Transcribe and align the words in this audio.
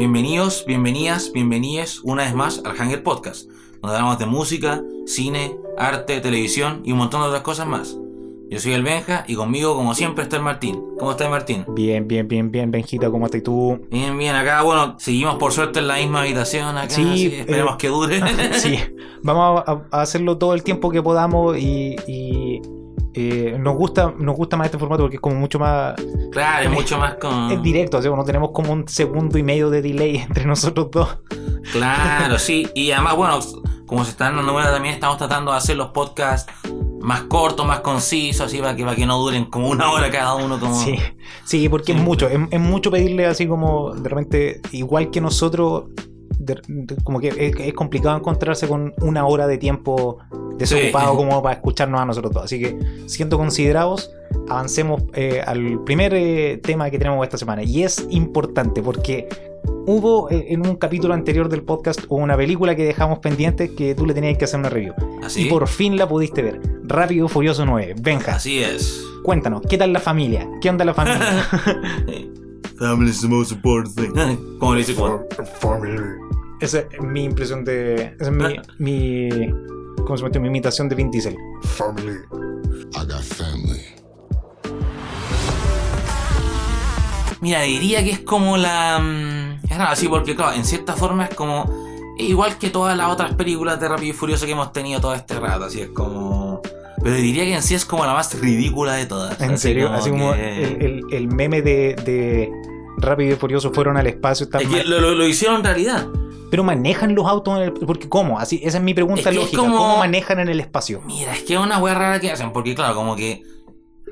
Bienvenidos, 0.00 0.64
bienvenidas, 0.66 1.30
bienvenides 1.30 2.00
una 2.04 2.22
vez 2.22 2.34
más 2.34 2.62
al 2.64 2.74
Hanger 2.74 3.02
Podcast, 3.02 3.50
donde 3.82 3.98
hablamos 3.98 4.18
de 4.18 4.24
música, 4.24 4.82
cine, 5.04 5.58
arte, 5.76 6.22
televisión 6.22 6.80
y 6.86 6.92
un 6.92 6.96
montón 6.96 7.20
de 7.20 7.26
otras 7.26 7.42
cosas 7.42 7.66
más. 7.66 7.98
Yo 8.48 8.58
soy 8.60 8.72
el 8.72 8.82
Benja 8.82 9.26
y 9.28 9.34
conmigo, 9.34 9.76
como 9.76 9.94
siempre, 9.94 10.22
está 10.22 10.36
el 10.38 10.42
Martín. 10.42 10.82
¿Cómo 10.98 11.10
estás, 11.10 11.28
Martín? 11.28 11.66
Bien, 11.68 12.08
bien, 12.08 12.26
bien, 12.28 12.50
bien, 12.50 12.70
Benjita, 12.70 13.10
¿cómo 13.10 13.26
estás 13.26 13.42
tú? 13.42 13.78
Bien, 13.90 14.16
bien, 14.16 14.34
acá, 14.34 14.62
bueno, 14.62 14.96
seguimos 14.98 15.34
por 15.34 15.52
suerte 15.52 15.80
en 15.80 15.88
la 15.88 15.96
misma 15.96 16.22
habitación 16.22 16.78
acá, 16.78 16.88
Sí, 16.88 17.02
así, 17.02 17.26
esperemos 17.34 17.74
eh, 17.74 17.76
que 17.78 17.88
dure. 17.88 18.22
Sí, 18.54 18.78
vamos 19.22 19.62
a, 19.66 19.82
a 19.90 20.00
hacerlo 20.00 20.38
todo 20.38 20.54
el 20.54 20.62
tiempo 20.62 20.90
que 20.90 21.02
podamos 21.02 21.58
y, 21.58 21.96
y, 22.08 22.62
eh, 23.14 23.56
nos 23.58 23.76
gusta 23.76 24.14
nos 24.16 24.36
gusta 24.36 24.56
más 24.56 24.66
este 24.66 24.78
formato 24.78 25.02
porque 25.02 25.16
es 25.16 25.20
como 25.20 25.34
mucho 25.34 25.58
más 25.58 25.94
claro, 26.30 26.68
es 26.68 26.70
mucho 26.70 26.96
más 26.96 27.14
con... 27.14 27.50
es 27.50 27.60
directo, 27.62 27.98
así, 27.98 28.08
no 28.08 28.24
tenemos 28.24 28.50
como 28.52 28.72
un 28.72 28.86
segundo 28.86 29.36
y 29.36 29.42
medio 29.42 29.70
de 29.70 29.82
delay 29.82 30.16
entre 30.28 30.44
nosotros 30.44 30.88
dos. 30.90 31.18
Claro, 31.72 32.38
sí. 32.38 32.68
Y 32.74 32.90
además, 32.90 33.16
bueno, 33.16 33.38
como 33.86 34.04
se 34.04 34.12
están 34.12 34.36
dando 34.36 34.52
cuenta, 34.52 34.72
también 34.72 34.94
estamos 34.94 35.18
tratando 35.18 35.50
de 35.50 35.58
hacer 35.58 35.76
los 35.76 35.88
podcasts 35.88 36.50
más 37.00 37.22
cortos, 37.22 37.66
más 37.66 37.80
concisos, 37.80 38.46
así 38.46 38.58
para 38.58 38.76
que, 38.76 38.84
para 38.84 38.96
que 38.96 39.06
no 39.06 39.18
duren 39.18 39.46
como 39.46 39.68
una 39.68 39.90
hora 39.90 40.10
cada 40.10 40.34
uno. 40.34 40.60
Como... 40.60 40.74
Sí, 40.74 40.98
sí, 41.44 41.68
porque 41.68 41.92
es 41.92 41.98
mucho, 41.98 42.28
es, 42.28 42.38
es 42.50 42.60
mucho 42.60 42.90
pedirle 42.90 43.26
así 43.26 43.46
como 43.46 43.94
de 43.94 44.08
repente, 44.08 44.60
igual 44.72 45.10
que 45.10 45.20
nosotros, 45.20 45.84
de- 46.40 46.60
de- 46.66 46.96
como 47.04 47.20
que 47.20 47.28
es, 47.28 47.54
es 47.58 47.72
complicado 47.74 48.16
encontrarse 48.16 48.66
con 48.66 48.92
una 49.02 49.24
hora 49.26 49.46
de 49.46 49.58
tiempo 49.58 50.18
desocupado 50.56 51.12
Sí. 51.12 51.16
como 51.16 51.42
para 51.42 51.54
escucharnos 51.56 52.00
a 52.00 52.04
nosotros 52.04 52.32
dos. 52.32 52.44
Así 52.44 52.58
que, 52.60 52.78
siendo 53.06 53.38
considerados, 53.38 54.10
avancemos 54.48 55.02
eh, 55.14 55.40
al 55.46 55.82
primer 55.84 56.12
eh, 56.14 56.58
tema 56.62 56.90
que 56.90 56.98
tenemos 56.98 57.22
esta 57.24 57.38
semana. 57.38 57.62
Y 57.62 57.82
es 57.82 58.06
importante 58.10 58.82
porque 58.82 59.28
hubo 59.86 60.30
eh, 60.30 60.46
en 60.48 60.66
un 60.66 60.76
capítulo 60.76 61.14
anterior 61.14 61.48
del 61.48 61.62
podcast 61.62 62.00
una 62.08 62.36
película 62.36 62.74
que 62.76 62.84
dejamos 62.84 63.18
pendiente 63.20 63.74
que 63.74 63.94
tú 63.94 64.04
le 64.06 64.14
tenías 64.14 64.36
que 64.38 64.44
hacer 64.44 64.60
una 64.60 64.68
review. 64.68 64.94
Así, 65.22 65.46
Y 65.46 65.48
por 65.50 65.66
fin 65.68 65.96
la 65.96 66.08
pudiste 66.08 66.42
ver. 66.42 66.60
Rápido 66.84 67.28
Furioso 67.28 67.64
9. 67.64 67.94
Benja, 68.00 68.36
así 68.36 68.62
es. 68.62 69.02
cuéntanos, 69.22 69.62
¿qué 69.68 69.76
tal 69.78 69.92
la 69.92 70.00
familia? 70.00 70.48
¿Qué 70.60 70.68
onda 70.70 70.84
la 70.84 70.94
familia? 70.94 71.46
Family 72.80 73.10
is 73.10 73.20
the 73.20 73.28
most 73.28 73.52
important 73.52 73.94
thing. 73.94 74.12
Como 74.58 74.74
le 74.74 74.78
dice 74.78 74.94
Juan. 74.94 75.20
Esa 76.60 76.78
es 76.80 77.00
mi 77.00 77.24
impresión 77.24 77.64
de. 77.64 78.14
Esa 78.18 78.30
es 78.30 78.32
mi. 78.32 78.56
mi 78.78 79.28
¿Cómo 80.04 80.16
se 80.16 80.24
llama? 80.24 80.40
Mi 80.40 80.48
imitación 80.48 80.88
de 80.88 80.94
Vin 80.96 81.10
Diesel. 81.10 81.36
Family. 81.62 82.16
I 82.94 83.04
got 83.06 83.22
family. 83.22 83.80
Mira, 87.42 87.62
diría 87.62 88.02
que 88.04 88.10
es 88.12 88.18
como 88.20 88.56
la. 88.56 88.98
mm, 88.98 89.66
Es 89.70 89.76
raro, 89.78 89.96
sí, 89.96 90.08
porque 90.08 90.34
claro, 90.34 90.52
en 90.56 90.64
cierta 90.64 90.94
forma 90.94 91.26
es 91.26 91.34
como. 91.34 91.70
igual 92.18 92.56
que 92.58 92.70
todas 92.70 92.96
las 92.96 93.08
otras 93.10 93.34
películas 93.34 93.78
de 93.80 93.88
Rápido 93.88 94.10
y 94.10 94.12
Furioso 94.14 94.46
que 94.46 94.52
hemos 94.52 94.72
tenido 94.72 95.00
todo 95.00 95.14
este 95.14 95.38
rato, 95.38 95.64
así 95.66 95.80
es 95.82 95.88
como. 95.90 96.60
Pero 97.02 97.16
diría 97.16 97.44
que 97.44 97.54
en 97.54 97.62
sí 97.62 97.74
es 97.74 97.86
como 97.86 98.04
la 98.04 98.12
más 98.12 98.38
ridícula 98.40 98.94
de 98.94 99.06
todas. 99.06 99.40
¿En 99.40 99.52
así 99.52 99.62
serio? 99.62 99.90
Así 99.90 100.10
como 100.10 100.32
que- 100.34 100.64
el, 100.64 100.82
el- 100.82 101.04
el 101.12 101.28
meme 101.28 101.62
de, 101.62 101.94
de 102.04 102.52
Rápido 103.00 103.32
y 103.34 103.36
Furioso 103.36 103.72
fueron 103.72 103.96
al 103.96 104.06
espacio. 104.06 104.44
están 104.44 104.60
Es 104.62 104.68
que 104.68 104.76
ma- 104.78 104.82
lo, 104.84 105.00
lo- 105.00 105.14
lo 105.14 105.26
hicieron 105.26 105.62
realidad. 105.64 106.06
Pero 106.50 106.64
manejan 106.64 107.14
los 107.14 107.26
autos 107.26 107.56
en 107.58 107.62
el. 107.64 107.72
Porque, 107.72 108.08
¿cómo? 108.08 108.38
Así, 108.38 108.60
esa 108.64 108.78
es 108.78 108.84
mi 108.84 108.92
pregunta 108.94 109.30
Es 109.30 109.36
lógica. 109.36 109.56
como- 109.62 109.76
¿Cómo 109.78 109.98
manejan 109.98 110.40
en 110.40 110.48
el 110.48 110.58
espacio? 110.60 111.00
Mira, 111.06 111.32
es 111.34 111.42
que 111.44 111.54
es 111.54 111.60
una 111.60 111.78
wea 111.78 111.94
rara 111.94 112.18
que 112.20 112.30
hacen, 112.30 112.52
porque 112.52 112.74
claro, 112.74 112.94
como 112.94 113.14
que 113.16 113.42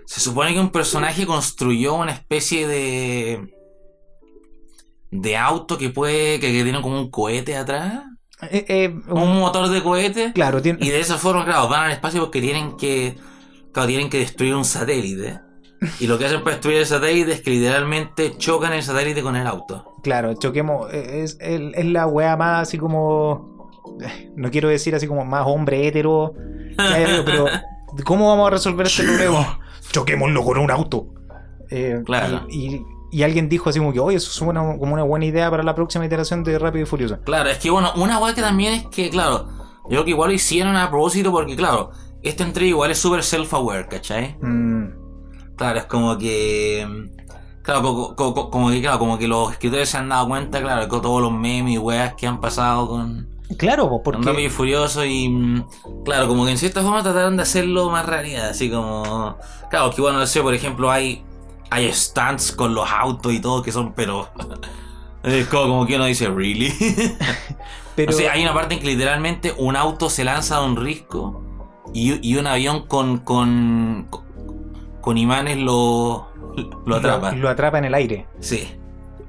se 0.06 0.20
supone 0.20 0.52
que 0.54 0.60
un 0.60 0.70
personaje 0.70 1.26
construyó 1.26 1.94
una 1.94 2.12
especie 2.12 2.66
de 2.68 3.52
de 5.10 5.36
auto 5.36 5.78
que 5.78 5.88
puede, 5.90 6.38
que, 6.38 6.52
que 6.52 6.62
tiene 6.64 6.82
como 6.82 7.00
un 7.00 7.10
cohete 7.10 7.56
atrás, 7.56 8.02
Eh, 8.42 8.64
eh, 8.68 8.94
un 9.08 9.38
motor 9.40 9.68
de 9.68 9.82
cohete, 9.82 10.32
Claro, 10.32 10.60
tiene. 10.62 10.78
y 10.84 10.90
de 10.90 11.00
esa 11.00 11.16
forma, 11.18 11.44
claro, 11.44 11.66
van 11.68 11.84
al 11.86 11.90
espacio 11.92 12.20
porque 12.20 12.40
tienen 12.40 12.76
que, 12.76 13.16
claro, 13.72 13.88
tienen 13.88 14.10
que 14.10 14.18
destruir 14.18 14.54
un 14.54 14.64
satélite. 14.64 15.40
Y 16.00 16.06
lo 16.08 16.18
que 16.18 16.26
hacen 16.26 16.42
para 16.42 16.56
destruir 16.56 16.78
el 16.78 16.86
satélite 16.86 17.32
es 17.32 17.40
que 17.40 17.50
literalmente 17.50 18.36
chocan 18.36 18.72
el 18.72 18.82
satélite 18.82 19.22
con 19.22 19.36
el 19.36 19.46
auto. 19.46 19.94
Claro, 20.02 20.34
choquemos. 20.34 20.92
eh, 20.92 21.22
Es, 21.22 21.36
es, 21.40 21.60
es 21.74 21.84
la 21.86 22.06
wea 22.06 22.36
más 22.36 22.62
así 22.68 22.78
como. 22.78 23.70
No 24.36 24.50
quiero 24.50 24.68
decir 24.68 24.94
así 24.94 25.06
como 25.06 25.24
más 25.24 25.44
hombre 25.46 25.86
hétero. 25.86 26.32
pero. 26.76 27.46
¿Cómo 28.04 28.28
vamos 28.28 28.48
a 28.48 28.50
resolver 28.50 28.86
este 28.86 29.02
problema? 29.04 29.60
Choquémoslo 29.92 30.44
con 30.44 30.58
un 30.58 30.70
auto. 30.70 31.06
Eh, 31.70 32.02
Claro. 32.04 32.46
Y, 32.50 32.74
y- 32.76 32.82
y 33.10 33.22
alguien 33.22 33.48
dijo 33.48 33.70
así 33.70 33.78
como 33.78 33.90
que, 33.94 34.00
oye, 34.00 34.18
eso 34.18 34.30
suena 34.30 34.60
como 34.78 34.92
una 34.92 35.02
buena 35.02 35.24
idea 35.24 35.50
para 35.50 35.62
la 35.62 35.74
próxima 35.74 36.04
iteración 36.04 36.44
de 36.44 36.58
Rápido 36.58 36.82
y 36.82 36.86
Furioso. 36.86 37.18
Claro, 37.24 37.48
es 37.48 37.56
que 37.56 37.70
bueno, 37.70 37.90
una 37.96 38.18
weá 38.18 38.34
que 38.34 38.42
también 38.42 38.74
es 38.74 38.86
que, 38.88 39.08
claro, 39.08 39.48
yo 39.84 39.88
creo 39.88 40.04
que 40.04 40.10
igual 40.10 40.28
lo 40.28 40.34
hicieron 40.34 40.76
a 40.76 40.90
propósito 40.90 41.32
porque, 41.32 41.56
claro, 41.56 41.90
esta 42.22 42.44
entrega 42.44 42.68
igual 42.68 42.90
es 42.90 42.98
súper 42.98 43.20
self-aware, 43.20 43.88
¿cachai? 43.88 44.36
Mm, 44.42 44.88
Claro, 45.58 45.78
es 45.80 45.84
como 45.84 46.16
que. 46.16 47.10
Claro, 47.62 47.82
co- 47.82 48.16
co- 48.16 48.50
como 48.50 48.70
que, 48.70 48.80
claro, 48.80 48.98
como 48.98 49.18
que 49.18 49.28
los 49.28 49.52
escritores 49.52 49.90
se 49.90 49.98
han 49.98 50.08
dado 50.08 50.26
cuenta, 50.28 50.60
claro, 50.62 50.88
con 50.88 51.02
todos 51.02 51.20
los 51.20 51.32
memes 51.32 51.74
y 51.74 51.78
weas 51.78 52.14
que 52.14 52.26
han 52.26 52.40
pasado 52.40 52.88
con, 52.88 53.28
Claro, 53.58 53.88
po, 53.90 54.02
con 54.02 54.22
y 54.22 54.24
porque. 54.24 54.50
Furioso 54.50 55.04
y. 55.04 55.28
mm, 55.28 55.64
Claro, 56.04 56.28
como 56.28 56.44
que 56.46 56.52
en 56.52 56.58
cierta 56.58 56.82
forma 56.82 57.02
trataron 57.02 57.36
de 57.36 57.42
hacerlo 57.42 57.90
más 57.90 58.06
realidad, 58.06 58.48
así 58.48 58.70
como. 58.70 59.36
Claro, 59.70 59.90
que 59.90 60.00
bueno, 60.00 60.18
no 60.18 60.26
sé, 60.26 60.40
por 60.40 60.54
ejemplo, 60.54 60.90
hay. 60.90 61.22
Hay 61.70 61.92
stunts 61.92 62.52
con 62.52 62.74
los 62.74 62.90
autos 62.90 63.30
y 63.34 63.40
todo 63.40 63.62
que 63.62 63.72
son, 63.72 63.92
pero. 63.92 64.28
Es 65.24 65.48
como, 65.48 65.64
como 65.66 65.86
que 65.86 65.96
uno 65.96 66.04
dice, 66.06 66.28
¿really? 66.28 66.72
Pero, 67.96 68.12
O 68.12 68.14
sea, 68.14 68.32
hay 68.32 68.42
una 68.44 68.54
parte 68.54 68.74
en 68.74 68.80
que 68.80 68.86
literalmente 68.86 69.52
un 69.58 69.74
auto 69.74 70.08
se 70.08 70.22
lanza 70.22 70.60
de 70.60 70.64
un 70.66 70.76
risco 70.76 71.42
y, 71.92 72.26
y 72.26 72.36
un 72.36 72.46
avión 72.46 72.86
con, 72.86 73.18
con, 73.18 74.06
con 74.08 74.22
imanes 75.16 75.56
lo, 75.58 76.28
lo 76.86 76.96
atrapa. 76.96 77.32
Lo, 77.32 77.48
atrapa 77.48 77.78
en 77.78 77.84
el 77.86 77.94
aire. 77.94 78.26
Sí. 78.40 78.68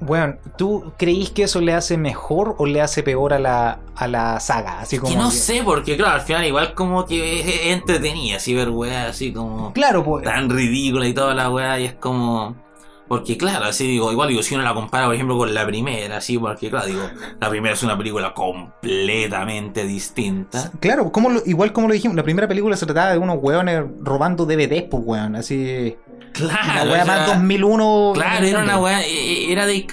Bueno, 0.02 0.36
¿tú 0.56 0.92
creís 0.96 1.30
que 1.30 1.42
eso 1.42 1.60
le 1.60 1.74
hace 1.74 1.98
mejor 1.98 2.54
o 2.58 2.64
le 2.64 2.80
hace 2.80 3.02
peor 3.02 3.34
a 3.34 3.38
la, 3.38 3.80
a 3.94 4.08
la 4.08 4.40
saga? 4.40 4.80
Así 4.80 4.96
como 4.98 5.12
Que 5.12 5.18
no 5.18 5.28
que- 5.28 5.36
sé, 5.36 5.60
porque 5.62 5.96
claro, 5.98 6.14
al 6.14 6.20
final 6.22 6.46
igual 6.46 6.72
como 6.74 7.04
que 7.04 7.40
es, 7.40 7.66
entretenida, 7.74 8.36
así 8.38 8.54
ver 8.54 8.70
weas 8.70 9.10
así 9.10 9.30
como 9.30 9.74
Claro, 9.74 10.02
pues. 10.02 10.24
tan 10.24 10.48
ridícula 10.48 11.06
y 11.06 11.12
toda 11.12 11.34
la 11.34 11.50
wea 11.50 11.78
y 11.78 11.84
es 11.84 11.94
como... 11.94 12.56
Porque 13.10 13.36
claro, 13.36 13.64
así 13.64 13.88
digo, 13.88 14.12
igual 14.12 14.28
digo, 14.28 14.40
si 14.40 14.54
uno 14.54 14.62
la 14.62 14.72
compara 14.72 15.06
por 15.06 15.14
ejemplo 15.16 15.36
con 15.36 15.52
la 15.52 15.66
primera, 15.66 16.18
así, 16.18 16.38
porque 16.38 16.70
claro, 16.70 16.86
digo, 16.86 17.02
la 17.40 17.50
primera 17.50 17.74
es 17.74 17.82
una 17.82 17.98
película 17.98 18.32
completamente 18.32 19.84
distinta. 19.84 20.70
Claro, 20.78 21.10
como 21.10 21.28
lo- 21.30 21.42
igual 21.44 21.72
como 21.72 21.88
lo 21.88 21.94
dijimos, 21.94 22.16
la 22.16 22.22
primera 22.22 22.46
película 22.46 22.76
se 22.76 22.86
trataba 22.86 23.10
de 23.10 23.18
unos 23.18 23.38
weones 23.40 23.82
robando 24.00 24.46
DVDs, 24.46 24.84
pues 24.90 25.02
weón, 25.04 25.34
así. 25.34 25.96
Claro. 26.32 26.84
la 26.84 26.92
wea 26.92 27.04
más 27.04 27.26
2001. 27.26 28.12
Claro, 28.14 28.46
era 28.46 28.62
una 28.62 28.78
weá, 28.78 29.02
e- 29.02 29.10
e- 29.10 29.52
era 29.52 29.66
de 29.66 29.88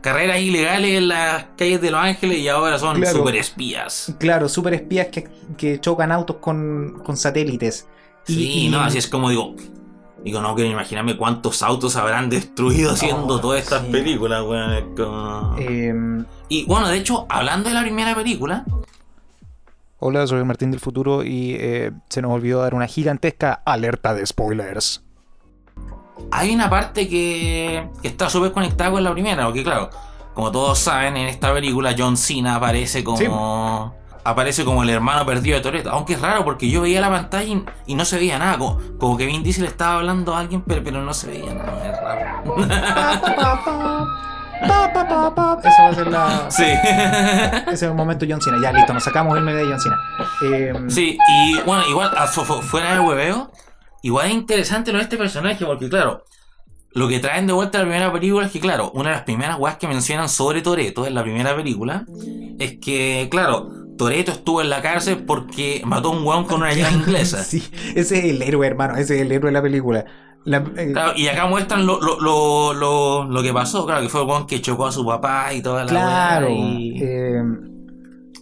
carreras 0.00 0.38
ilegales 0.40 0.92
en 0.98 1.08
las 1.08 1.46
calles 1.56 1.80
de 1.80 1.90
Los 1.90 2.00
Ángeles 2.00 2.38
y 2.38 2.46
ahora 2.46 2.78
son 2.78 2.96
Claro. 2.98 3.16
super 3.18 3.34
espías. 3.34 4.14
Claro, 4.20 4.48
super 4.48 4.74
espías 4.74 5.08
que, 5.08 5.28
que 5.58 5.80
chocan 5.80 6.12
autos 6.12 6.36
con, 6.36 7.02
con 7.04 7.16
satélites. 7.16 7.88
Y- 8.28 8.32
Sí, 8.34 8.52
y- 8.66 8.68
no, 8.68 8.80
así 8.80 8.98
es 8.98 9.08
como 9.08 9.28
digo. 9.30 9.56
Digo, 10.24 10.40
no 10.42 10.54
quiero 10.54 10.70
imaginarme 10.70 11.16
cuántos 11.16 11.62
autos 11.62 11.96
habrán 11.96 12.28
destruido 12.28 12.92
haciendo 12.92 13.36
Oh, 13.36 13.40
todas 13.40 13.62
estas 13.62 13.82
sí. 13.86 13.90
películas, 13.90 14.42
weón. 14.42 14.94
em, 15.58 16.24
Y 16.48 16.64
bueno, 16.66 16.88
de 16.88 16.98
hecho, 16.98 17.26
hablando 17.28 17.68
de 17.70 17.74
la 17.74 17.82
primera 17.82 18.14
película, 18.14 18.64
hola, 19.98 20.26
soy 20.26 20.44
Martín 20.44 20.70
del 20.70 20.80
futuro 20.80 21.22
y 21.24 21.56
eh, 21.58 21.92
se 22.08 22.20
nos 22.22 22.32
olvidó 22.32 22.60
dar 22.60 22.74
una 22.74 22.86
gigantesca 22.86 23.62
alerta 23.64 24.12
de 24.14 24.26
spoilers. 24.26 25.02
hay 26.30 26.54
una 26.54 26.68
parte 26.68 27.08
que, 27.08 27.88
que 28.02 28.08
está 28.08 28.28
súper 28.28 28.52
conectada 28.52 28.90
con 28.90 29.02
la 29.02 29.12
primera, 29.12 29.44
porque 29.46 29.62
claro, 29.64 29.88
como 30.34 30.50
todos 30.52 30.78
saben, 30.78 31.16
en 31.16 31.28
esta 31.28 31.52
película 31.52 31.94
John 31.96 32.16
Cena 32.16 32.56
aparece 32.56 33.02
como. 33.02 33.94
Aparece 34.22 34.64
como 34.64 34.82
el 34.82 34.90
hermano 34.90 35.24
perdido 35.24 35.56
de 35.56 35.62
Toretto. 35.62 35.90
Aunque 35.90 36.12
es 36.14 36.20
raro 36.20 36.44
porque 36.44 36.68
yo 36.68 36.82
veía 36.82 37.00
la 37.00 37.08
pantalla 37.10 37.48
y, 37.52 37.64
y 37.86 37.94
no 37.94 38.04
se 38.04 38.16
veía 38.18 38.38
nada. 38.38 38.58
Como, 38.58 38.78
como 38.98 39.16
que 39.16 39.26
Vin 39.26 39.42
Diesel 39.42 39.64
estaba 39.64 39.96
hablando 39.96 40.34
a 40.34 40.40
alguien, 40.40 40.62
pero, 40.62 40.82
pero 40.84 41.00
no 41.02 41.14
se 41.14 41.28
veía 41.28 41.54
nada. 41.54 41.86
Es 41.90 42.00
raro. 42.00 42.56
Esa 44.60 45.82
va 45.82 45.88
a 45.88 45.94
ser 45.94 46.06
la. 46.08 46.50
sí. 46.50 46.64
Ese 46.64 47.70
es 47.72 47.82
el 47.82 47.94
momento 47.94 48.26
John 48.28 48.40
Cena. 48.42 48.58
Ya, 48.62 48.72
listo, 48.72 48.92
nos 48.92 49.04
sacamos 49.04 49.36
el 49.38 49.42
medio 49.44 49.58
de 49.66 49.66
John 49.72 49.80
Cena. 49.80 49.98
Em, 50.42 50.90
sí, 50.90 51.16
y 51.28 51.58
bueno, 51.64 51.82
igual, 51.88 52.10
a- 52.16 52.26
fu- 52.26 52.44
fu- 52.44 52.60
fuera 52.62 52.92
de 52.94 53.00
hueveo, 53.00 53.50
igual 54.02 54.26
es 54.26 54.32
interesante 54.34 54.92
lo 54.92 54.98
de 54.98 55.04
este 55.04 55.16
personaje, 55.16 55.64
porque 55.64 55.88
claro, 55.88 56.24
lo 56.92 57.08
que 57.08 57.20
traen 57.20 57.46
de 57.46 57.52
vuelta 57.52 57.78
a 57.78 57.82
la 57.82 57.86
primera 57.88 58.12
película 58.12 58.46
es 58.46 58.52
que, 58.52 58.60
claro, 58.60 58.90
una 58.92 59.10
de 59.10 59.14
las 59.16 59.24
primeras 59.24 59.58
weas 59.58 59.76
que 59.76 59.86
mencionan 59.88 60.28
sobre 60.28 60.60
Toreto 60.60 61.06
en 61.06 61.14
la 61.14 61.22
primera 61.22 61.54
película 61.56 62.04
es 62.58 62.78
que, 62.80 63.28
claro, 63.30 63.70
Toreto 64.04 64.32
estuvo 64.32 64.60
en 64.62 64.70
la 64.70 64.80
cárcel 64.82 65.24
porque 65.26 65.82
mató 65.84 66.08
a 66.08 66.16
un 66.16 66.24
weón 66.26 66.44
con 66.44 66.62
una 66.62 66.72
llave 66.72 66.92
inglesa. 66.96 67.44
Sí, 67.44 67.62
ese 67.94 68.18
es 68.18 68.24
el 68.24 68.42
héroe, 68.42 68.66
hermano. 68.66 68.96
Ese 68.96 69.16
es 69.16 69.22
el 69.22 69.30
héroe 69.32 69.48
de 69.50 69.52
la 69.52 69.62
película. 69.62 70.04
La- 70.44 70.64
eh, 70.76 70.90
Claro, 70.92 71.12
y 71.16 71.28
acá 71.28 71.46
muestran 71.46 71.84
lo, 71.86 72.00
lo, 72.00 72.18
lo, 72.18 72.72
lo, 72.72 73.24
lo 73.24 73.42
que 73.42 73.52
pasó, 73.52 73.84
claro, 73.84 74.00
que 74.02 74.08
fue 74.08 74.22
el 74.22 74.26
weón 74.28 74.46
que 74.46 74.62
chocó 74.62 74.86
a 74.86 74.92
su 74.92 75.04
papá 75.04 75.52
y 75.52 75.60
toda 75.60 75.84
la 75.84 75.90
Claro. 75.90 76.48
y- 76.50 76.98
eh, 77.02 77.42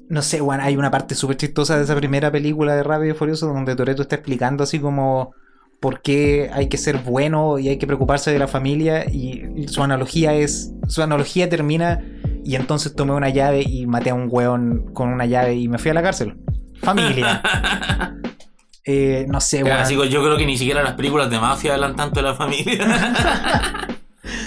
no 0.09 0.23
sé, 0.23 0.41
bueno, 0.41 0.63
hay 0.63 0.77
una 0.77 0.91
parte 0.91 1.15
súper 1.15 1.37
chistosa 1.37 1.77
de 1.77 1.85
esa 1.85 1.95
primera 1.97 2.31
película 2.31 2.75
de 2.75 2.83
Rápido 2.83 3.15
y 3.15 3.19
Furioso 3.19 3.47
donde 3.49 3.77
Toreto 3.77 4.03
está 4.03 4.15
explicando 4.17 4.65
así 4.65 4.79
como 4.79 5.35
por 5.81 6.03
qué 6.03 6.51
hay 6.53 6.69
que 6.69 6.77
ser 6.77 6.99
bueno 6.99 7.59
y 7.59 7.69
hay 7.69 7.79
que 7.79 7.87
preocuparse 7.87 8.33
de 8.33 8.39
la 8.39 8.49
familia 8.49 9.05
y 9.05 9.67
su 9.69 9.83
analogía 9.83 10.35
es, 10.35 10.73
su 10.89 11.03
analogía 11.03 11.49
termina 11.49 12.03
y 12.45 12.57
entonces 12.57 12.95
tomé 12.95 13.13
una 13.13 13.29
llave 13.29 13.63
y 13.63 13.87
maté 13.87 14.11
a 14.11 14.15
un 14.15 14.29
weón 14.31 14.93
con 14.95 15.11
una 15.11 15.27
llave 15.27 15.55
y 15.55 15.69
me 15.69 15.79
fui 15.79 15.91
a 15.91 15.95
la 15.95 16.03
cárcel. 16.03 16.37
Familia. 16.83 17.43
Eh, 18.91 19.27
no 19.29 19.39
sé, 19.39 19.71
así 19.71 19.99
que 19.99 20.09
yo 20.09 20.25
creo 20.25 20.39
que 20.39 20.47
ni 20.47 20.57
siquiera 20.57 20.83
las 20.83 20.95
películas 20.95 21.29
de 21.29 21.39
mafia 21.39 21.75
hablan 21.75 21.95
tanto 21.95 22.21
de 22.21 22.23
la 22.23 22.35
familia. 22.35 22.87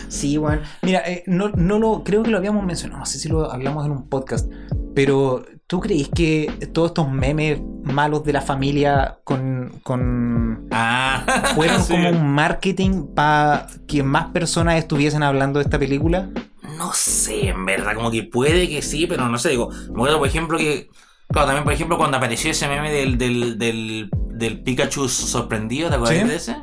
Sí, 0.08 0.38
bueno. 0.38 0.62
Mira, 0.82 1.00
eh, 1.06 1.24
no, 1.26 1.50
no 1.50 1.80
lo, 1.80 2.04
creo 2.04 2.22
que 2.22 2.32
lo 2.32 2.38
habíamos 2.38 2.66
mencionado, 2.66 3.00
no 3.00 3.06
sé 3.06 3.18
si 3.18 3.30
lo 3.30 3.52
hablamos 3.52 3.86
en 3.86 3.92
un 3.92 4.10
podcast, 4.10 4.52
pero 4.96 5.46
¿tú 5.68 5.80
crees 5.80 6.10
que 6.10 6.52
todos 6.74 6.90
estos 6.90 7.12
memes 7.12 7.62
malos 7.84 8.24
de 8.24 8.34
la 8.34 8.42
familia 8.42 9.20
con, 9.24 9.80
con 9.84 10.68
ah, 10.72 11.24
fueron 11.56 11.82
sí. 11.84 11.94
como 11.94 12.10
un 12.10 12.28
marketing 12.34 13.08
para 13.16 13.68
que 13.88 14.04
más 14.04 14.28
personas 14.28 14.76
estuviesen 14.78 15.24
hablando 15.24 15.60
de 15.60 15.64
esta 15.66 15.80
película? 15.80 16.30
No 16.78 16.92
sé, 16.94 17.50
en 17.50 17.66
verdad, 17.66 17.96
como 17.96 18.12
que 18.12 18.24
puede 18.24 18.68
que 18.70 18.82
sí, 18.82 19.06
pero 19.08 19.28
no 19.28 19.38
sé, 19.38 19.50
digo, 19.50 19.70
me 19.70 19.94
acuerdo, 19.94 20.20
por 20.20 20.28
ejemplo, 20.28 20.58
que. 20.58 20.90
Claro, 21.30 21.48
también, 21.48 21.64
por 21.64 21.74
ejemplo, 21.74 21.98
cuando 21.98 22.18
apareció 22.18 22.52
ese 22.52 22.68
meme 22.68 22.92
del, 22.92 23.18
del, 23.18 23.58
del, 23.58 24.10
del 24.34 24.62
Pikachu 24.64 25.08
sorprendido, 25.08 25.90
¿te 25.90 25.96
acuerdas 25.96 26.20
Sí. 26.22 26.28
de 26.28 26.36
ese? 26.36 26.56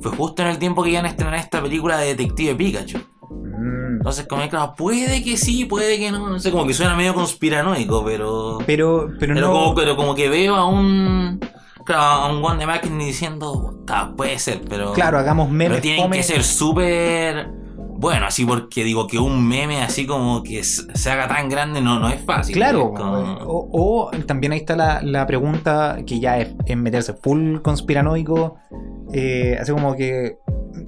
Fue 0.00 0.12
justo 0.12 0.42
en 0.42 0.48
el 0.48 0.58
tiempo 0.58 0.82
que 0.82 0.90
iban 0.90 1.04
a 1.04 1.08
estrenar 1.08 1.34
esta 1.36 1.62
película 1.62 1.98
de 1.98 2.14
Detective 2.14 2.54
Pikachu. 2.54 2.98
Mm. 3.30 3.96
Entonces, 3.98 4.26
como 4.26 4.42
que, 4.42 4.48
claro, 4.48 4.74
puede 4.76 5.22
que 5.22 5.36
sí, 5.36 5.64
puede 5.64 5.98
que 5.98 6.10
no, 6.10 6.28
no 6.28 6.38
sé, 6.38 6.50
como 6.50 6.66
que 6.66 6.74
suena 6.74 6.94
medio 6.94 7.14
conspiranoico, 7.14 8.04
pero. 8.04 8.58
Pero, 8.66 9.08
pero, 9.18 9.34
Pero, 9.34 9.46
no. 9.48 9.52
como, 9.52 9.74
pero 9.74 9.96
como 9.96 10.14
que 10.14 10.28
veo 10.28 10.54
a 10.54 10.66
un. 10.66 11.40
Claro, 11.84 12.02
a 12.02 12.32
un 12.32 12.44
one 12.44 12.58
de 12.58 12.66
marketing 12.66 12.98
diciendo, 12.98 13.80
"Ta, 13.86 14.12
puede 14.14 14.38
ser, 14.38 14.60
pero. 14.68 14.92
Claro, 14.92 15.18
hagamos 15.18 15.48
memes. 15.50 15.68
Pero 15.68 15.82
tienen 15.82 16.02
fome. 16.02 16.16
que 16.18 16.22
ser 16.22 16.44
súper. 16.44 17.50
Bueno, 18.00 18.26
así 18.26 18.44
porque 18.44 18.84
digo 18.84 19.08
que 19.08 19.18
un 19.18 19.46
meme 19.48 19.82
así 19.82 20.06
como 20.06 20.42
que 20.44 20.62
se 20.62 21.10
haga 21.10 21.26
tan 21.26 21.48
grande 21.48 21.80
no, 21.80 21.98
no 21.98 22.08
es 22.08 22.20
fácil. 22.20 22.54
Claro, 22.54 22.92
Es 22.94 23.00
como- 23.00 23.38
o, 23.44 24.06
o 24.06 24.10
también 24.26 24.52
ahí 24.52 24.60
está 24.60 24.76
la, 24.76 25.02
la 25.02 25.26
pregunta 25.26 25.98
que 26.06 26.20
ya 26.20 26.38
es, 26.38 26.50
es 26.66 26.76
meterse 26.76 27.14
full 27.14 27.56
conspiranoico, 27.60 28.54
eh, 29.12 29.56
así 29.60 29.72
como 29.72 29.96
que 29.96 30.36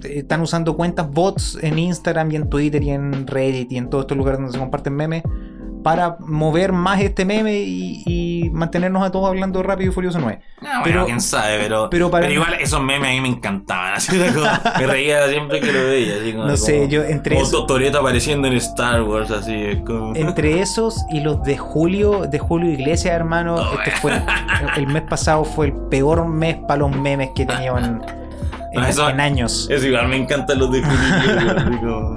están 0.04 0.40
usando 0.40 0.76
cuentas 0.76 1.10
bots 1.10 1.58
en 1.60 1.78
Instagram 1.80 2.30
y 2.30 2.36
en 2.36 2.48
Twitter 2.48 2.82
y 2.82 2.90
en 2.90 3.26
Reddit 3.26 3.72
y 3.72 3.76
en 3.78 3.90
todos 3.90 4.04
estos 4.04 4.16
lugares 4.16 4.38
donde 4.38 4.52
se 4.52 4.58
comparten 4.58 4.94
memes 4.94 5.24
para 5.82 6.16
mover 6.20 6.72
más 6.72 7.00
este 7.00 7.24
meme 7.24 7.58
y, 7.58 8.02
y 8.06 8.50
mantenernos 8.50 9.02
a 9.02 9.10
todos 9.10 9.28
hablando 9.28 9.62
Rápido 9.62 9.90
y 9.90 9.94
Furioso 9.94 10.18
9. 10.20 10.40
Ah, 10.40 10.62
bueno, 10.62 10.80
pero- 10.84 11.06
quién 11.06 11.20
sabe, 11.20 11.58
pero. 11.60 11.88
pero 11.90 11.90
Pero, 11.90 12.10
para- 12.10 12.30
igual 12.30 12.54
esos 12.54 12.82
memes 12.82 13.08
a 13.08 13.12
mí 13.12 13.20
me 13.20 13.28
encantaban. 13.28 13.94
Así 13.96 14.16
como- 14.18 14.46
me 14.78 14.86
reía 14.86 15.28
siempre 15.28 15.60
que 15.60 15.72
lo 15.72 15.80
veía. 15.84 16.16
Así 16.20 16.32
como, 16.32 16.44
No 16.46 16.56
sé, 16.56 16.76
como- 16.78 16.88
yo 16.90 17.04
entre 17.04 17.34
como 17.36 17.46
eso- 17.46 17.98
apareciendo 18.00 18.48
en 18.48 18.54
Star 18.54 19.02
Wars, 19.02 19.30
así 19.30 19.80
como. 19.86 20.14
Entre 20.14 20.60
esos 20.60 21.04
y 21.10 21.20
los 21.20 21.42
de 21.42 21.56
Julio, 21.56 22.26
de 22.26 22.38
Julio 22.38 22.70
Iglesias, 22.70 23.14
hermano, 23.14 23.56
Oh, 23.56 23.78
este 23.78 23.90
fue 24.00 24.12
el, 24.76 24.86
mes 24.86 25.02
pasado 25.02 25.44
fue 25.44 25.66
el 25.66 25.72
peor 25.72 26.26
mes 26.26 26.56
para 26.66 26.80
los 26.80 26.90
memes 26.96 27.30
que 27.34 27.46
tenido 27.46 27.76
en, 28.72 28.84
eso- 28.84 29.08
en 29.08 29.20
años. 29.20 29.68
Es 29.70 29.84
igual, 29.84 30.08
me 30.08 30.16
encantan 30.16 30.58
los 30.58 30.70
de 30.72 30.82
Julio. 30.84 32.16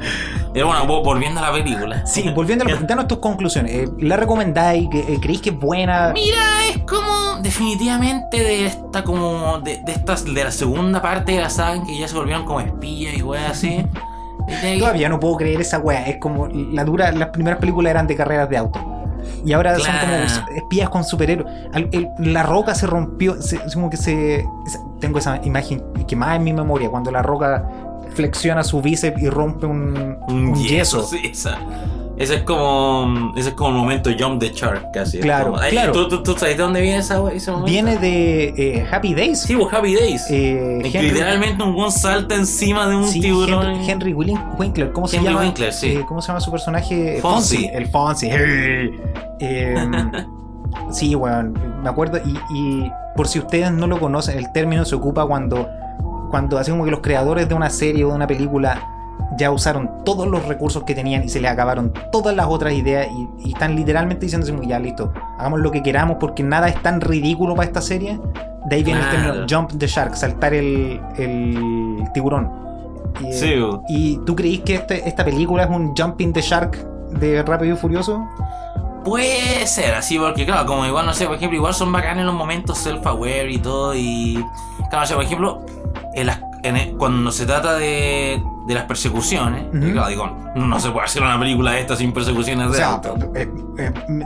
Pero 0.53 0.67
bueno, 0.67 0.85
vo- 0.85 1.03
volviendo 1.03 1.39
a 1.43 1.49
la 1.49 1.53
película. 1.63 2.05
Sí, 2.05 2.29
volviendo 2.35 2.65
a 2.65 2.69
la, 2.69 2.75
danos 2.81 3.07
tus 3.07 3.17
conclusiones. 3.19 3.71
Eh, 3.73 3.89
¿La 3.99 4.17
recomendáis? 4.17 4.87
¿Que- 4.89 4.99
eh, 4.99 5.19
¿Creéis 5.21 5.41
que 5.41 5.49
es 5.49 5.59
buena? 5.59 6.11
Mira, 6.13 6.67
es 6.69 6.77
como 6.79 7.39
definitivamente 7.41 8.37
de 8.37 8.65
esta 8.67 9.03
como 9.03 9.59
de, 9.59 9.81
de 9.85 9.91
estas 9.93 10.25
de 10.25 10.43
la 10.43 10.51
segunda 10.51 11.01
parte 11.01 11.31
de 11.33 11.41
la 11.41 11.49
saga 11.49 11.83
que 11.85 11.97
ya 11.97 12.07
se 12.07 12.15
volvieron 12.15 12.45
como 12.45 12.59
espías 12.59 13.17
y 13.17 13.21
weas 13.23 13.51
así. 13.51 13.85
Todavía 14.77 15.07
no 15.09 15.19
puedo 15.19 15.37
creer 15.37 15.61
esa 15.61 15.79
wea. 15.79 16.05
Es 16.05 16.17
como 16.17 16.47
la 16.47 16.83
dura, 16.83 17.11
las 17.13 17.29
primeras 17.29 17.59
películas 17.59 17.91
eran 17.91 18.07
de 18.07 18.15
carreras 18.15 18.49
de 18.49 18.57
auto. 18.57 18.79
Y 19.45 19.53
ahora 19.53 19.77
son 19.79 19.93
como 20.01 20.13
espías 20.55 20.89
con 20.89 21.03
superhéroes. 21.03 21.51
La 22.19 22.43
roca 22.43 22.75
se 22.75 22.87
rompió. 22.87 23.41
se- 23.41 23.59
como 23.73 23.89
que 23.89 23.97
se. 23.97 24.45
tengo 24.99 25.19
esa 25.19 25.39
imagen 25.43 25.83
quemada 26.07 26.35
en 26.35 26.43
mi 26.43 26.53
memoria. 26.53 26.89
Cuando 26.89 27.11
la 27.11 27.21
roca 27.21 27.67
flexiona 28.13 28.63
su 28.63 28.81
bíceps 28.81 29.21
y 29.21 29.29
rompe 29.29 29.65
un, 29.65 30.17
un 30.27 30.55
yeso. 30.55 31.03
Sí, 31.03 31.19
esa. 31.31 31.57
Ese 32.15 32.35
es 32.35 32.43
como. 32.43 33.33
Ese 33.35 33.49
es 33.49 33.55
como 33.55 33.69
el 33.71 33.75
momento 33.75 34.11
Jump 34.17 34.39
the 34.39 34.49
Shark 34.53 34.91
casi. 34.93 35.19
Claro, 35.19 35.51
como- 35.53 35.57
claro. 35.67 35.91
¿tú, 35.91 36.07
tú, 36.07 36.21
tú 36.21 36.33
sabes 36.37 36.57
de 36.57 36.63
dónde 36.63 36.79
viene 36.81 36.99
esa, 36.99 37.15
ese 37.31 37.49
momento? 37.51 37.71
Viene 37.71 37.97
de 37.97 38.53
eh, 38.55 38.87
Happy 38.91 39.15
Days. 39.15 39.41
Sí, 39.41 39.55
pues 39.55 39.73
Happy 39.73 39.95
Days. 39.95 40.25
Eh, 40.29 40.89
que 40.91 41.01
literalmente 41.01 41.63
un 41.63 41.73
gun 41.73 41.91
salta 41.91 42.35
encima 42.35 42.87
de 42.87 42.95
un 42.95 43.07
sí, 43.07 43.19
tiburón. 43.19 43.65
Henry, 43.81 44.13
Henry 44.13 44.13
Winkler, 44.13 44.91
¿cómo 44.91 45.07
se 45.07 45.17
Henry 45.17 45.29
llama? 45.29 45.41
Winkler, 45.41 45.73
sí. 45.73 45.87
Eh, 45.87 46.05
¿Cómo 46.07 46.21
se 46.21 46.27
llama 46.27 46.39
su 46.39 46.51
personaje? 46.51 47.19
Fonzie. 47.19 47.71
El 47.73 47.87
Fonzie. 47.87 48.29
Eh, 49.39 49.75
sí, 50.91 51.15
weón, 51.15 51.53
me 51.81 51.89
acuerdo. 51.89 52.19
Y, 52.23 52.37
y 52.55 52.91
por 53.15 53.27
si 53.27 53.39
ustedes 53.39 53.71
no 53.71 53.87
lo 53.87 53.99
conocen, 53.99 54.37
el 54.37 54.51
término 54.51 54.85
se 54.85 54.93
ocupa 54.93 55.25
cuando, 55.25 55.67
cuando 56.29 56.59
así 56.59 56.69
como 56.69 56.85
que 56.85 56.91
los 56.91 57.01
creadores 57.01 57.49
de 57.49 57.55
una 57.55 57.71
serie 57.71 58.05
o 58.05 58.09
de 58.09 58.15
una 58.15 58.27
película 58.27 58.87
ya 59.37 59.51
usaron 59.51 60.03
todos 60.05 60.27
los 60.27 60.45
recursos 60.45 60.83
que 60.83 60.93
tenían 60.95 61.23
y 61.23 61.29
se 61.29 61.39
les 61.41 61.51
acabaron 61.51 61.93
todas 62.11 62.35
las 62.35 62.47
otras 62.47 62.73
ideas 62.73 63.07
y, 63.41 63.47
y 63.49 63.53
están 63.53 63.75
literalmente 63.75 64.25
como, 64.51 64.63
ya 64.63 64.79
listo, 64.79 65.11
hagamos 65.37 65.59
lo 65.61 65.71
que 65.71 65.81
queramos 65.83 66.17
porque 66.19 66.43
nada 66.43 66.67
es 66.67 66.81
tan 66.81 67.01
ridículo 67.01 67.55
para 67.55 67.67
esta 67.67 67.81
serie. 67.81 68.19
De 68.65 68.75
ahí 68.77 68.83
viene 68.83 69.01
el 69.01 69.09
término 69.09 69.45
jump 69.49 69.71
the 69.77 69.87
shark, 69.87 70.15
saltar 70.15 70.53
el, 70.53 71.01
el 71.17 72.03
tiburón. 72.13 72.49
Y, 73.21 73.33
Sí. 73.33 73.53
¿Y 73.89 74.17
tú 74.25 74.35
creís 74.35 74.61
que 74.61 74.75
este- 74.75 75.07
esta 75.07 75.23
película 75.25 75.63
es 75.63 75.69
un 75.69 75.93
Jumping 75.95 76.33
the 76.33 76.41
Shark 76.41 76.77
de 77.19 77.43
Rápido 77.43 77.75
y 77.75 77.77
Furioso? 77.77 78.25
Puede 79.03 79.67
ser 79.67 79.93
así, 79.95 80.17
porque 80.17 80.45
claro, 80.45 80.65
como 80.65 80.85
igual, 80.85 81.05
no 81.05 81.13
sé, 81.13 81.25
por 81.27 81.35
ejemplo, 81.35 81.57
igual 81.57 81.73
son 81.73 81.91
bacanes 81.91 82.25
los 82.25 82.33
momentos 82.33 82.77
self-aware 82.87 83.51
y 83.51 83.57
todo. 83.57 83.93
Y 83.93 84.43
claro, 84.89 85.03
o 85.03 85.05
sea, 85.05 85.15
por 85.17 85.25
ejemplo, 85.25 85.65
en 86.13 86.27
las- 86.27 86.39
en 86.63 86.97
cuando 86.97 87.31
se 87.31 87.45
trata 87.45 87.73
de, 87.75 88.41
de 88.67 88.73
las 88.73 88.85
persecuciones, 88.85 89.65
claro, 89.91 90.07
digo, 90.09 90.37
no 90.55 90.79
se 90.79 90.89
puede 90.91 91.05
hacer 91.05 91.21
una 91.21 91.37
película 91.39 91.71
de 91.71 91.81
esta 91.81 91.95
sin 91.95 92.11
persecuciones 92.13 92.67
O 92.67 92.71
de 92.71 92.77
sea, 92.77 92.93
auto. 92.93 93.15
eh, 93.35 93.49
eh, 93.77 93.91
me- 94.09 94.25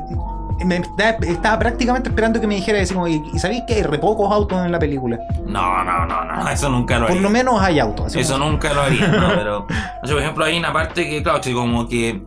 me 0.65 0.81
estaba, 1.27 1.59
prácticamente 1.59 2.09
esperando 2.09 2.41
que 2.41 2.47
me 2.47 2.55
dijera 2.55 2.79
como, 2.91 3.07
¿y 3.07 3.21
sabéis 3.37 3.61
que 3.67 3.75
hay 3.75 3.83
re 3.83 3.99
pocos 3.99 4.31
autos 4.31 4.65
en 4.65 4.71
la 4.71 4.79
película? 4.79 5.19
No, 5.45 5.83
no, 5.83 6.05
no, 6.07 6.23
no, 6.25 6.49
eso 6.49 6.69
nunca 6.69 6.95
lo 6.97 7.01
Por 7.05 7.11
haría. 7.11 7.21
lo 7.21 7.29
menos 7.29 7.61
hay 7.61 7.79
autos. 7.79 8.15
Eso 8.15 8.33
como- 8.33 8.49
nunca 8.51 8.73
lo 8.73 8.81
haría, 8.81 9.07
¿no? 9.07 9.29
Pero, 9.35 9.67
no 10.01 10.07
sé, 10.07 10.13
por 10.13 10.21
ejemplo, 10.21 10.45
hay 10.45 10.57
una 10.57 10.73
parte 10.73 11.07
que, 11.07 11.21
claro, 11.21 11.41
que 11.41 11.53
como 11.53 11.87
que, 11.87 12.23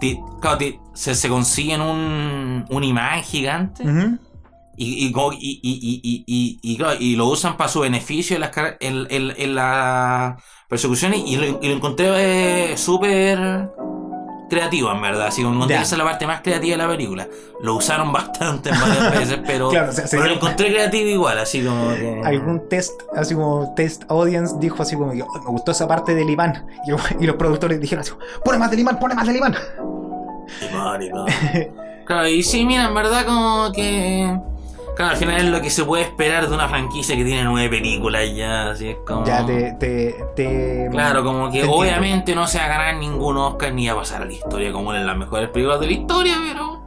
te- 0.00 0.20
claro, 0.40 0.58
te- 0.58 0.78
se, 0.92 1.14
se 1.14 1.28
consiguen 1.30 1.80
un, 1.80 2.66
un 2.68 2.84
imán 2.84 3.22
gigante. 3.22 3.84
Y, 4.76 5.06
y, 5.06 5.12
y, 5.12 5.60
y, 5.62 6.00
y, 6.02 6.24
y- 6.26 6.58
y, 6.62 6.76
claro, 6.76 6.96
y 6.98 7.16
lo 7.16 7.26
usan 7.26 7.56
para 7.56 7.68
su 7.68 7.80
beneficio 7.80 8.36
en 8.36 8.40
las 8.40 8.50
en, 8.80 9.06
en, 9.10 9.32
en 9.36 9.54
las 9.54 10.42
persecuciones 10.68 11.22
y 11.26 11.36
lo, 11.36 11.62
encontré 11.62 12.72
eh, 12.72 12.76
súper 12.78 13.68
creativo 14.48 14.90
en 14.92 15.00
verdad 15.00 15.26
así 15.28 15.42
como 15.42 15.54
encontré 15.54 15.76
que 15.76 15.82
esa 15.82 15.94
es 15.94 15.98
la 15.98 16.04
parte 16.04 16.26
más 16.26 16.40
creativa 16.42 16.76
de 16.76 16.82
la 16.82 16.88
película 16.88 17.26
lo 17.62 17.74
usaron 17.76 18.12
bastante 18.12 18.70
varias 18.70 19.10
veces 19.10 19.40
pero, 19.46 19.68
Claro, 19.70 19.90
o 19.90 19.92
sea, 19.92 20.06
se 20.06 20.16
pero 20.16 20.28
lo 20.28 20.34
encontré 20.36 20.68
creativo 20.70 21.08
igual 21.08 21.38
así 21.38 21.62
como 21.64 21.94
que 21.94 22.20
Algún 22.24 22.68
test, 22.68 23.00
así 23.16 23.34
como 23.34 23.72
test 23.74 24.04
audience, 24.08 24.54
dijo 24.58 24.82
así 24.82 24.94
como 24.96 25.10
"Oh, 25.10 25.14
me 25.14 25.50
gustó 25.50 25.72
esa 25.72 25.86
parte 25.88 26.14
del 26.14 26.28
imán. 26.30 26.66
Y, 27.20 27.26
los 27.26 27.36
productores 27.36 27.80
dijeron 27.80 28.00
así, 28.02 28.12
pone 28.44 28.58
más 28.58 28.70
del 28.70 28.80
imán, 28.80 28.98
pone 28.98 29.14
más 29.14 29.26
del 29.26 29.36
imán. 29.36 29.54
Igual, 30.70 31.02
igual. 31.02 31.26
claro 32.06 32.28
y 32.28 32.42
sí 32.42 32.64
mira 32.66 32.86
en 32.88 32.94
verdad 32.94 33.24
como 33.24 33.72
que 33.72 34.36
claro 34.96 35.12
al 35.12 35.16
final 35.16 35.36
es 35.36 35.44
lo 35.46 35.60
que 35.60 35.70
se 35.70 35.84
puede 35.84 36.02
esperar 36.04 36.48
de 36.48 36.54
una 36.54 36.68
franquicia 36.68 37.16
que 37.16 37.24
tiene 37.24 37.44
nueve 37.44 37.68
películas 37.68 38.22
ya 38.34 38.70
así 38.70 38.88
es 38.88 38.96
como 39.06 39.24
Ya 39.24 39.44
te... 39.46 39.72
te, 39.72 40.16
te- 40.36 40.88
Claro, 40.90 41.24
como 41.24 41.50
que 41.50 41.60
entiendo. 41.60 41.72
obviamente 41.74 42.34
no 42.34 42.46
se 42.46 42.58
va 42.58 42.64
a 42.64 42.68
ganar 42.68 42.96
ningún 42.96 43.36
Oscar 43.36 43.72
ni 43.72 43.86
va 43.86 43.94
a 43.94 43.96
pasar 43.96 44.22
a 44.22 44.24
la 44.26 44.32
historia 44.32 44.72
como 44.72 44.90
una 44.90 44.98
de 45.00 45.04
las 45.06 45.16
mejores 45.16 45.48
películas 45.50 45.80
de 45.80 45.86
la 45.86 45.92
historia, 45.92 46.34
pero. 46.46 46.80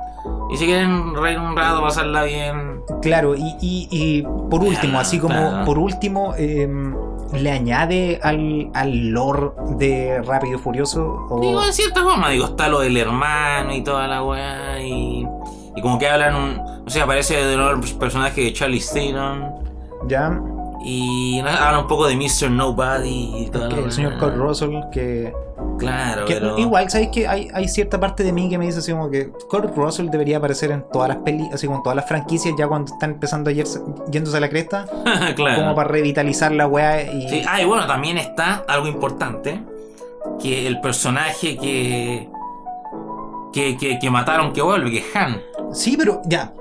Y 0.51 0.57
si 0.57 0.65
quieren 0.65 1.15
reír 1.15 1.39
un 1.39 1.55
rato, 1.55 1.81
pasarla 1.81 2.23
bien. 2.23 2.81
Claro, 3.01 3.35
y, 3.35 3.55
y, 3.61 3.87
y 3.91 4.21
por 4.21 4.63
último, 4.63 4.99
así 4.99 5.19
como 5.19 5.33
claro. 5.35 5.65
por 5.65 5.79
último, 5.79 6.35
em, 6.37 6.95
le 7.33 7.51
añade 7.51 8.19
al, 8.21 8.69
al 8.75 9.07
lore 9.09 9.49
de 9.77 10.21
Rápido 10.21 10.57
y 10.57 10.61
Furioso. 10.61 11.25
O... 11.29 11.39
Digo, 11.41 11.63
en 11.63 11.73
cierta 11.73 12.03
forma, 12.03 12.29
digo, 12.29 12.45
está 12.45 12.67
lo 12.67 12.79
del 12.81 12.95
hermano 12.97 13.73
y 13.73 13.83
toda 13.83 14.07
la 14.07 14.23
weá. 14.23 14.81
Y, 14.83 15.25
y 15.75 15.81
como 15.81 15.97
que 15.97 16.07
hablan 16.07 16.35
un. 16.35 16.74
O 16.85 16.89
sea, 16.89 17.03
aparece 17.03 17.35
de 17.35 17.55
nuevo 17.57 17.71
el 17.71 17.97
personaje 17.97 18.41
de 18.41 18.53
Charlie 18.53 18.81
Theron. 18.93 19.51
Ya. 20.07 20.39
Y 20.83 21.41
no- 21.43 21.49
habla 21.49 21.79
un 21.79 21.87
poco 21.87 22.05
de 22.07 22.15
Mr. 22.15 22.51
Nobody 22.51 23.45
y 23.45 23.49
todo 23.49 23.65
el 23.85 23.91
señor 23.91 24.19
Kurt 24.19 24.35
Russell, 24.35 24.75
que, 24.91 25.33
Claro, 25.79 26.25
que 26.25 26.35
pero. 26.35 26.57
igual, 26.59 26.89
¿sabes 26.91 27.07
que 27.09 27.27
hay, 27.27 27.47
hay 27.53 27.67
cierta 27.67 27.99
parte 27.99 28.23
de 28.23 28.31
mí 28.31 28.49
que 28.49 28.57
me 28.59 28.65
dice 28.67 28.79
así 28.79 28.91
como 28.91 29.09
que 29.09 29.29
Kurt 29.49 29.75
Russell 29.75 30.09
debería 30.09 30.37
aparecer 30.37 30.69
en 30.69 30.85
todas 30.93 31.09
las 31.09 31.17
peli, 31.17 31.49
así 31.51 31.65
como 31.65 31.77
en 31.79 31.83
todas 31.83 31.95
las 31.95 32.07
franquicias 32.07 32.53
ya 32.57 32.67
cuando 32.67 32.93
están 32.93 33.11
empezando 33.11 33.49
a 33.49 33.53
irse- 33.53 33.81
yéndose 34.11 34.37
a 34.37 34.39
la 34.41 34.49
cresta, 34.49 34.85
claro. 35.35 35.61
como 35.63 35.73
para 35.75 35.89
revitalizar 35.89 36.51
la 36.51 36.67
weá 36.67 37.01
y... 37.11 37.29
Sí, 37.29 37.41
ah, 37.47 37.59
y 37.61 37.65
bueno, 37.65 37.87
también 37.87 38.19
está 38.19 38.63
algo 38.67 38.87
importante, 38.87 39.59
que 40.39 40.67
el 40.67 40.79
personaje 40.81 41.57
que, 41.57 42.29
que, 43.53 43.75
que, 43.77 43.97
que 43.97 44.09
mataron 44.11 44.53
que 44.53 44.61
vuelve, 44.61 44.91
que 44.91 44.97
es 44.99 45.15
Han, 45.15 45.41
Sí, 45.73 45.95
pero 45.97 46.21
ya. 46.25 46.53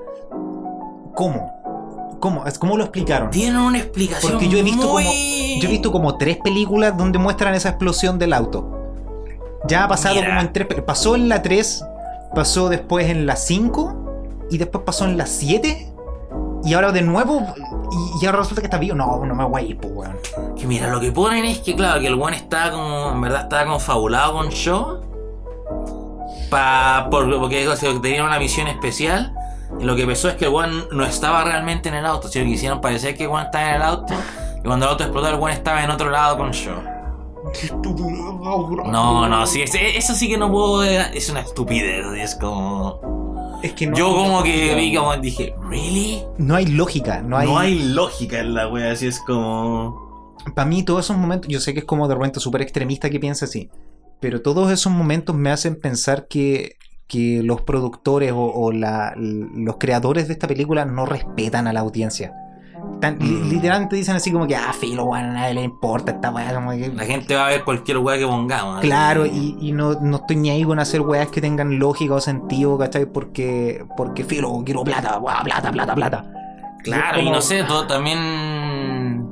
¿Cómo? 1.15 2.17
¿Cómo? 2.19 2.43
¿Cómo 2.59 2.77
lo 2.77 2.83
explicaron? 2.83 3.29
tiene 3.29 3.59
una 3.59 3.77
explicación 3.77 4.33
Porque 4.33 4.47
yo 4.47 4.57
he 4.57 4.63
visto 4.63 4.87
muy... 4.87 5.03
como 5.03 5.15
yo 5.61 5.67
he 5.67 5.71
visto 5.71 5.91
como 5.91 6.17
tres 6.17 6.37
películas 6.37 6.97
donde 6.97 7.17
muestran 7.17 7.53
esa 7.55 7.69
explosión 7.69 8.19
del 8.19 8.33
auto. 8.33 8.71
Ya 9.67 9.85
ha 9.85 9.87
pasado 9.87 10.15
Mira. 10.15 10.27
como 10.27 10.41
en 10.41 10.53
tres, 10.53 10.67
pasó 10.85 11.15
en 11.15 11.29
la 11.29 11.41
3, 11.41 11.85
pasó 12.35 12.69
después 12.69 13.09
en 13.09 13.25
la 13.25 13.35
5 13.35 14.47
y 14.51 14.57
después 14.57 14.83
pasó 14.85 15.05
en 15.05 15.17
la 15.17 15.25
7 15.25 15.93
y 16.65 16.73
ahora 16.73 16.91
de 16.91 17.03
nuevo 17.03 17.41
y, 17.91 18.23
y 18.23 18.25
ahora 18.25 18.39
resulta 18.39 18.61
que 18.61 18.67
está 18.67 18.77
vivo. 18.77 18.95
No, 18.95 19.23
no 19.23 19.35
me 19.35 19.45
guay, 19.45 19.75
pues 19.75 19.93
weón. 19.93 20.17
Que 20.55 20.65
mira, 20.67 20.87
lo 20.87 20.99
que 20.99 21.11
ponen 21.11 21.45
es 21.45 21.59
que, 21.59 21.75
claro, 21.75 22.01
que 22.01 22.07
el 22.07 22.19
one 22.19 22.35
estaba 22.35 22.71
como, 22.71 23.11
en 23.11 23.21
verdad 23.21 23.43
estaba 23.43 23.65
confabulado 23.71 24.33
con 24.33 24.49
Shaw. 24.49 25.01
Pa, 26.49 27.07
por, 27.09 27.39
porque 27.39 27.67
si 27.75 27.99
tenía 27.99 28.23
una 28.23 28.39
misión 28.39 28.67
especial. 28.67 29.33
Y 29.79 29.83
lo 29.83 29.95
que 29.95 30.05
pasó 30.05 30.29
es 30.29 30.35
que 30.35 30.45
el 30.45 30.53
one 30.53 30.83
no 30.91 31.03
estaba 31.05 31.43
realmente 31.43 31.89
en 31.89 31.95
el 31.95 32.05
auto, 32.05 32.27
sino 32.27 32.45
que 32.45 32.51
hicieron 32.51 32.81
parecer 32.81 33.15
que 33.15 33.23
el 33.25 33.29
one 33.29 33.43
estaba 33.45 33.69
en 33.69 33.75
el 33.75 33.81
auto. 33.81 34.13
Y 34.59 34.67
cuando 34.67 34.85
el 34.85 34.91
auto 34.91 35.03
explotó, 35.03 35.27
el 35.29 35.35
one 35.35 35.53
estaba 35.53 35.83
en 35.83 35.91
otro 35.91 36.09
lado 36.09 36.37
con 36.37 36.51
Shaw. 36.51 36.81
No, 38.91 39.27
no, 39.29 39.45
sí, 39.47 39.61
es- 39.61 39.75
eso 39.75 40.13
sí 40.13 40.27
que 40.27 40.37
no 40.37 40.51
puedo. 40.51 40.83
Es 40.83 41.29
una 41.29 41.41
estupidez, 41.41 42.05
y 42.17 42.21
es 42.21 42.35
como. 42.35 43.59
Es 43.63 43.73
que 43.73 43.87
no, 43.87 43.95
Yo 43.95 44.13
como 44.13 44.43
que 44.43 44.75
vi 44.75 44.93
como 44.95 45.15
dije, 45.17 45.55
¿really? 45.69 46.23
no 46.37 46.55
hay 46.55 46.65
lógica, 46.67 47.21
no 47.21 47.37
hay, 47.37 47.47
No 47.47 47.57
hay 47.57 47.79
lógica 47.93 48.39
en 48.39 48.53
la 48.53 48.67
wea, 48.67 48.91
así 48.91 49.07
es 49.07 49.19
como. 49.19 50.35
Para 50.53 50.67
mí 50.67 50.83
todos 50.83 51.05
esos 51.05 51.17
momentos, 51.17 51.47
yo 51.49 51.59
sé 51.59 51.73
que 51.73 51.79
es 51.79 51.85
como 51.85 52.07
de 52.07 52.13
repente 52.15 52.39
súper 52.39 52.61
extremista 52.61 53.09
que 53.09 53.19
piensa 53.19 53.45
así, 53.45 53.71
pero 54.19 54.41
todos 54.41 54.71
esos 54.71 54.91
momentos 54.91 55.35
me 55.35 55.49
hacen 55.51 55.79
pensar 55.79 56.27
que, 56.27 56.75
que 57.07 57.41
los 57.43 57.61
productores 57.61 58.31
o, 58.31 58.39
o 58.51 58.71
la- 58.71 59.13
los 59.15 59.77
creadores 59.77 60.27
de 60.27 60.33
esta 60.33 60.47
película 60.47 60.85
no 60.85 61.05
respetan 61.05 61.67
a 61.67 61.73
la 61.73 61.81
audiencia. 61.81 62.33
Tan- 63.01 63.17
Mm. 63.19 63.49
literalmente 63.49 63.95
dicen 63.95 64.15
así 64.15 64.31
como 64.31 64.47
que, 64.47 64.55
ah, 64.55 64.73
filo, 64.73 65.13
a 65.13 65.21
nadie 65.21 65.53
le 65.55 65.63
importa 65.63 66.11
esta 66.11 66.29
weá, 66.31 66.53
como 66.53 66.71
que... 66.71 66.89
La 66.89 67.03
gente 67.05 67.35
va 67.35 67.45
a 67.47 67.49
ver 67.49 67.63
cualquier 67.63 67.97
wea 67.99 68.17
que 68.17 68.25
pongamos. 68.27 68.79
Claro, 68.81 69.25
y, 69.25 69.55
y 69.59 69.71
no, 69.71 69.93
no 70.01 70.17
estoy 70.17 70.35
ni 70.35 70.49
ahí 70.49 70.63
con 70.63 70.79
hacer 70.79 71.01
weas 71.01 71.27
que 71.29 71.41
tengan 71.41 71.79
lógica 71.79 72.13
o 72.15 72.21
sentido, 72.21 72.77
¿cachai? 72.77 73.05
Porque, 73.05 73.85
porque 73.97 74.23
filo, 74.23 74.61
quiero 74.65 74.83
plata, 74.83 75.17
weá, 75.19 75.41
plata, 75.43 75.71
plata, 75.71 75.95
plata. 75.95 76.25
Claro, 76.83 77.19
y 77.19 77.23
como- 77.23 77.35
no 77.35 77.41
sé, 77.41 77.63
todo 77.63 77.87
también. 77.87 79.27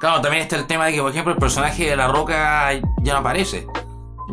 Claro, 0.00 0.20
también 0.20 0.42
está 0.42 0.56
el 0.56 0.66
tema 0.66 0.86
de 0.86 0.92
que, 0.94 1.00
por 1.00 1.10
ejemplo, 1.10 1.32
el 1.32 1.38
personaje 1.38 1.86
de 1.90 1.96
la 1.96 2.08
roca 2.08 2.72
ya 3.02 3.12
no 3.14 3.18
aparece. 3.20 3.66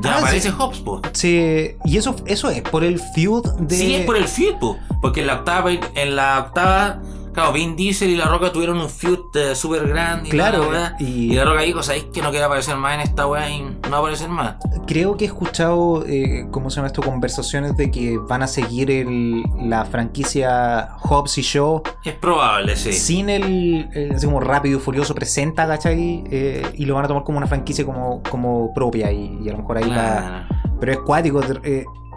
Ya 0.01 0.15
Ah, 0.15 0.19
aparece 0.19 0.49
sí. 0.49 0.55
Hobbs, 0.57 0.79
po. 0.79 1.01
Sí, 1.13 1.71
y 1.85 1.97
eso, 1.97 2.15
eso 2.25 2.49
es 2.49 2.61
por 2.61 2.83
el 2.83 2.99
feud 2.99 3.43
de... 3.59 3.75
Sí, 3.77 3.95
es 3.95 4.05
por 4.05 4.17
el 4.17 4.27
feud, 4.27 4.55
po. 4.59 4.77
Porque 5.01 5.21
en 5.21 5.27
la 5.27 5.35
octava, 5.35 5.71
en 5.71 6.15
la 6.15 6.39
octava, 6.39 6.99
claro, 7.35 7.53
Vin 7.53 7.75
Diesel 7.75 8.09
y 8.09 8.15
la 8.15 8.25
roca 8.25 8.51
tuvieron 8.51 8.79
un 8.79 8.89
feud 8.89 9.19
eh, 9.35 9.53
súper 9.55 9.87
grande. 9.87 10.29
y 10.29 10.31
Claro, 10.31 10.71
la 10.71 10.95
y- 10.99 11.31
y... 11.31 11.35
la 11.35 11.45
roca 11.45 11.61
dijo, 11.61 11.83
¿sabéis 11.83 12.05
que 12.05 12.21
no 12.23 12.31
quiere 12.31 12.45
aparecer 12.45 12.75
más 12.77 12.95
en 12.95 13.01
esta 13.01 13.27
weá 13.27 13.47
y 13.49 13.61
no 13.89 13.97
aparecer 13.97 14.29
más? 14.29 14.55
Creo 14.87 15.15
que 15.17 15.25
he 15.25 15.27
escuchado, 15.27 16.03
eh, 16.07 16.47
¿cómo 16.51 16.69
se 16.71 16.77
llama 16.77 16.87
esto? 16.87 17.01
Conversaciones 17.03 17.77
de 17.77 17.91
que 17.91 18.17
van 18.17 18.41
a 18.41 18.47
seguir 18.47 18.89
el- 18.89 19.43
la 19.61 19.85
franquicia 19.85 20.89
Hobbs 21.01 21.37
y 21.37 21.41
Shaw 21.43 21.83
Es 22.03 22.13
probable, 22.13 22.75
sí. 22.75 22.93
sin 22.93 23.29
el, 23.29 23.89
el- 23.93 24.15
así 24.15 24.25
como 24.25 24.39
Rápido 24.39 24.77
y 24.77 24.81
Furioso 24.81 25.13
presenta, 25.13 25.67
¿cachai? 25.67 26.23
Eh, 26.31 26.63
y 26.75 26.85
lo 26.85 26.95
van 26.95 27.05
a 27.05 27.07
tomar 27.07 27.23
como 27.23 27.37
una 27.37 27.47
franquicia 27.47 27.85
como, 27.85 28.23
como 28.29 28.73
propia 28.73 29.11
y, 29.11 29.39
y 29.43 29.49
a 29.49 29.51
lo 29.51 29.59
mejor 29.59 29.77
ahí 29.77 29.89
va... 29.89 29.95
Claro. 29.95 30.45
Pero 30.79 30.91
es 30.91 30.97
cuático. 30.99 31.41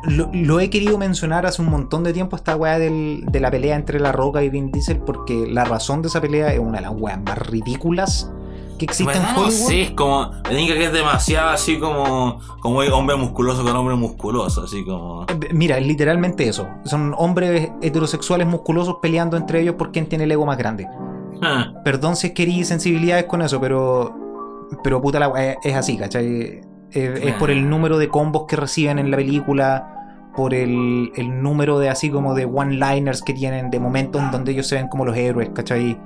Lo, 0.04 0.30
lo 0.32 0.60
he 0.60 0.70
querido 0.70 0.98
mencionar 0.98 1.46
hace 1.46 1.62
un 1.62 1.70
montón 1.70 2.04
de 2.04 2.12
tiempo 2.12 2.36
esta 2.36 2.56
weá 2.56 2.78
del- 2.78 3.24
de 3.26 3.40
la 3.40 3.50
pelea 3.50 3.76
entre 3.76 4.00
La 4.00 4.12
Roca 4.12 4.42
y 4.42 4.48
Vin 4.50 4.70
Diesel 4.70 4.98
porque 4.98 5.46
la 5.48 5.64
razón 5.64 6.02
de 6.02 6.08
esa 6.08 6.20
pelea 6.20 6.52
es 6.52 6.58
una 6.58 6.78
de 6.78 6.82
las 6.82 6.92
weas 6.96 7.20
más 7.22 7.38
ridículas 7.38 8.30
que 8.78 8.84
En 8.84 8.90
existen 8.90 9.16
en 9.22 9.34
no 9.34 9.50
sé, 9.50 9.82
es 9.82 9.90
como. 9.90 10.30
Diga 10.50 10.74
que 10.76 10.84
es 10.84 10.92
demasiado 10.92 11.48
así 11.50 11.80
como. 11.80 12.38
Como 12.60 12.78
hombre 12.78 13.16
musculoso 13.16 13.64
con 13.64 13.74
hombre 13.74 13.96
musculoso, 13.96 14.62
así 14.62 14.84
como. 14.84 15.24
Eh, 15.24 15.48
Mira, 15.52 15.78
es 15.78 15.84
literalmente 15.86 16.48
eso. 16.48 16.68
Son 16.84 17.12
hombres 17.18 17.70
heterosexuales 17.82 18.46
musculosos 18.46 18.98
peleando 19.02 19.36
entre 19.36 19.60
ellos 19.62 19.74
por 19.74 19.90
quién 19.90 20.06
tiene 20.08 20.24
el 20.24 20.30
ego 20.30 20.46
más 20.46 20.58
grande. 20.58 20.86
Ah, 21.42 21.72
Perdón 21.84 22.14
si 22.14 22.28
es 22.28 22.32
que 22.34 22.64
sensibilidades 22.64 23.24
con 23.24 23.42
eso, 23.42 23.60
pero. 23.60 24.14
Pero 24.84 25.00
puta 25.02 25.18
la 25.18 25.32
es, 25.44 25.56
es 25.64 25.74
así, 25.74 25.96
¿cachai? 25.96 26.60
Es, 26.92 27.20
es 27.22 27.34
por 27.34 27.50
el 27.50 27.68
número 27.68 27.98
de 27.98 28.08
combos 28.08 28.44
que 28.48 28.56
reciben 28.56 28.98
en 28.98 29.10
la 29.10 29.16
película, 29.16 30.30
por 30.34 30.54
el, 30.54 31.12
el 31.16 31.42
número 31.42 31.78
de 31.78 31.88
así 31.88 32.10
como 32.10 32.34
de 32.34 32.44
one-liners 32.44 33.22
que 33.22 33.34
tienen, 33.34 33.70
de 33.70 33.80
momentos 33.80 34.22
en 34.22 34.30
donde 34.30 34.52
ellos 34.52 34.66
se 34.66 34.76
ven 34.76 34.88
como 34.88 35.04
los 35.04 35.16
héroes, 35.16 35.50
¿cachai? 35.54 35.98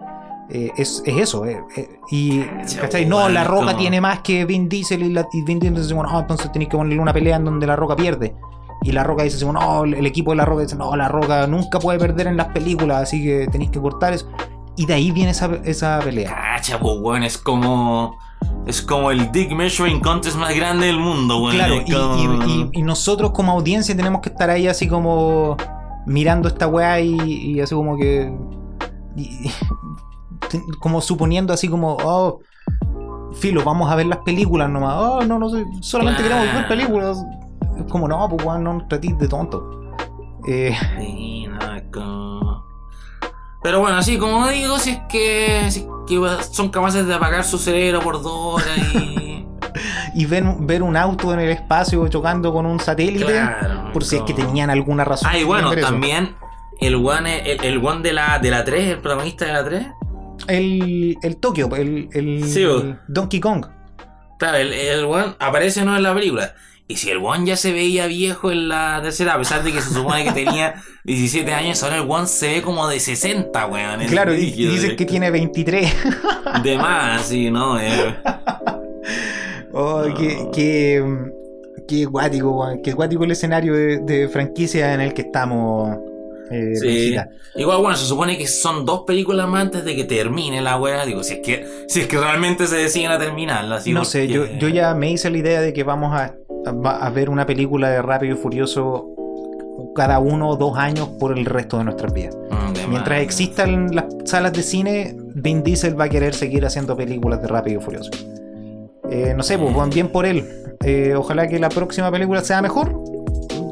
Eh, 0.50 0.70
es, 0.76 1.02
es 1.06 1.16
eso, 1.16 1.46
eh, 1.46 1.62
eh, 1.76 2.00
y 2.10 2.42
¿cachai? 2.80 3.06
No, 3.06 3.28
la 3.28 3.44
roca 3.44 3.76
tiene 3.76 4.00
más 4.00 4.20
que 4.20 4.44
Vin 4.44 4.68
Diesel 4.68 5.02
y, 5.02 5.10
la, 5.10 5.26
y 5.32 5.42
Vin 5.42 5.58
Diesel 5.58 5.80
dice, 5.80 5.94
bueno, 5.94 6.10
ah, 6.12 6.20
entonces 6.20 6.50
tenéis 6.52 6.70
que 6.70 6.76
ponerle 6.76 7.00
una 7.00 7.12
pelea 7.12 7.36
en 7.36 7.44
donde 7.44 7.66
la 7.66 7.76
roca 7.76 7.96
pierde. 7.96 8.34
Y 8.82 8.92
la 8.92 9.04
roca 9.04 9.22
dice, 9.22 9.44
bueno, 9.44 9.60
no, 9.60 9.84
el 9.84 10.06
equipo 10.06 10.32
de 10.32 10.38
la 10.38 10.44
roca 10.44 10.62
dice, 10.62 10.76
no, 10.76 10.94
la 10.96 11.08
roca 11.08 11.46
nunca 11.46 11.78
puede 11.78 11.98
perder 11.98 12.26
en 12.26 12.36
las 12.36 12.48
películas, 12.48 13.02
así 13.02 13.22
que 13.22 13.46
tenéis 13.46 13.70
que 13.70 13.80
cortar 13.80 14.12
eso. 14.12 14.28
Y 14.76 14.86
de 14.86 14.94
ahí 14.94 15.10
viene 15.10 15.30
esa, 15.30 15.50
esa 15.64 16.00
pelea. 16.00 16.34
Cacha, 16.34 16.78
pues, 16.80 17.24
es 17.24 17.38
como. 17.38 18.18
Es 18.66 18.80
como 18.80 19.10
el 19.10 19.32
Dick 19.32 19.50
Measuring 19.52 20.00
Contest 20.00 20.36
más 20.36 20.54
grande 20.54 20.86
del 20.86 20.98
mundo, 21.00 21.38
weón. 21.42 21.56
Claro, 21.56 21.74
y, 21.84 21.92
como- 21.92 22.44
y- 22.46 22.52
y- 22.52 22.70
y 22.80 22.82
nosotros 22.82 23.32
como 23.32 23.52
audiencia 23.52 23.96
tenemos 23.96 24.20
que 24.20 24.28
estar 24.28 24.50
ahí 24.50 24.68
así 24.68 24.86
como 24.88 25.56
mirando 26.06 26.48
esta 26.48 26.66
weá 26.68 27.00
y, 27.00 27.16
y 27.20 27.60
así 27.60 27.74
como 27.74 27.96
que. 27.96 28.32
como 30.80 31.00
suponiendo 31.00 31.52
así 31.52 31.68
como, 31.68 31.96
oh, 32.04 32.40
filo, 33.34 33.62
vamos 33.64 33.90
a 33.90 33.94
ver 33.96 34.06
las 34.06 34.18
películas 34.18 34.68
nomás. 34.70 34.94
Oh, 34.98 35.20
no, 35.22 35.38
no 35.38 35.48
sé, 35.48 35.64
solamente 35.80 36.22
queremos 36.22 36.44
ver 36.54 36.68
películas. 36.68 37.24
Es 37.78 37.84
como, 37.90 38.06
no, 38.06 38.28
pues 38.28 38.44
weón, 38.44 38.62
no 38.64 38.74
nos 38.74 38.88
tratéis 38.88 39.18
de 39.18 39.28
tonto. 39.28 39.80
Eh, 40.46 40.74
Sí, 40.98 41.31
Pero 43.62 43.80
bueno, 43.80 43.96
así 43.96 44.18
como 44.18 44.48
digo, 44.48 44.78
si 44.78 44.90
es 44.90 44.98
que, 45.08 45.70
si 45.70 45.80
es 45.80 45.86
que 46.06 46.20
son 46.50 46.70
capaces 46.70 47.06
de 47.06 47.14
apagar 47.14 47.44
su 47.44 47.58
cerebro 47.58 48.00
por 48.00 48.22
dos 48.22 48.62
horas 48.62 48.78
y. 48.94 49.46
y 50.14 50.26
ver, 50.26 50.44
ver 50.60 50.82
un 50.82 50.96
auto 50.96 51.32
en 51.32 51.40
el 51.40 51.50
espacio 51.50 52.06
chocando 52.08 52.52
con 52.52 52.66
un 52.66 52.80
satélite, 52.80 53.24
Claro, 53.24 53.92
por 53.92 54.04
si 54.04 54.16
es 54.16 54.22
que 54.22 54.34
tenían 54.34 54.70
alguna 54.70 55.04
razón. 55.04 55.30
Ah, 55.32 55.38
y 55.38 55.44
bueno, 55.44 55.74
también 55.76 56.34
el 56.80 56.96
one, 56.96 57.50
el, 57.50 57.64
el 57.64 57.84
one 57.84 58.02
de 58.02 58.12
la, 58.12 58.38
de 58.38 58.50
la 58.50 58.64
3, 58.64 58.88
el 58.88 58.98
protagonista 58.98 59.46
de 59.46 59.52
la 59.52 59.64
3. 59.64 59.86
El, 60.48 61.16
el 61.22 61.36
Tokio, 61.36 61.74
el, 61.76 62.08
el, 62.12 62.44
Sí, 62.44 62.62
el 62.64 62.98
Donkey 63.06 63.38
Kong. 63.38 63.66
Claro, 64.38 64.56
el, 64.56 64.72
el 64.72 65.04
one 65.04 65.34
aparece 65.38 65.84
no 65.84 65.96
en 65.96 66.02
la 66.02 66.12
película. 66.12 66.52
Y 66.88 66.96
si 66.96 67.10
el 67.10 67.18
one 67.18 67.46
ya 67.46 67.56
se 67.56 67.72
veía 67.72 68.06
viejo 68.06 68.50
en 68.50 68.68
la 68.68 69.00
tercera, 69.02 69.34
a 69.34 69.38
pesar 69.38 69.62
de 69.64 69.72
que 69.72 69.80
se 69.80 69.94
supone 69.94 70.24
que 70.24 70.32
tenía 70.32 70.74
17 71.04 71.50
años, 71.52 71.82
ahora 71.82 71.96
el 71.96 72.10
one 72.10 72.26
se 72.26 72.48
ve 72.48 72.62
como 72.62 72.86
de 72.88 73.00
60, 73.00 73.66
weón. 73.66 74.00
Claro, 74.06 74.34
y, 74.34 74.50
dicen 74.50 74.96
que 74.96 75.06
tiene 75.06 75.30
23. 75.30 75.94
De 76.62 76.76
más, 76.76 77.22
sí, 77.26 77.50
¿no? 77.50 77.78
Eh, 77.80 78.14
Oh, 79.74 80.02
qué, 80.16 80.48
qué, 80.52 81.02
qué 81.88 82.04
guático, 82.04 82.50
weón, 82.50 82.82
qué 82.82 82.92
guático 82.92 83.24
el 83.24 83.30
escenario 83.30 83.72
de, 83.74 84.00
de 84.00 84.28
franquicia 84.28 84.92
en 84.92 85.00
el 85.00 85.14
que 85.14 85.22
estamos. 85.22 85.96
eh, 86.50 86.76
Sí. 86.76 87.16
Igual, 87.54 87.78
bueno, 87.80 87.96
se 87.96 88.06
supone 88.06 88.36
que 88.38 88.46
son 88.46 88.84
dos 88.86 89.04
películas 89.06 89.48
más 89.48 89.62
antes 89.62 89.84
de 89.84 89.94
que 89.96 90.04
termine 90.04 90.60
la 90.62 90.78
weá. 90.78 91.04
Digo, 91.06 91.22
si 91.22 91.34
es 91.34 91.40
que, 91.40 91.66
si 91.88 92.00
es 92.00 92.06
que 92.06 92.18
realmente 92.18 92.66
se 92.66 92.76
deciden 92.76 93.10
a 93.10 93.18
terminarla. 93.18 93.80
no 93.86 94.04
sé, 94.04 94.28
yo, 94.28 94.46
yo 94.58 94.68
ya 94.68 94.94
me 94.94 95.10
hice 95.10 95.30
la 95.30 95.38
idea 95.38 95.60
de 95.62 95.72
que 95.72 95.82
vamos 95.84 96.14
a, 96.14 96.34
a- 96.66 97.06
a 97.06 97.10
ver 97.10 97.30
una 97.30 97.46
película 97.46 97.90
de 97.90 98.02
Rápido 98.02 98.34
y 98.34 98.38
Furioso 98.38 99.08
cada 99.94 100.18
uno 100.18 100.48
o 100.50 100.56
dos 100.56 100.76
años 100.78 101.08
por 101.18 101.36
el 101.36 101.44
resto 101.44 101.78
de 101.78 101.84
nuestras 101.84 102.12
vidas. 102.12 102.36
Mm, 102.50 102.72
de 102.72 102.86
Mientras 102.88 103.20
existan 103.20 103.94
las 103.94 104.04
salas 104.24 104.52
de 104.52 104.62
cine, 104.62 105.16
Vin 105.34 105.62
Diesel 105.62 105.98
va 105.98 106.04
a 106.04 106.08
querer 106.08 106.34
seguir 106.34 106.64
haciendo 106.66 106.96
películas 106.96 107.40
de 107.42 107.48
Rápido 107.48 107.80
y 107.80 107.82
Furioso. 107.82 108.10
Eh, 109.10 109.34
no 109.36 109.42
sé, 109.42 109.58
pues 109.58 109.74
buen 109.74 109.90
bien 109.90 110.08
por 110.08 110.24
él. 110.26 110.44
Eh, 110.84 111.14
ojalá 111.16 111.46
que 111.48 111.58
la 111.58 111.68
próxima 111.68 112.10
película 112.10 112.40
sea 112.42 112.62
mejor. 112.62 112.98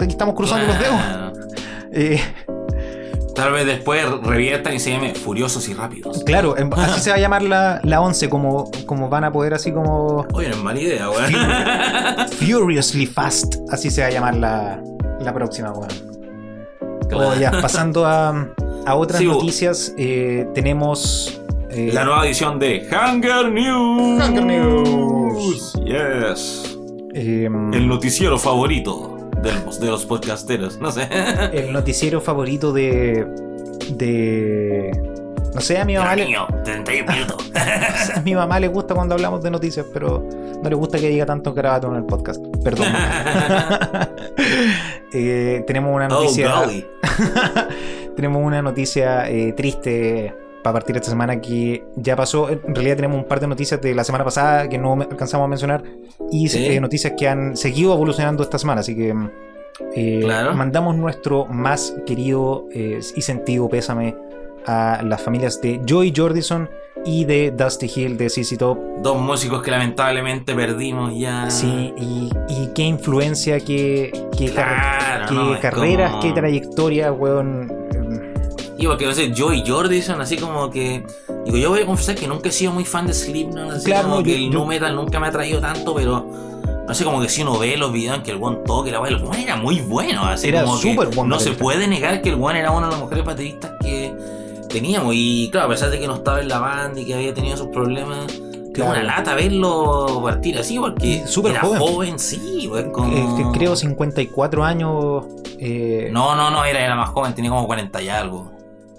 Aquí 0.00 0.10
estamos 0.10 0.34
cruzando 0.34 0.66
los 0.66 0.78
dedos. 0.78 1.00
Eh, 1.92 2.20
Tal 3.40 3.52
vez 3.52 3.64
después 3.64 4.04
reviertan 4.22 4.74
y 4.74 4.78
se 4.80 4.90
llame 4.92 5.14
Furiosos 5.14 5.66
y 5.68 5.74
Rápidos. 5.74 6.22
Claro, 6.24 6.56
em, 6.58 6.70
así 6.74 7.00
se 7.04 7.10
va 7.10 7.16
a 7.16 7.18
llamar 7.18 7.42
la, 7.42 7.80
la 7.84 8.00
11, 8.02 8.28
como, 8.28 8.70
como 8.86 9.08
van 9.08 9.24
a 9.24 9.32
poder 9.32 9.54
así 9.54 9.72
como 9.72 10.26
Oye, 10.34 10.48
no 10.50 10.54
es 10.56 10.62
mala 10.62 10.80
idea, 10.80 11.08
weón. 11.08 11.32
Furiously 12.38 13.06
Fast, 13.06 13.56
así 13.70 13.90
se 13.90 14.02
va 14.02 14.08
a 14.08 14.10
llamar 14.10 14.36
la, 14.36 14.82
la 15.20 15.32
próxima, 15.32 15.72
weón. 15.72 15.88
Claro. 17.08 17.30
Oh, 17.30 17.34
ya, 17.40 17.50
pasando 17.62 18.04
a, 18.06 18.48
a 18.86 18.94
otras 18.94 19.20
Sí, 19.20 19.26
noticias, 19.26 19.94
eh, 19.98 20.46
tenemos... 20.54 21.40
eh, 21.70 21.90
La 21.92 22.04
nueva 22.04 22.26
edición 22.26 22.58
de 22.58 22.86
Hunger 22.90 23.50
News. 23.50 24.22
Hunger 24.28 24.44
News. 24.44 25.72
Yes. 25.84 26.76
em, 27.14 27.72
El 27.74 27.88
noticiero 27.88 28.38
favorito 28.38 29.16
del- 29.42 29.80
de 29.80 29.86
los 29.86 30.06
podcasteros. 30.06 30.78
No 30.78 30.90
sé. 30.90 31.08
el 31.52 31.72
noticiero 31.72 32.20
favorito 32.20 32.72
de. 32.72 33.26
de. 33.90 34.90
No 35.54 35.60
sé, 35.60 35.78
a 35.78 35.84
mi 35.84 35.96
mamá 35.96 36.14
le, 36.14 36.26
Niño, 36.26 36.46
31 36.64 37.12
minutos. 37.12 37.50
a 38.14 38.20
mi 38.20 38.34
mamá 38.36 38.60
le 38.60 38.68
gusta 38.68 38.94
cuando 38.94 39.14
hablamos 39.16 39.42
de 39.42 39.50
noticias, 39.50 39.84
pero 39.92 40.24
no 40.62 40.68
le 40.68 40.76
gusta 40.76 40.98
que 40.98 41.08
diga 41.08 41.26
tanto 41.26 41.52
garabato 41.52 41.88
en 41.88 41.96
el 41.96 42.04
podcast. 42.04 42.40
Perdón. 42.62 42.86
Eh, 45.12 45.64
tenemos 45.66 45.92
una 45.92 46.06
oh, 46.06 46.22
noticia. 46.22 46.52
tenemos 48.14 48.44
una 48.44 48.62
noticia 48.62 49.28
eh, 49.28 49.52
triste 49.54 50.32
para 50.62 50.74
partir 50.74 50.96
esta 50.96 51.10
semana 51.10 51.40
que 51.40 51.84
ya 51.96 52.16
pasó. 52.16 52.48
En 52.50 52.74
realidad 52.74 52.96
tenemos 52.96 53.18
un 53.18 53.24
par 53.24 53.40
de 53.40 53.46
noticias 53.46 53.80
de 53.80 53.94
la 53.94 54.04
semana 54.04 54.24
pasada 54.24 54.68
que 54.68 54.78
no 54.78 54.92
alcanzamos 54.94 55.44
a 55.46 55.48
mencionar 55.48 55.82
y 56.30 56.48
Sí. 56.48 56.66
eh, 56.66 56.80
noticias 56.80 57.14
que 57.16 57.28
han 57.28 57.56
seguido 57.56 57.94
evolucionando 57.94 58.42
esta 58.42 58.58
semana. 58.58 58.80
Así 58.80 58.94
que 58.94 59.14
eh, 59.96 60.20
Claro. 60.22 60.54
mandamos 60.54 60.96
nuestro 60.96 61.46
más 61.46 61.94
querido 62.06 62.66
eh, 62.74 63.00
y 63.16 63.22
sentido 63.22 63.68
pésame 63.68 64.14
a 64.66 65.00
las 65.02 65.22
familias 65.22 65.60
de 65.62 65.80
Joey 65.88 66.12
Jordison 66.14 66.68
y 67.06 67.24
de 67.24 67.50
Dusty 67.50 67.90
Hill 67.96 68.18
de 68.18 68.28
CC 68.28 68.58
Top. 68.58 68.78
Dos 68.98 69.18
músicos 69.18 69.62
que 69.62 69.70
lamentablemente 69.70 70.54
perdimos 70.54 71.18
ya. 71.18 71.48
Sí, 71.50 71.94
y, 71.96 72.30
y 72.50 72.66
qué 72.74 72.82
influencia, 72.82 73.58
qué, 73.60 74.12
qué, 74.36 74.52
car- 74.52 74.98
Claro, 74.98 75.26
qué 75.28 75.34
no, 75.34 75.54
es 75.54 75.60
carreras, 75.60 76.10
como- 76.10 76.22
qué 76.22 76.32
trayectoria, 76.32 77.10
weón. 77.10 77.72
Y 78.80 78.86
porque 78.86 79.04
no 79.06 79.12
sé, 79.12 79.32
Joey 79.36 79.62
Jordison, 79.66 80.20
así 80.20 80.36
como 80.36 80.70
que. 80.70 81.04
Digo, 81.44 81.56
yo 81.58 81.68
voy 81.70 81.80
a 81.82 81.86
confesar 81.86 82.14
que 82.14 82.26
nunca 82.26 82.48
he 82.48 82.52
sido 82.52 82.72
muy 82.72 82.84
fan 82.84 83.06
de 83.06 83.12
Slipknot, 83.12 83.70
así 83.72 83.84
Claro, 83.84 84.04
como 84.04 84.16
no, 84.16 84.22
que 84.22 84.30
yo- 84.30 84.36
el 84.46 84.52
yo- 84.52 84.58
nu 84.58 84.66
metal 84.66 84.96
nunca 84.96 85.20
me 85.20 85.26
ha 85.28 85.30
traído 85.30 85.60
tanto, 85.60 85.94
pero. 85.94 86.26
No 86.88 86.94
sé, 86.94 87.04
como 87.04 87.20
que 87.20 87.28
si 87.28 87.42
uno 87.42 87.56
ve 87.58 87.76
los 87.76 87.92
videos 87.92 88.16
en 88.16 88.22
que 88.24 88.32
el 88.32 88.42
one 88.42 88.58
toque, 88.66 88.90
la 88.90 88.98
el 89.06 89.16
one 89.22 89.42
era 89.44 89.54
muy 89.56 89.80
bueno, 89.80 90.24
así 90.24 90.48
Era 90.48 90.64
como 90.64 90.74
que 90.80 90.90
súper 90.90 91.08
buen 91.14 91.28
No 91.28 91.38
se 91.38 91.52
puede 91.52 91.86
negar 91.86 92.20
que 92.20 92.30
el 92.30 92.34
one 92.42 92.58
era 92.58 92.72
uno 92.72 92.86
de 92.86 92.92
los 92.92 93.00
mejores 93.02 93.24
bateristas 93.24 93.72
que 93.80 94.12
teníamos. 94.68 95.12
Y 95.14 95.50
claro, 95.52 95.66
a 95.66 95.70
pesar 95.70 95.90
de 95.90 96.00
que 96.00 96.08
no 96.08 96.14
estaba 96.16 96.40
en 96.40 96.48
la 96.48 96.58
banda 96.58 97.00
y 97.00 97.04
que 97.04 97.14
había 97.14 97.32
tenido 97.34 97.56
sus 97.56 97.68
problemas. 97.68 98.26
Que 98.72 98.72
Claro. 98.82 98.92
una 98.92 99.02
lata 99.02 99.34
verlo 99.34 100.20
partir 100.24 100.56
así, 100.58 100.78
porque 100.78 101.06
Y 101.06 101.22
era 101.48 101.60
joven. 101.60 101.80
joven, 101.80 102.18
sí, 102.20 102.66
güey, 102.68 102.90
como... 102.92 103.12
Eh, 103.12 103.26
que 103.36 103.58
creo 103.58 103.74
54 103.76 104.64
años. 104.64 105.24
eh, 105.58 106.08
No, 106.12 106.34
no, 106.36 106.50
no, 106.50 106.64
era, 106.64 106.80
era 106.84 106.94
más 106.96 107.10
joven, 107.10 107.34
tenía 107.34 107.50
como 107.50 107.66
40 107.66 108.00
y 108.00 108.08
algo. 108.08 108.50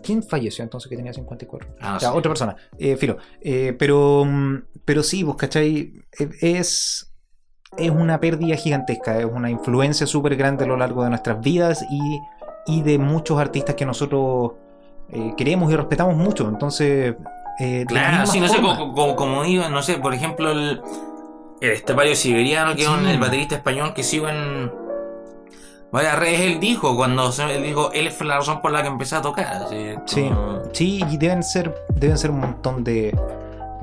¿Quién 0.02 0.24
falleció 0.24 0.64
entonces 0.64 0.90
que 0.90 0.96
tenía 0.96 1.14
54? 1.14 1.70
Ah, 1.80 1.98
Ya, 2.02 2.12
sé. 2.12 2.18
otra 2.18 2.30
persona. 2.30 2.56
Eh, 2.78 2.96
filo. 2.98 3.18
Eh, 3.42 3.76
pero, 3.78 4.26
mm, 4.26 4.58
pero 4.86 5.04
sí, 5.04 5.24
vos, 5.24 5.36
¿cachai? 5.36 5.94
Eh, 6.20 6.30
Es, 6.42 7.12
es 7.78 7.90
una 7.90 8.20
pérdida 8.20 8.56
gigantesca, 8.56 9.18
es 9.20 9.26
una 9.26 9.50
influencia 9.50 10.06
súper 10.08 10.36
grande 10.36 10.64
a 10.66 10.68
lo 10.68 10.78
largo 10.78 11.04
de 11.04 11.10
nuestras 11.10 11.40
vidas 11.42 11.86
y, 11.90 12.20
y 12.68 12.82
de 12.82 12.98
muchos 12.98 13.40
artistas 13.40 13.76
que 13.76 13.86
nosotros 13.86 14.52
eh, 15.10 15.34
queremos 15.38 15.72
y 15.72 15.76
respetamos 15.76 16.16
mucho. 16.16 16.48
Entonces, 16.50 17.16
eh, 17.60 17.86
Claro, 17.88 18.26
sí, 18.28 18.40
no 18.40 18.48
sé, 18.48 18.58
como, 18.62 18.94
como, 18.94 19.16
como 19.16 19.44
digo, 19.44 19.70
no 19.70 19.82
sé, 19.84 19.98
por 20.00 20.14
ejemplo, 20.14 20.52
el, 20.52 20.82
el 21.62 21.72
estepario 21.72 22.16
siberiano, 22.16 22.76
que 22.76 22.82
es 22.84 22.88
un- 22.90 23.06
el 23.08 23.20
baterista 23.20 23.56
español 23.56 23.94
que 23.94 24.04
sigo 24.04 24.28
en 24.28 24.72
varias 25.92 26.18
redes, 26.20 26.40
él 26.42 26.60
dijo, 26.60 26.96
cuando 26.96 27.32
se- 27.32 27.56
él 27.56 27.64
dijo, 27.64 27.92
él 27.92 28.10
fue 28.12 28.26
la 28.28 28.38
razón 28.38 28.62
por 28.62 28.72
la 28.72 28.82
que 28.82 28.88
empecé 28.88 29.16
a 29.16 29.22
tocar. 29.22 29.64
Así, 29.64 29.96
Sí, 30.06 30.24
como- 30.30 30.60
sí, 30.72 31.04
y 31.10 31.18
deben 31.18 31.44
ser, 31.44 31.76
deben 31.96 32.18
ser 32.18 32.32
un 32.32 32.40
montón 32.40 32.84
de, 32.84 33.18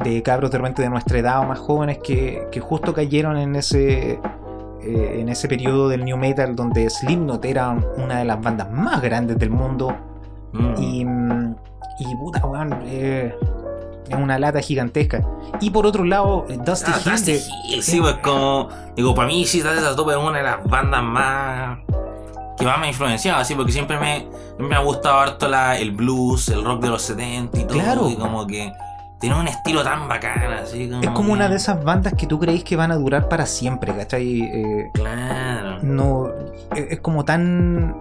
de 0.04 0.22
cabros 0.22 0.50
de 0.50 0.58
repente 0.58 0.82
de 0.82 0.88
nuestra 0.90 1.18
edad 1.18 1.40
o 1.40 1.44
más 1.44 1.58
jóvenes 1.58 1.98
que, 1.98 2.46
que 2.52 2.60
justo 2.60 2.92
cayeron 2.94 3.36
en 3.36 3.56
ese 3.56 4.20
eh, 4.80 5.16
en 5.20 5.28
ese 5.28 5.48
periodo 5.48 5.88
del 5.88 6.04
new 6.04 6.16
metal 6.16 6.54
donde 6.54 6.88
Slipknot 6.88 7.44
era 7.44 7.76
una 7.96 8.20
de 8.20 8.24
las 8.24 8.40
bandas 8.40 8.70
más 8.70 9.02
grandes 9.02 9.36
del 9.38 9.50
mundo 9.50 9.94
Mm. 10.52 10.74
y, 10.78 11.00
y 11.98 12.16
puta 12.16 12.46
weón, 12.46 12.74
eh, 12.86 13.34
es 14.08 14.16
una 14.16 14.38
lata 14.38 14.60
gigantesca. 14.60 15.24
Y 15.60 15.70
por 15.70 15.86
otro 15.86 16.04
lado, 16.04 16.46
eh, 16.48 16.58
Dusty 16.64 16.90
Ah, 16.94 17.00
Hill 17.16 17.24
de- 17.24 17.42
Hill, 17.68 17.82
sí, 17.82 18.00
pues 18.00 18.14
como. 18.22 18.68
Digo, 18.96 19.14
para 19.14 19.28
mí, 19.28 19.44
sí, 19.46 19.60
Dusty 19.60 19.96
Top 19.96 20.10
es 20.10 20.16
una 20.16 20.38
de 20.38 20.44
las 20.44 20.64
bandas 20.64 21.02
más. 21.02 21.78
que 22.58 22.64
más 22.66 22.78
me 22.80 22.86
ha 22.86 22.88
influenciado, 22.88 23.38
así, 23.40 23.54
porque 23.54 23.70
siempre 23.72 23.98
me, 24.00 24.26
me 24.58 24.74
ha 24.74 24.80
gustado 24.80 25.18
harto 25.20 25.48
la, 25.48 25.78
el 25.78 25.92
blues, 25.92 26.48
el 26.48 26.64
rock 26.64 26.82
de 26.82 26.88
los 26.88 27.02
70 27.02 27.58
y 27.60 27.64
todo. 27.64 27.78
Claro. 27.78 28.08
Y 28.10 28.16
como 28.16 28.46
que. 28.46 28.72
tiene 29.20 29.38
un 29.38 29.46
estilo 29.48 29.82
tan 29.84 30.08
bacán, 30.08 30.52
así 30.52 30.88
como. 30.88 31.02
es 31.02 31.10
como 31.10 31.32
una 31.32 31.48
de 31.48 31.56
esas 31.56 31.82
bandas 31.84 32.14
que 32.14 32.26
tú 32.26 32.38
creéis 32.40 32.64
que 32.64 32.74
van 32.76 32.90
a 32.92 32.96
durar 32.96 33.28
para 33.28 33.46
siempre, 33.46 33.94
¿cachai? 33.96 34.40
Eh, 34.42 34.90
Claro. 34.94 35.78
no 35.82 36.28
es 36.74 36.86
es 36.92 37.00
como 37.00 37.24
tan 37.24 37.96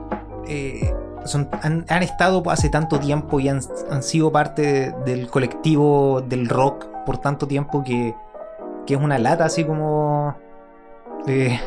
eh, 0.48 0.94
son, 1.28 1.50
han, 1.62 1.86
han 1.90 2.04
estado 2.04 2.42
hace 2.50 2.70
tanto 2.70 3.00
tiempo 3.00 3.40
y 3.40 3.50
han, 3.50 3.60
han 3.92 4.02
sido 4.04 4.32
parte 4.32 4.62
de- 4.62 4.92
del 5.06 5.28
colectivo 5.30 6.22
del 6.22 6.48
rock 6.50 6.86
por 7.06 7.18
tanto 7.20 7.48
tiempo 7.48 7.84
que, 7.84 8.16
que 8.86 8.94
es 8.96 9.00
una 9.02 9.18
lata 9.20 9.46
así 9.46 9.64
como 9.64 10.36
eh, 11.28 11.60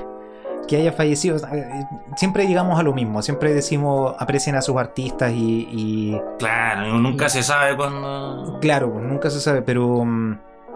que 0.69 0.77
haya 0.77 0.93
fallecido 0.93 1.37
Eh, 1.53 1.85
siempre 2.17 2.47
llegamos 2.47 2.79
a 2.79 2.83
lo 2.83 2.93
mismo 2.93 3.23
siempre 3.23 3.53
decimos 3.55 4.15
aprecien 4.19 4.57
a 4.57 4.63
sus 4.63 4.77
artistas 4.77 5.33
y, 5.33 5.69
y 5.71 6.21
Claro, 6.39 6.99
nunca 6.99 7.29
se 7.29 7.43
sabe 7.43 7.77
cuándo. 7.77 8.59
Claro, 8.61 8.93
pues, 8.93 9.05
nunca 9.05 9.31
se 9.31 9.41
sabe, 9.41 9.63
pero. 9.63 10.05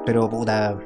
Pero 0.06 0.28
puta. 0.28 0.76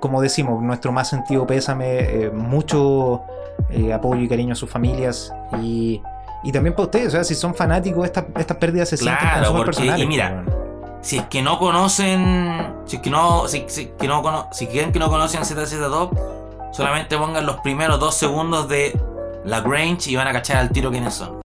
Como 0.00 0.20
decimos, 0.22 0.62
nuestro 0.62 0.92
más 0.92 1.08
sentido 1.08 1.46
pésame, 1.46 1.98
eh, 2.00 2.30
mucho 2.30 3.22
eh, 3.70 3.92
apoyo 3.92 4.20
y 4.22 4.28
cariño 4.28 4.52
a 4.52 4.56
sus 4.56 4.70
familias 4.70 5.32
y, 5.62 6.02
y 6.44 6.52
también 6.52 6.74
para 6.74 6.84
ustedes, 6.84 7.08
o 7.08 7.10
sea, 7.10 7.24
si 7.24 7.34
son 7.34 7.54
fanáticos, 7.54 8.04
estas 8.04 8.24
estas 8.38 8.56
pérdidas 8.58 8.88
se 8.90 8.96
sienten 8.98 9.18
Claro, 9.18 9.46
como 9.48 9.58
súper 9.60 9.64
porque- 9.74 9.76
personales. 9.88 10.04
y 10.04 10.08
mira. 10.08 10.44
Si 11.00 11.18
es 11.18 11.24
que 11.24 11.42
no 11.42 11.58
conocen. 11.58 12.74
Si 12.86 12.96
es 12.96 13.02
que 13.02 13.10
no. 13.10 13.46
Si, 13.48 13.64
si- 13.68 13.86
que 13.98 14.08
no 14.08 14.22
cono- 14.22 14.48
si 14.52 14.66
creen 14.66 14.90
que 14.92 14.98
no 14.98 15.08
conocen 15.10 15.44
ZZ 15.44 15.78
Top, 15.90 16.16
solamente 16.72 17.16
pongan 17.18 17.44
los 17.44 17.56
primeros 17.56 18.00
dos 18.00 18.14
segundos 18.14 18.68
de 18.68 18.98
La 19.44 19.60
Grange 19.60 20.10
y 20.10 20.16
van 20.16 20.28
a 20.28 20.32
cachar 20.32 20.56
al 20.58 20.70
tiro 20.70 20.90
quiénes 20.90 21.12
son. 21.14 21.40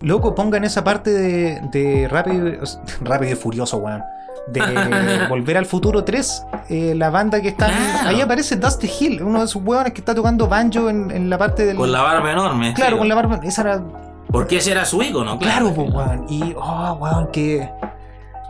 Loco, 0.00 0.34
pongan 0.34 0.64
esa 0.64 0.82
parte 0.82 1.10
de, 1.10 1.60
de 1.70 2.08
Rápido, 2.08 2.46
Rápido 3.02 3.32
y 3.32 3.36
Furioso, 3.36 3.78
weón. 3.78 4.02
De 4.48 4.60
Volver 5.28 5.56
al 5.56 5.66
Futuro 5.66 6.02
3, 6.04 6.46
eh, 6.68 6.94
la 6.96 7.10
banda 7.10 7.40
que 7.40 7.48
está. 7.48 7.66
Claro. 7.66 8.08
Ahí 8.08 8.20
aparece 8.20 8.56
Dusty 8.56 8.90
Hill, 9.00 9.22
uno 9.22 9.38
de 9.40 9.44
esos 9.44 9.62
weones 9.64 9.92
que 9.92 10.00
está 10.00 10.14
tocando 10.14 10.48
banjo 10.48 10.88
en, 10.90 11.10
en 11.10 11.30
la 11.30 11.38
parte 11.38 11.64
del. 11.64 11.76
Con 11.76 11.92
la 11.92 12.02
barba 12.02 12.32
enorme. 12.32 12.74
Claro, 12.74 12.92
sí. 12.92 12.98
con 12.98 13.08
la 13.08 13.14
barba. 13.14 13.40
Esa 13.44 13.62
era 13.62 13.82
Porque 14.30 14.56
ese 14.56 14.72
era 14.72 14.84
su 14.84 15.02
ícono, 15.02 15.38
Claro, 15.38 15.72
claro. 15.72 15.74
pues, 15.74 15.94
weón. 15.94 16.26
Y, 16.28 16.54
oh, 16.56 16.98
weón, 17.00 17.28
qué, 17.32 17.70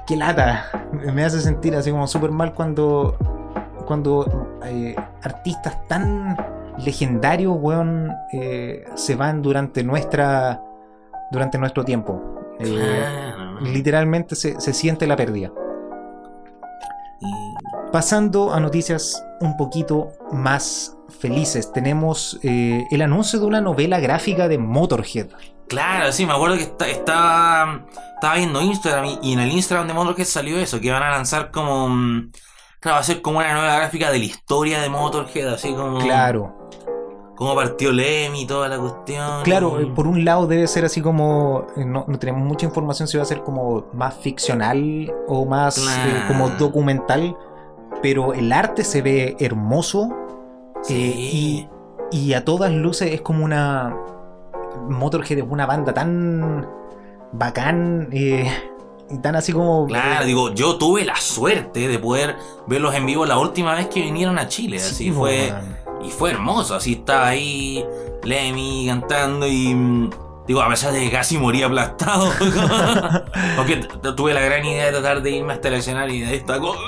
qué 0.06 0.16
lata. 0.16 0.66
Me 0.92 1.24
hace 1.24 1.40
sentir 1.40 1.76
así 1.76 1.90
como 1.90 2.06
súper 2.06 2.30
mal 2.30 2.54
cuando, 2.54 3.16
cuando 3.86 4.58
eh, 4.64 4.96
artistas 5.22 5.76
tan 5.88 6.36
legendarios, 6.78 7.54
weón, 7.60 8.10
eh, 8.32 8.84
se 8.94 9.14
van 9.14 9.42
durante 9.42 9.84
nuestra, 9.84 10.62
durante 11.30 11.58
nuestro 11.58 11.84
tiempo. 11.84 12.22
Claro. 12.58 13.58
literalmente 13.60 14.36
se, 14.36 14.60
se 14.60 14.72
siente 14.72 15.06
la 15.08 15.16
pérdida. 15.16 15.50
Pasando 17.92 18.52
a 18.54 18.58
noticias 18.60 19.22
un 19.40 19.56
poquito 19.56 20.12
más 20.32 20.96
felices, 21.20 21.70
tenemos 21.72 22.38
eh, 22.42 22.86
el 22.90 23.02
anuncio 23.02 23.38
de 23.38 23.44
una 23.46 23.60
novela 23.60 24.00
gráfica 24.00 24.48
de 24.48 24.56
Motorhead. 24.58 25.26
Claro, 25.68 26.10
sí, 26.10 26.24
me 26.26 26.32
acuerdo 26.32 26.56
que 26.56 26.62
esta- 26.62 26.88
estaba, 26.88 27.84
estaba 28.14 28.34
viendo 28.36 28.60
Instagram 28.62 29.18
y, 29.22 29.32
en 29.34 29.40
el 29.40 29.52
Instagram 29.52 29.88
de 29.88 29.94
Motorhead 29.94 30.24
salió 30.26 30.58
eso, 30.58 30.80
que 30.80 30.90
van 30.90 31.02
a 31.02 31.10
lanzar 31.10 31.50
como... 31.50 31.88
mm, 31.88 32.32
Claro, 32.80 32.94
va 32.96 33.00
a 33.00 33.04
ser 33.04 33.22
como 33.22 33.38
una 33.38 33.52
nueva 33.52 33.76
gráfica 33.76 34.10
de 34.10 34.18
la 34.18 34.24
historia 34.24 34.80
de 34.80 34.88
Motorhead, 34.88 35.48
así 35.52 35.72
como... 35.74 35.98
Claro. 35.98 36.58
Cómo 37.36 37.54
partió 37.54 37.92
Lemmy 37.92 38.42
y 38.42 38.46
toda 38.46 38.68
la 38.68 38.78
cuestión. 38.78 39.42
Claro, 39.44 39.80
y- 39.80 39.86
por 39.86 40.06
un 40.06 40.24
lado 40.24 40.46
debe 40.46 40.66
ser 40.66 40.84
así 40.84 41.00
como. 41.00 41.66
eh, 41.76 41.84
No, 41.84 42.04
no 42.08 42.18
tenemos 42.18 42.42
mucha 42.42 42.66
información 42.66 43.08
si 43.08 43.16
va 43.16 43.22
a 43.22 43.26
ser 43.26 43.42
como 43.42 43.86
más 43.94 44.14
ficcional 44.14 45.12
o 45.28 45.44
más 45.44 45.78
eh, 45.78 46.24
como 46.28 46.50
documental. 46.50 47.36
Pero 48.02 48.34
el 48.34 48.52
arte 48.52 48.84
se 48.84 49.00
ve 49.02 49.36
hermoso. 49.38 50.10
Sí. 50.82 51.66
eh, 51.70 52.08
Y 52.10 52.34
a 52.34 52.44
todas 52.44 52.72
luces 52.72 53.12
es 53.12 53.20
como 53.20 53.44
una. 53.44 53.96
Motorhead 54.88 55.38
es 55.38 55.44
una 55.48 55.66
banda 55.66 55.94
tan 55.94 56.66
bacán 57.32 58.08
eh, 58.12 58.50
y 59.10 59.18
tan 59.18 59.36
así 59.36 59.52
como. 59.52 59.86
Claro, 59.86 60.24
digo, 60.26 60.52
yo 60.54 60.76
tuve 60.76 61.04
la 61.04 61.16
suerte 61.16 61.86
de 61.88 61.98
poder 61.98 62.36
verlos 62.66 62.94
en 62.94 63.06
vivo 63.06 63.24
la 63.26 63.38
última 63.38 63.74
vez 63.74 63.86
que 63.88 64.02
vinieron 64.02 64.38
a 64.38 64.48
Chile. 64.48 64.78
Sí, 64.78 64.90
así 64.90 65.10
fue. 65.12 65.52
Y 66.04 66.10
fue 66.10 66.30
hermoso, 66.32 66.74
así 66.74 66.94
estaba 66.94 67.28
ahí 67.28 67.84
Lemmy 68.24 68.86
cantando 68.88 69.46
y. 69.46 69.74
mm, 69.74 70.10
Digo, 70.48 70.60
a 70.60 70.68
pesar 70.68 70.92
de 70.92 70.98
que 70.98 71.10
casi 71.12 71.38
moría 71.38 71.66
aplastado. 71.66 72.28
Porque 73.56 73.76
tuve 74.16 74.34
la 74.34 74.40
gran 74.40 74.64
idea 74.64 74.86
de 74.86 74.90
tratar 74.92 75.22
de 75.22 75.30
irme 75.30 75.52
hasta 75.52 75.68
el 75.68 75.74
escenario 75.74 76.16
y 76.16 76.20
de 76.20 76.34
esta 76.34 76.58
cosa. 76.58 76.80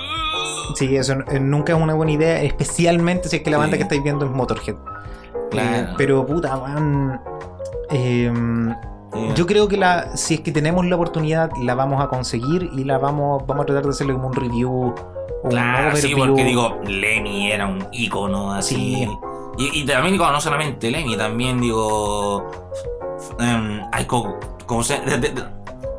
Sí, 0.74 0.96
eso 0.96 1.14
eh, 1.30 1.40
nunca 1.40 1.74
es 1.74 1.80
una 1.80 1.94
buena 1.94 2.12
idea, 2.12 2.42
especialmente 2.42 3.28
si 3.28 3.36
es 3.36 3.42
que 3.42 3.50
la 3.50 3.58
banda 3.58 3.72
Sí. 3.72 3.78
que 3.78 3.82
estáis 3.84 4.02
viendo 4.02 4.24
es 4.26 4.30
Motorhead. 4.32 4.76
Claro. 5.50 5.76
Eh, 5.76 5.88
pero 5.96 6.26
puta, 6.26 6.56
weón. 6.56 7.20
em, 7.90 8.74
Yo 9.36 9.46
creo 9.46 9.68
que 9.68 9.76
la, 9.76 10.16
si 10.16 10.34
es 10.34 10.40
que 10.40 10.50
tenemos 10.50 10.84
la 10.86 10.96
oportunidad, 10.96 11.50
la 11.62 11.74
vamos 11.76 12.02
a 12.02 12.08
conseguir 12.08 12.68
y 12.74 12.82
la 12.84 12.98
vamos, 12.98 13.46
vamos 13.46 13.62
a 13.62 13.66
tratar 13.66 13.84
de 13.84 13.90
hacerle 13.90 14.12
como 14.14 14.26
un 14.28 14.34
review. 14.34 14.70
un 15.44 15.50
Claro, 15.50 15.94
sí, 15.96 16.14
porque 16.16 16.42
digo, 16.44 16.80
Lemmy 16.84 17.52
era 17.52 17.66
un 17.66 17.86
ícono 17.92 18.52
así. 18.52 19.06
Sí. 19.06 19.10
Y, 19.58 19.82
y 19.82 19.86
también 19.86 20.14
digo, 20.14 20.28
no 20.28 20.40
solamente 20.40 20.90
Lemmy, 20.90 21.16
también 21.16 21.60
digo. 21.60 22.50
em, 23.38 23.82
hay 23.92 24.04
¿cómo, 24.06 24.82
se, 24.82 24.98
de- 25.00 25.18
de- 25.18 25.28
de- 25.30 25.44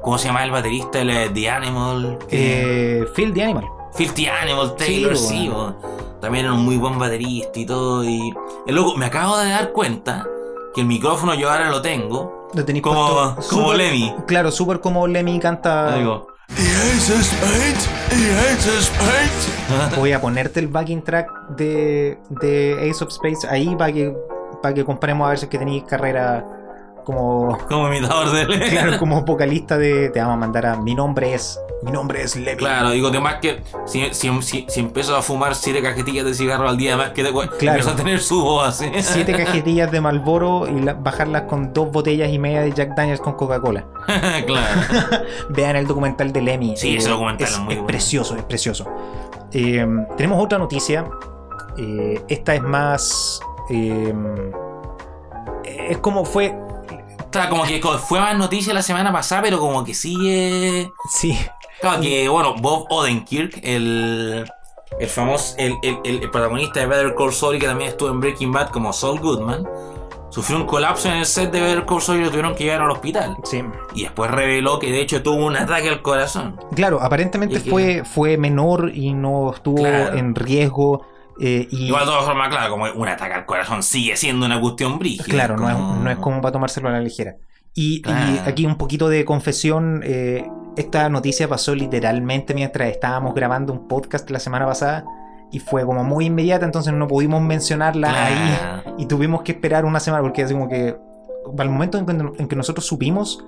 ¿Cómo 0.01 0.17
se 0.17 0.27
llama 0.27 0.43
el 0.43 0.51
baterista? 0.51 0.99
El 0.99 1.09
eh, 1.09 1.29
The 1.33 1.49
Animal. 1.49 2.19
que- 2.27 2.99
Eh, 3.01 3.05
Phil 3.15 3.33
the 3.33 3.43
Animal. 3.43 3.63
Filthy 3.95 4.27
Animal, 4.27 4.75
Taylor, 4.75 5.17
Sí, 5.17 5.47
bueno. 5.49 5.75
también 6.21 6.45
era 6.45 6.53
un 6.53 6.63
muy 6.65 6.77
buen 6.77 6.99
baterista 6.99 7.59
y 7.59 7.65
todo. 7.65 8.03
Y 8.03 8.33
el 8.67 8.75
loco, 8.75 8.95
me 8.95 9.05
acabo 9.05 9.37
de 9.37 9.49
dar 9.49 9.71
cuenta 9.71 10.25
que 10.73 10.81
el 10.81 10.87
micrófono 10.87 11.33
yo 11.33 11.49
ahora 11.49 11.69
lo 11.69 11.81
tengo. 11.81 12.49
Lo 12.53 12.63
tenéis 12.65 12.83
Como, 12.83 13.35
como 13.49 13.73
Lemmy. 13.73 14.13
Claro, 14.27 14.51
súper 14.51 14.79
como 14.79 15.07
Lemmy 15.07 15.39
canta. 15.39 15.95
Digo. 15.95 16.27
Voy 19.97 20.11
a 20.11 20.21
ponerte 20.21 20.59
el 20.59 20.67
backing 20.67 21.03
track 21.03 21.29
de, 21.49 22.17
de 22.29 22.89
Ace 22.89 23.03
of 23.03 23.09
Space 23.11 23.47
ahí 23.47 23.75
para 23.75 23.91
que, 23.91 24.15
para 24.61 24.73
que 24.73 24.85
comparemos 24.85 25.25
a 25.25 25.29
ver 25.29 25.39
si 25.39 25.45
es 25.45 25.49
que 25.49 25.57
tenéis 25.57 25.83
carrera 25.83 26.45
como. 27.05 27.57
como 27.69 27.87
imitador 27.87 28.31
de 28.31 28.45
Lemmy. 28.45 28.65
Claro, 28.71 28.97
como 28.99 29.21
vocalista 29.23 29.77
de. 29.77 30.09
Te 30.09 30.19
vamos 30.19 30.33
a 30.33 30.37
mandar 30.37 30.65
a. 30.65 30.75
Mi 30.75 30.93
nombre 30.95 31.33
es. 31.33 31.59
Mi 31.83 31.91
nombre 31.91 32.23
es 32.23 32.35
Lemmy. 32.35 32.57
Claro, 32.57 32.89
digo, 32.91 33.09
además 33.09 33.35
que 33.41 33.61
si, 33.85 34.11
si, 34.13 34.41
si, 34.41 34.65
si 34.67 34.79
empiezo 34.79 35.15
a 35.15 35.21
fumar 35.21 35.53
siete 35.55 35.81
cajetillas 35.83 36.25
de 36.25 36.33
cigarro 36.33 36.67
al 36.67 36.77
día, 36.77 36.97
más 36.97 37.09
que 37.11 37.21
Claro. 37.21 37.43
empiezo 37.59 37.89
a 37.91 37.95
tener 37.95 38.19
su 38.19 38.41
voz 38.41 38.67
así. 38.69 38.89
Siete 39.01 39.33
cajetillas 39.37 39.91
de 39.91 40.01
Malboro 40.01 40.67
y 40.67 40.81
la- 40.81 40.93
bajarlas 40.95 41.43
con 41.43 41.73
dos 41.73 41.91
botellas 41.91 42.31
y 42.31 42.39
media 42.39 42.61
de 42.61 42.71
Jack 42.71 42.95
Daniels 42.95 43.21
con 43.21 43.33
Coca-Cola. 43.33 43.85
claro. 44.47 44.81
Vean 45.49 45.75
el 45.75 45.85
documental 45.85 46.31
de 46.33 46.41
Lemmy. 46.41 46.71
eh, 46.71 46.77
Sí, 46.77 46.95
ese 46.97 47.09
documental 47.09 47.47
es, 47.47 47.59
muy 47.59 47.73
es 47.73 47.79
bueno. 47.79 47.87
precioso, 47.87 48.35
es 48.35 48.43
precioso. 48.43 48.85
Eh, 49.51 49.85
tenemos 50.17 50.43
otra 50.43 50.57
noticia. 50.57 51.05
Eh, 51.77 52.19
esta 52.29 52.55
es 52.55 52.63
más. 52.63 53.39
eh, 53.69 54.13
es 55.89 55.97
como 55.99 56.25
fue. 56.25 56.55
Claro, 57.41 57.49
como 57.49 57.63
que 57.65 57.81
fue 58.07 58.19
más 58.19 58.37
noticia 58.37 58.73
la 58.73 58.81
semana 58.81 59.11
pasada, 59.11 59.41
pero 59.41 59.59
como 59.59 59.83
que 59.83 59.93
sigue. 59.93 60.89
Sí, 61.13 61.37
Claro 61.81 62.01
que, 62.01 62.27
bueno, 62.29 62.55
Bob 62.55 62.87
Odenkirk, 62.89 63.59
el, 63.61 64.45
el 64.99 65.07
famoso, 65.09 65.55
el, 65.57 65.75
el- 65.83 65.99
el- 66.05 66.31
protagonista 66.31 66.79
de 66.79 66.85
Better 66.87 67.13
Call 67.15 67.33
Saul, 67.33 67.55
y 67.55 67.59
que 67.59 67.67
también 67.67 67.89
estuvo 67.91 68.09
en 68.09 68.19
Breaking 68.21 68.51
Bad 68.53 68.69
como 68.69 68.93
Saul 68.93 69.19
Goodman, 69.19 69.67
sufrió 70.29 70.57
un 70.57 70.65
colapso 70.65 71.09
en 71.09 71.15
el 71.15 71.25
set 71.25 71.51
de 71.51 71.59
Better 71.61 71.85
Call 71.85 72.01
Saul 72.01 72.19
y 72.19 72.23
lo 72.23 72.29
tuvieron 72.29 72.55
que 72.55 72.63
llevar 72.63 72.81
al 72.81 72.91
hospital. 72.91 73.35
sí. 73.43 73.61
Y 73.93 74.03
después 74.03 74.31
reveló 74.31 74.79
que 74.79 74.91
de 74.91 75.01
hecho 75.01 75.21
tuvo 75.21 75.45
un 75.45 75.57
ataque 75.57 75.89
al 75.89 76.01
corazón. 76.01 76.57
Claro, 76.75 77.01
aparentemente 77.01 77.61
que- 77.61 77.69
fue, 77.69 78.03
fue 78.05 78.37
menor 78.37 78.91
y 78.95 79.13
no 79.13 79.51
estuvo 79.53 79.83
Claro. 79.83 80.17
en 80.17 80.33
riesgo. 80.35 81.05
Eh, 81.39 81.67
y 81.71 81.87
Igual 81.87 82.05
de 82.05 82.11
todas 82.11 82.25
formas, 82.25 82.49
claro, 82.49 82.71
como 82.71 82.85
un 82.85 83.07
ataque 83.07 83.33
al 83.33 83.45
corazón 83.45 83.83
sigue 83.83 84.15
siendo 84.17 84.45
una 84.45 84.59
cuestión 84.61 84.97
brígida. 84.99 85.25
Claro, 85.25 85.57
no 85.57 85.69
es, 85.69 85.75
como- 85.75 85.95
no 86.03 86.09
es 86.11 86.17
como 86.17 86.41
para 86.41 86.51
tomárselo 86.53 86.89
a 86.89 86.93
la 86.93 86.99
ligera. 87.01 87.35
Y, 87.73 88.01
y 88.07 88.39
aquí 88.47 88.65
un 88.65 88.75
poquito 88.77 89.09
de 89.09 89.25
confesión. 89.25 90.01
eh, 90.03 90.47
esta 90.77 91.07
noticia 91.09 91.47
pasó 91.47 91.73
literalmente 91.73 92.53
mientras 92.53 92.89
estábamos 92.89 93.33
grabando 93.33 93.71
un 93.71 93.87
podcast 93.87 94.29
la 94.29 94.39
semana 94.39 94.65
pasada. 94.65 95.05
Y 95.51 95.59
fue 95.59 95.85
como 95.85 96.03
muy 96.03 96.25
inmediata, 96.25 96.65
entonces 96.65 96.91
no 96.93 97.07
pudimos 97.07 97.41
mencionarla 97.41 98.25
ahí. 98.25 98.93
Y 98.97 99.05
tuvimos 99.05 99.41
que 99.43 99.53
esperar 99.53 99.85
una 99.85 99.99
semana 100.01 100.21
porque 100.23 100.43
así 100.43 100.53
como 100.53 100.67
que 100.67 100.95
el 101.59 101.69
momento 101.69 101.97
en 101.97 102.05
que, 102.05 102.11
en 102.41 102.47
que 102.47 102.55
nosotros 102.55 102.85
supimos, 102.85 103.43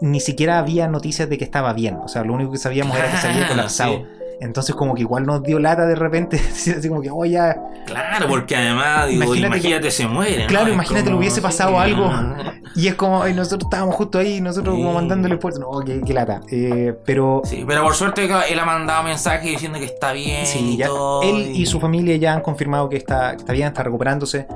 ni 0.00 0.18
siquiera 0.20 0.58
había 0.58 0.88
noticias 0.88 1.28
de 1.28 1.38
que 1.38 1.44
estaba 1.44 1.72
bien. 1.74 1.96
O 2.02 2.08
sea, 2.08 2.24
lo 2.24 2.32
único 2.32 2.50
que 2.50 2.58
sabíamos 2.58 2.96
era 2.96 3.10
que 3.10 3.16
se 3.18 3.28
había 3.28 3.46
colapsado. 3.48 3.92
sí. 3.98 4.04
Entonces 4.44 4.74
como 4.74 4.94
que 4.94 5.00
igual 5.00 5.24
nos 5.26 5.42
dio 5.42 5.58
lata 5.58 5.86
de 5.86 5.94
repente, 5.94 6.36
así 6.52 6.88
como 6.88 7.00
que, 7.00 7.10
oh 7.10 7.24
ya, 7.24 7.56
Claro, 7.86 8.26
porque 8.28 8.56
además, 8.56 9.08
digo, 9.08 9.24
Imagínate 9.24 9.46
imagínate, 9.56 9.82
que- 9.86 9.90
se 9.90 10.06
muere. 10.06 10.42
¿no? 10.42 10.46
Claro, 10.48 10.72
imagínate, 10.72 11.04
le 11.06 11.10
como- 11.10 11.18
hubiese 11.18 11.42
pasado 11.42 11.70
sí. 11.72 11.76
algo. 11.76 12.10
Y 12.76 12.88
es 12.88 12.96
como, 12.96 13.24
nosotros 13.28 13.68
estábamos 13.70 13.94
justo 13.94 14.18
ahí, 14.18 14.40
nosotros 14.40 14.74
como 14.74 14.88
Sí. 14.90 14.94
mandándole 14.96 15.38
fuerza. 15.38 15.60
No, 15.60 15.78
qué, 15.84 16.00
qué 16.04 16.12
lata. 16.12 16.40
Eh, 16.50 16.92
pero 17.04 17.40
Sí, 17.44 17.62
pero 17.64 17.84
por 17.84 17.94
suerte 17.94 18.24
él 18.24 18.58
ha 18.58 18.64
mandado 18.64 19.04
mensajes 19.04 19.48
diciendo 19.48 19.78
que 19.78 19.84
está 19.84 20.12
bien. 20.12 20.44
sí, 20.44 20.72
y 20.72 20.76
ya, 20.78 20.86
todo, 20.88 21.22
él 21.22 21.52
y 21.54 21.66
su 21.66 21.78
familia 21.78 22.16
ya 22.16 22.32
han 22.34 22.40
confirmado 22.40 22.88
que 22.88 22.96
está, 22.96 23.34
está 23.34 23.52
bien, 23.52 23.68
está 23.68 23.84
recuperándose. 23.84 24.48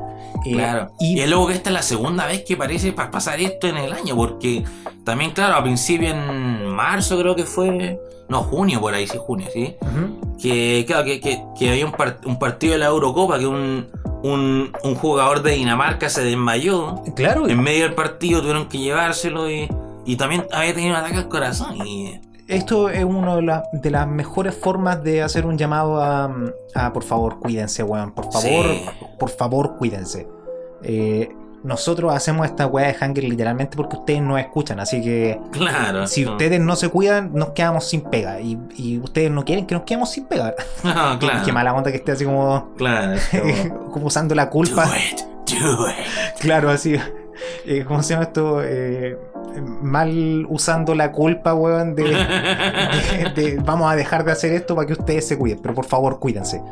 Eh, 0.45 0.53
Claro. 0.53 0.91
y 0.99 1.19
Y 1.19 1.21
es 1.21 1.29
luego 1.31 1.47
que 1.47 1.53
esta 1.55 1.71
es 1.71 1.75
la 1.75 1.83
segunda 1.83 2.27
vez 2.27 2.43
que 2.45 2.57
parece 2.57 2.91
pa- 2.93 3.09
pasar 3.11 3.39
esto 3.41 3.69
en 3.69 3.77
el 3.77 3.93
año, 3.93 4.17
porque 4.17 4.65
también, 5.05 5.31
claro, 5.31 5.55
a 5.55 5.63
principio 5.63 6.09
en 6.11 6.67
marzo 6.67 7.21
creo 7.21 7.37
que 7.37 7.45
fue, 7.45 8.01
no, 8.29 8.43
junio 8.43 8.81
por 8.81 8.95
ahí, 8.95 9.07
sí, 9.07 9.19
junio, 9.19 9.49
sí. 9.53 9.77
Que, 10.41 10.85
claro, 10.87 11.05
que, 11.05 11.21
que, 11.21 11.43
que 11.59 11.71
había 11.71 11.87
un, 11.87 11.93
par- 11.93 12.19
un 12.27 12.39
partido 12.39 12.73
de 12.75 12.79
la 12.79 12.87
Eurocopa 12.87 13.39
que 13.39 13.47
un, 13.47 13.89
un, 14.23 14.73
un 14.85 14.95
jugador 14.95 15.43
de 15.43 15.53
Dinamarca 15.53 16.09
se 16.09 16.23
desmayó. 16.23 17.03
Claro, 17.17 17.49
En 17.49 17.61
medio 17.63 17.85
del 17.85 17.95
partido 17.95 18.41
tuvieron 18.41 18.69
que 18.69 18.79
llevárselo 18.79 19.51
y, 19.51 19.69
y 20.05 20.17
también 20.17 20.47
había 20.53 20.75
tenido 20.75 20.93
un 20.95 21.01
ataque 21.01 21.17
al 21.17 21.29
corazón. 21.29 21.77
Y, 21.87 22.21
esto 22.47 22.89
es 22.89 23.05
una 23.05 23.37
de, 23.37 23.43
las- 23.43 23.63
de 23.73 23.91
las 23.91 24.07
mejores 24.09 24.55
formas 24.57 25.03
de 25.03 25.23
hacer 25.23 25.45
un 25.45 25.59
llamado 25.59 26.01
a, 26.01 26.33
a, 26.75 26.93
por 26.95 27.03
favor, 27.05 27.39
cuídense, 27.41 27.83
weón. 27.83 28.13
Por 28.13 28.33
favor, 28.33 28.65
Sí. 28.67 28.85
por 29.19 29.29
favor, 29.31 29.77
cuídense. 29.77 30.27
Eh, 30.83 31.29
nosotros 31.65 32.15
hacemos 32.15 32.47
esta 32.47 32.67
weá 32.67 32.87
de 32.89 32.97
Hanger 33.01 33.25
literalmente 33.25 33.77
porque 33.77 33.97
ustedes 33.97 34.23
nos 34.23 34.39
escuchan, 34.41 34.79
así 34.81 35.03
que 35.03 35.41
claro. 35.51 36.07
si 36.07 36.25
no. 36.25 36.33
ustedes 36.33 36.61
no 36.61 36.77
se 36.77 36.89
cuidan, 36.89 37.31
nos 37.35 37.51
quedamos 37.51 37.85
sin 37.89 38.03
pega. 38.03 38.41
Y, 38.41 38.59
y 38.77 38.99
ustedes 38.99 39.31
no 39.31 39.45
quieren 39.45 39.67
que 39.67 39.75
nos 39.75 39.85
quedemos 39.85 40.11
sin 40.11 40.27
pega. 40.27 40.55
No, 40.85 41.19
claro. 41.19 41.45
Qué 41.45 41.53
mala 41.53 41.73
onda 41.75 41.91
que 41.91 41.97
esté 41.99 42.13
así 42.13 42.25
como, 42.25 42.75
Claro. 42.77 43.19
como, 43.31 43.91
como 43.93 44.07
usando 44.07 44.35
la 44.35 44.45
do 44.47 44.51
culpa. 44.51 44.87
it, 45.11 45.21
do 45.61 45.89
it. 45.89 46.39
Claro, 46.41 46.71
así. 46.71 46.95
eh, 47.67 47.85
¿Cómo 47.87 48.03
se 48.03 48.15
llama 48.15 48.25
esto? 48.25 48.61
Eh, 48.63 49.19
mal 49.83 50.47
usando 50.49 50.95
la 50.95 51.11
culpa, 51.11 51.55
weón, 51.55 51.95
de, 51.97 52.03
de- 52.05 53.33
de- 53.35 53.57
vamos 53.65 53.91
a 53.91 53.97
dejar 53.97 54.25
de 54.25 54.33
hacer 54.33 54.53
esto 54.53 54.75
para 54.77 54.87
que 54.87 54.93
ustedes 54.93 55.27
se 55.27 55.37
cuiden. 55.37 55.59
Pero 55.61 55.75
por 55.75 55.85
favor, 55.87 56.19
cuídense. 56.21 56.63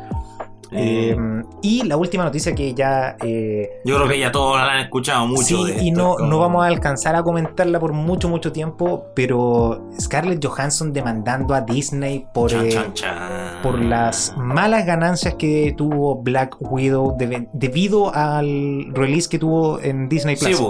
Eh, 0.71 1.15
y 1.61 1.83
la 1.83 1.95
última 1.97 2.23
noticia 2.23 2.53
que 2.53 2.73
ya... 2.73 3.15
eh, 3.23 3.69
Yo 3.85 3.95
creo 3.95 4.07
que 4.07 4.19
ya 4.19 4.31
todos 4.31 4.57
la 4.57 4.73
han 4.73 4.79
escuchado 4.79 5.25
mucho. 5.27 5.41
sí, 5.43 5.65
de 5.73 5.83
y 5.83 5.91
no, 5.91 6.15
como- 6.15 6.27
no 6.27 6.39
vamos 6.39 6.63
a 6.63 6.67
alcanzar 6.67 7.15
a 7.15 7.23
comentarla 7.23 7.79
por 7.79 7.93
mucho, 7.93 8.27
mucho 8.29 8.51
tiempo, 8.51 9.05
pero 9.15 9.87
Scarlett 9.99 10.45
Johansson 10.45 10.91
demandando 10.93 11.53
a 11.53 11.61
Disney 11.61 12.25
por... 12.33 12.49
Chan, 12.49 12.65
eh, 12.65 12.69
chan, 12.69 12.93
chan. 12.93 13.17
por 13.63 13.79
las 13.79 14.35
malas 14.37 14.85
ganancias 14.85 15.35
que 15.35 15.73
tuvo 15.77 16.15
Black 16.21 16.55
Widow 16.59 17.15
debido 17.53 18.13
al 18.13 18.87
release 18.93 19.29
que 19.29 19.39
tuvo 19.39 19.79
en 19.79 20.09
Disney 20.09 20.35
Plus. 20.35 20.61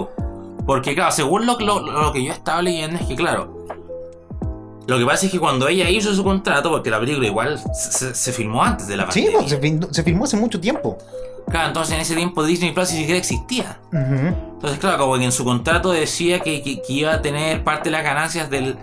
porque 0.66 0.94
claro, 0.94 1.10
según 1.12 1.46
lo, 1.46 1.58
lo- 1.58 1.80
lo 1.80 2.12
que 2.12 2.24
yo 2.24 2.32
estaba 2.32 2.62
leyendo 2.62 2.96
es 2.98 3.06
que 3.06 3.16
claro, 3.16 3.57
lo 4.88 4.98
que 4.98 5.04
pasa 5.04 5.26
es 5.26 5.32
que 5.32 5.38
cuando 5.38 5.68
ella 5.68 5.88
hizo 5.88 6.12
su 6.14 6.24
contrato, 6.24 6.70
porque 6.70 6.90
la 6.90 6.98
película 6.98 7.26
igual 7.26 7.60
se, 7.74 8.14
se- 8.14 8.32
filmó 8.32 8.62
antes 8.64 8.88
de 8.88 8.96
la 8.96 9.04
Sí, 9.12 9.26
pandemia. 9.26 9.58
pues, 9.60 9.96
se, 9.96 10.02
filmó 10.02 10.24
hace 10.24 10.36
mucho 10.36 10.58
tiempo. 10.60 10.98
Claro, 11.50 11.68
entonces 11.68 11.94
en 11.94 12.00
ese 12.00 12.14
tiempo 12.14 12.42
Disney 12.44 12.72
Plus 12.72 12.90
ni 12.92 12.98
siquiera 12.98 13.18
existía. 13.18 13.80
Entonces, 13.92 14.78
claro, 14.78 14.98
como 14.98 15.16
que 15.18 15.24
en 15.24 15.32
su 15.32 15.44
contrato 15.44 15.90
decía 15.92 16.40
que, 16.40 16.62
que- 16.62 16.82
que 16.82 16.92
iba 16.92 17.12
a 17.14 17.22
tener 17.22 17.62
parte 17.64 17.84
de 17.84 17.92
las 17.92 18.02
ganancias 18.04 18.50
del, 18.50 18.76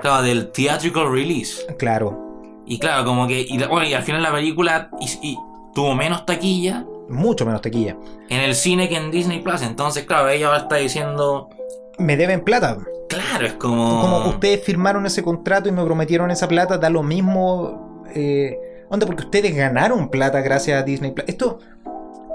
claro, 0.00 0.22
del 0.22 0.50
theatrical 0.52 1.10
release. 1.10 1.62
Claro, 1.78 2.18
Y 2.66 2.78
claro, 2.78 3.04
como 3.04 3.26
que, 3.26 3.40
y, 3.40 3.58
bueno, 3.64 3.84
y 3.86 3.94
al 3.94 4.02
final 4.04 4.22
la 4.22 4.30
película 4.32 4.88
y- 5.00 5.30
y 5.32 5.38
tuvo 5.74 5.94
menos 5.94 6.24
taquilla 6.26 6.84
mucho 7.08 7.44
menos 7.44 7.60
tequilla. 7.60 7.96
en 8.28 8.40
el 8.40 8.54
cine 8.54 8.88
que 8.88 8.96
en 8.96 9.10
Disney 9.10 9.40
Plus. 9.40 9.62
Entonces, 9.62 10.04
claro, 10.04 10.28
ella 10.28 10.46
ahora 10.46 10.58
está 10.60 10.76
diciendo, 10.76 11.50
Me 11.98 12.16
deben 12.16 12.42
plata. 12.44 12.78
Claro, 13.12 13.46
es 13.46 13.52
como... 13.54 14.00
Como 14.00 14.28
ustedes 14.28 14.62
firmaron 14.64 15.06
ese 15.06 15.22
contrato 15.22 15.68
y 15.68 15.72
me 15.72 15.84
prometieron 15.84 16.30
esa 16.30 16.48
plata, 16.48 16.78
da 16.78 16.90
lo 16.90 17.02
mismo. 17.02 18.02
Eh, 18.14 18.56
onda, 18.90 19.06
porque 19.06 19.24
ustedes 19.24 19.54
ganaron 19.54 20.08
plata 20.10 20.40
gracias 20.40 20.80
a 20.80 20.84
Disney. 20.84 21.14
Esto. 21.26 21.58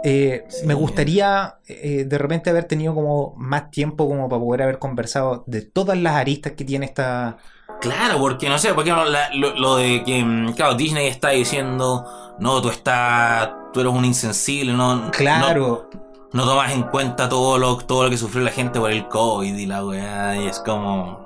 Eh, 0.04 0.46
Sí. 0.50 0.66
Me 0.68 0.74
gustaría 0.76 1.56
eh, 1.68 2.06
de 2.08 2.18
repente 2.18 2.50
haber 2.50 2.66
tenido 2.66 2.94
como 2.94 3.34
más 3.36 3.72
tiempo 3.72 4.08
como 4.08 4.30
para 4.30 4.42
poder 4.42 4.62
haber 4.62 4.80
conversado 4.80 5.44
de 5.48 5.62
todas 5.64 5.98
las 5.98 6.14
aristas 6.16 6.54
que 6.54 6.64
tiene 6.64 6.86
esta... 6.86 7.38
Claro, 7.82 8.18
porque 8.20 8.48
no 8.50 8.58
sé, 8.58 8.74
porque 8.74 8.92
no, 8.92 9.06
la- 9.06 9.30
lo, 9.36 9.56
lo 9.56 9.76
de 9.76 10.04
que, 10.04 10.24
mm, 10.24 10.54
claro, 10.54 10.74
Disney 10.76 11.08
está 11.08 11.30
diciendo, 11.30 12.06
no, 12.40 12.60
tú 12.62 12.70
estás, 12.70 13.50
tú 13.74 13.82
eres 13.82 13.92
un 13.94 14.04
insensible, 14.06 14.74
no, 14.74 15.12
Claro, 15.12 15.88
no, 15.94 16.00
no 16.34 16.46
tomas 16.46 16.72
en 16.74 16.84
cuenta 16.84 17.30
todo 17.30 17.58
lo, 17.58 17.78
todo 17.78 18.04
lo 18.06 18.10
que 18.10 18.18
sufrió 18.18 18.44
la 18.44 18.52
gente 18.52 18.80
por 18.80 18.92
el 18.92 19.08
COVID 19.08 19.56
y 19.56 19.66
la 19.66 19.86
weá, 19.86 20.36
y 20.42 20.48
es 20.48 20.60
como, 20.60 21.26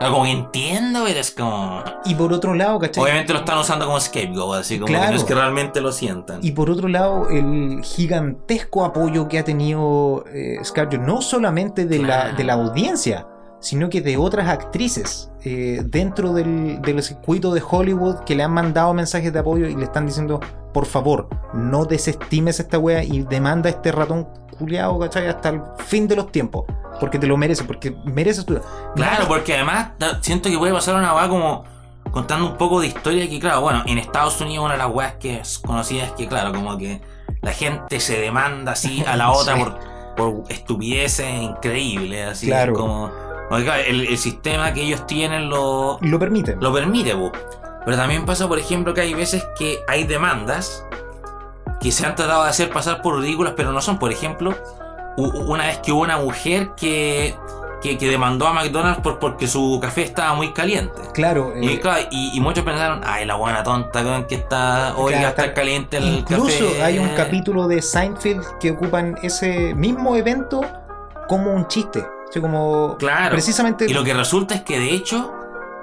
como 0.00 0.22
que 0.24 0.30
entiendo, 0.30 1.02
pero 1.06 1.20
es 1.20 1.30
como, 1.30 1.82
y 2.04 2.14
por 2.14 2.32
otro 2.32 2.54
lado, 2.54 2.78
¿cachai? 2.78 3.02
obviamente 3.02 3.32
lo 3.32 3.40
están 3.40 3.58
usando 3.58 3.84
como 3.86 4.00
scapegoat, 4.00 4.60
así 4.60 4.76
como 4.78 4.86
que 4.86 4.92
Claro. 4.94 5.10
no 5.10 5.16
es 5.16 5.24
que 5.24 5.34
realmente 5.34 5.80
lo 5.80 5.92
sientan. 5.92 6.40
Y 6.42 6.52
por 6.52 6.70
otro 6.70 6.88
lado, 6.88 7.28
el 7.28 7.80
gigantesco 7.82 8.84
apoyo 8.84 9.28
que 9.28 9.38
ha 9.38 9.44
tenido 9.44 10.24
eh, 10.32 10.58
Scarlett, 10.64 11.00
no 11.00 11.20
solamente 11.20 11.84
de, 11.86 11.98
la, 11.98 12.32
de 12.32 12.44
la 12.44 12.54
audiencia, 12.54 13.26
sino 13.60 13.88
que 13.90 14.00
de 14.00 14.16
otras 14.16 14.48
actrices 14.48 15.30
eh, 15.44 15.82
dentro 15.84 16.32
del, 16.32 16.80
del 16.82 17.02
circuito 17.02 17.52
de 17.52 17.62
Hollywood 17.68 18.20
que 18.24 18.34
le 18.34 18.42
han 18.44 18.52
mandado 18.52 18.94
mensajes 18.94 19.32
de 19.32 19.38
apoyo 19.40 19.66
y 19.66 19.74
le 19.74 19.84
están 19.84 20.06
diciendo, 20.06 20.40
por 20.72 20.86
favor, 20.86 21.28
no 21.54 21.84
desestimes 21.84 22.60
esta 22.60 22.78
wea 22.78 23.02
y 23.02 23.22
demanda 23.22 23.68
a 23.68 23.72
este 23.72 23.90
ratón 23.92 24.28
culiado, 24.58 24.98
¿cachai? 24.98 25.26
Hasta 25.28 25.48
el 25.50 25.62
fin 25.86 26.06
de 26.08 26.16
los 26.16 26.30
tiempos. 26.32 26.64
Porque 27.00 27.18
te 27.18 27.26
lo 27.26 27.36
mereces, 27.36 27.64
porque 27.66 27.96
mereces 28.04 28.44
tu... 28.44 28.58
Claro, 28.96 29.26
porque 29.28 29.54
además 29.54 29.90
siento 30.20 30.48
que 30.50 30.58
puede 30.58 30.72
pasar 30.72 30.96
una 30.96 31.14
weá 31.14 31.28
como 31.28 31.64
contando 32.10 32.46
un 32.46 32.56
poco 32.56 32.80
de 32.80 32.88
historia 32.88 33.28
que, 33.28 33.38
claro, 33.38 33.60
bueno, 33.60 33.82
en 33.86 33.98
Estados 33.98 34.40
Unidos 34.40 34.64
una 34.64 34.74
de 34.74 34.78
las 34.78 34.90
weas 34.92 35.14
que 35.14 35.38
es 35.38 35.58
conocida 35.58 36.04
es 36.04 36.12
que, 36.12 36.26
claro, 36.26 36.52
como 36.52 36.76
que 36.78 37.00
la 37.42 37.52
gente 37.52 38.00
se 38.00 38.18
demanda 38.18 38.72
así 38.72 39.04
a 39.06 39.16
la 39.16 39.30
otra 39.32 39.56
Sí. 39.56 39.62
por, 39.62 39.78
por 40.16 40.52
estupideces 40.52 41.26
increíbles, 41.40 42.28
así 42.28 42.46
Claro. 42.46 42.72
como... 42.74 43.27
el, 43.56 44.06
el 44.08 44.18
sistema 44.18 44.72
que 44.74 44.82
ellos 44.82 45.06
tienen 45.06 45.48
lo, 45.48 45.98
Lo 46.02 46.18
permite. 46.18 46.56
lo 46.60 46.72
permite, 46.72 47.14
po. 47.14 47.32
Pero 47.84 47.96
también 47.96 48.26
pasa, 48.26 48.46
por 48.48 48.58
ejemplo, 48.58 48.92
que 48.92 49.00
hay 49.00 49.14
veces 49.14 49.46
que 49.58 49.78
hay 49.88 50.04
demandas 50.04 50.84
que 51.80 51.90
se 51.92 52.04
han 52.04 52.14
tratado 52.16 52.44
de 52.44 52.50
hacer 52.50 52.70
pasar 52.70 53.00
por 53.02 53.18
ridículas, 53.20 53.54
pero 53.56 53.72
no 53.72 53.80
son. 53.80 53.98
Por 53.98 54.12
ejemplo, 54.12 54.54
una 55.16 55.66
vez 55.66 55.78
que 55.78 55.92
hubo 55.92 56.02
una 56.02 56.18
mujer 56.18 56.70
que, 56.76 57.34
que, 57.80 57.96
que 57.96 58.08
demandó 58.10 58.46
a 58.46 58.52
McDonald's 58.52 59.00
por, 59.00 59.18
porque 59.18 59.46
su 59.46 59.78
café 59.80 60.02
estaba 60.02 60.34
muy 60.34 60.52
caliente. 60.52 61.00
Claro. 61.14 61.54
Y, 61.58 61.68
eh, 61.74 61.80
claro, 61.80 62.02
y, 62.10 62.36
y 62.36 62.40
muchos 62.40 62.64
pensaron, 62.64 63.00
ay, 63.06 63.24
la 63.24 63.36
buena 63.36 63.62
tonta 63.62 64.26
que 64.26 64.34
está, 64.34 64.94
oiga, 64.96 65.18
Claro, 65.20 65.28
está 65.30 65.42
está- 65.44 65.54
caliente 65.54 65.96
el 65.98 66.04
Incluso 66.18 66.66
café. 66.66 66.82
hay 66.82 66.98
un 66.98 67.08
capítulo 67.10 67.66
de 67.68 67.80
Seinfeld 67.80 68.44
que 68.60 68.72
ocupan 68.72 69.16
ese 69.22 69.72
mismo 69.74 70.14
evento 70.16 70.60
como 71.28 71.52
un 71.54 71.66
chiste. 71.68 72.04
Como. 72.40 72.96
Claro. 72.98 73.30
Precisamente. 73.32 73.86
Y 73.88 73.92
lo 73.94 74.04
que 74.04 74.14
resulta 74.14 74.54
es 74.54 74.62
que 74.62 74.78
de 74.78 74.90
hecho, 74.92 75.32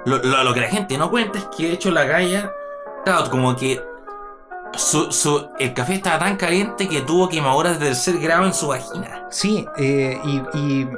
lo, 0.04 0.18
lo- 0.18 0.44
lo 0.44 0.54
que 0.54 0.60
la 0.60 0.68
gente 0.68 0.96
no 0.98 1.10
cuenta 1.10 1.38
es 1.38 1.44
que 1.46 1.64
de 1.68 1.72
hecho 1.72 1.90
la 1.90 2.04
galla, 2.04 2.52
claro, 3.04 3.28
como 3.30 3.54
que 3.56 3.82
su, 4.74 5.10
su- 5.12 5.48
el 5.58 5.74
café 5.74 5.94
estaba 5.94 6.18
tan 6.18 6.36
caliente 6.36 6.88
que 6.88 7.00
tuvo 7.02 7.28
quemaduras 7.28 7.78
de 7.78 7.86
tercer 7.86 8.18
grado 8.18 8.44
en 8.46 8.54
su 8.54 8.68
vagina. 8.68 9.26
Sí, 9.30 9.66
eh, 9.76 10.20
y. 10.24 10.42
y 10.58 10.88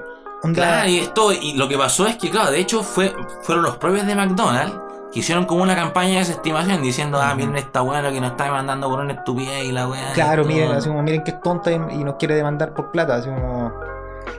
onda- 0.43 0.55
Claro, 0.63 0.89
y 0.89 0.99
esto, 0.99 1.33
y 1.33 1.55
lo 1.55 1.69
que 1.69 1.77
pasó 1.79 2.07
es 2.07 2.17
que, 2.17 2.31
claro, 2.31 2.51
de 2.51 2.59
hecho 2.61 2.83
fue, 2.83 3.15
fueron 3.43 3.65
los 3.65 3.77
propios 3.77 4.07
de 4.07 4.15
McDonald's 4.15 4.79
que 5.13 5.21
hicieron 5.21 5.47
como 5.47 5.63
una 5.63 5.75
campaña 5.75 6.13
de 6.13 6.19
desestimación 6.19 6.83
diciendo, 6.83 7.19
ah, 7.21 7.35
miren 7.35 7.57
esta 7.57 7.81
weá 7.83 8.03
que 8.13 8.21
nos 8.21 8.33
está 8.33 8.45
demandando 8.45 8.91
por 8.91 9.01
una 9.01 9.15
estupidez 9.15 9.65
y 9.65 9.73
la 9.73 9.89
weá. 9.89 10.13
claro, 10.13 10.43
esto". 10.43 10.53
miren, 10.55 10.73
así 10.73 10.89
como 10.89 11.03
miren 11.03 11.25
que 11.25 11.31
es 11.31 11.41
tonta 11.41 11.71
y, 11.73 11.75
y 11.77 12.05
nos 12.05 12.17
quiere 12.17 12.35
demandar 12.35 12.75
por 12.75 12.91
plata. 12.91 13.15
Así 13.17 13.29
como. 13.29 13.73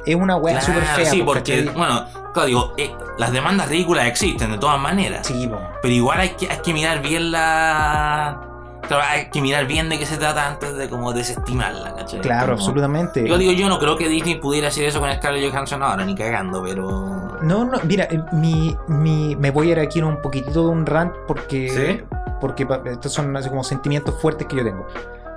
Es 0.06 0.16
una 0.16 0.36
weá 0.38 0.60
Claro, 0.60 0.74
súper 0.74 0.84
fea. 0.96 1.06
Sí, 1.12 1.20
po, 1.20 1.26
porque, 1.28 1.66
¿cachai? 1.66 1.78
bueno, 1.78 2.06
claro, 2.34 2.48
digo, 2.48 2.74
eh, 2.78 2.92
las 3.18 3.32
demandas 3.32 3.70
ridículas 3.70 4.06
existen 4.08 4.52
de 4.52 4.58
todas 4.58 4.80
maneras. 4.80 5.26
Sí, 5.28 5.48
po. 5.48 5.60
Pero 5.82 5.94
igual 5.94 6.20
hay 6.20 6.30
que, 6.30 6.50
hay 6.50 6.60
que 6.60 6.74
mirar 6.74 7.02
bien 7.02 7.32
la. 7.32 8.42
Claro, 8.88 9.04
hay 9.08 9.30
que 9.30 9.40
mirar 9.42 9.68
bien 9.68 9.88
de 9.90 10.00
qué 10.00 10.06
se 10.08 10.18
trata 10.18 10.48
antes 10.48 10.76
de 10.76 10.90
como 10.90 11.14
desestimarla, 11.14 11.94
¿cachai? 11.96 12.22
Claro, 12.22 12.46
Como- 12.48 12.54
absolutamente. 12.58 13.28
Yo 13.28 13.38
digo, 13.38 13.52
yo 13.52 13.70
no 13.70 13.78
creo 13.78 13.96
que 13.98 14.08
Disney 14.10 14.36
pudiera 14.40 14.70
hacer 14.70 14.86
eso 14.86 15.00
con 15.00 15.12
Scarlett 15.14 15.52
Johansson 15.52 15.84
ahora, 15.84 16.04
ni 16.06 16.16
cagando, 16.16 16.64
pero. 16.64 17.38
No, 17.44 17.66
no, 17.66 17.78
mira, 17.84 18.06
eh, 18.10 18.20
mi, 18.32 18.76
mi, 18.88 19.36
me 19.36 19.52
voy 19.52 19.70
a 19.70 19.72
ir 19.74 19.80
aquí 19.80 20.00
en 20.00 20.06
un 20.06 20.22
poquitito 20.22 20.64
de 20.64 20.70
un 20.70 20.86
rant 20.88 21.14
porque, 21.28 21.70
¿Sí? 21.70 22.16
porque 22.42 22.66
estos 22.86 23.14
son 23.14 23.36
así 23.38 23.50
como 23.50 23.64
sentimientos 23.64 24.16
fuertes 24.20 24.48
que 24.48 24.56
yo 24.56 24.64
tengo. 24.64 24.88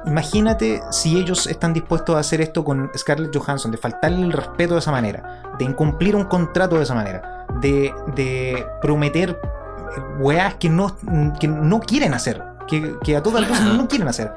Imagínate 0.07 0.83
si 0.91 1.19
ellos 1.19 1.47
están 1.47 1.73
dispuestos 1.73 2.17
a 2.17 2.19
hacer 2.19 2.41
esto 2.41 2.65
con 2.65 2.91
Scarlett 2.97 3.37
Johansson, 3.37 3.71
de 3.71 3.79
faltarle 3.79 4.23
el 4.23 4.33
respeto 4.33 4.75
de 4.75 4.81
esa 4.81 4.91
manera, 4.91 5.43
de 5.59 5.65
incumplir 5.65 6.17
un 6.17 6.25
contrato 6.25 6.77
de 6.77 6.83
esa 6.83 6.95
manera, 6.95 7.47
de, 7.61 7.95
de 8.15 8.67
prometer 8.81 9.31
eh, 9.41 10.01
weas 10.19 10.55
que 10.55 10.69
no, 10.69 10.97
que 11.39 11.47
no 11.47 11.81
quieren 11.81 12.15
hacer, 12.15 12.43
que, 12.67 12.97
que 13.05 13.17
a 13.17 13.23
todas 13.23 13.49
luces 13.49 13.65
no 13.65 13.87
quieren 13.87 14.09
hacer. 14.09 14.33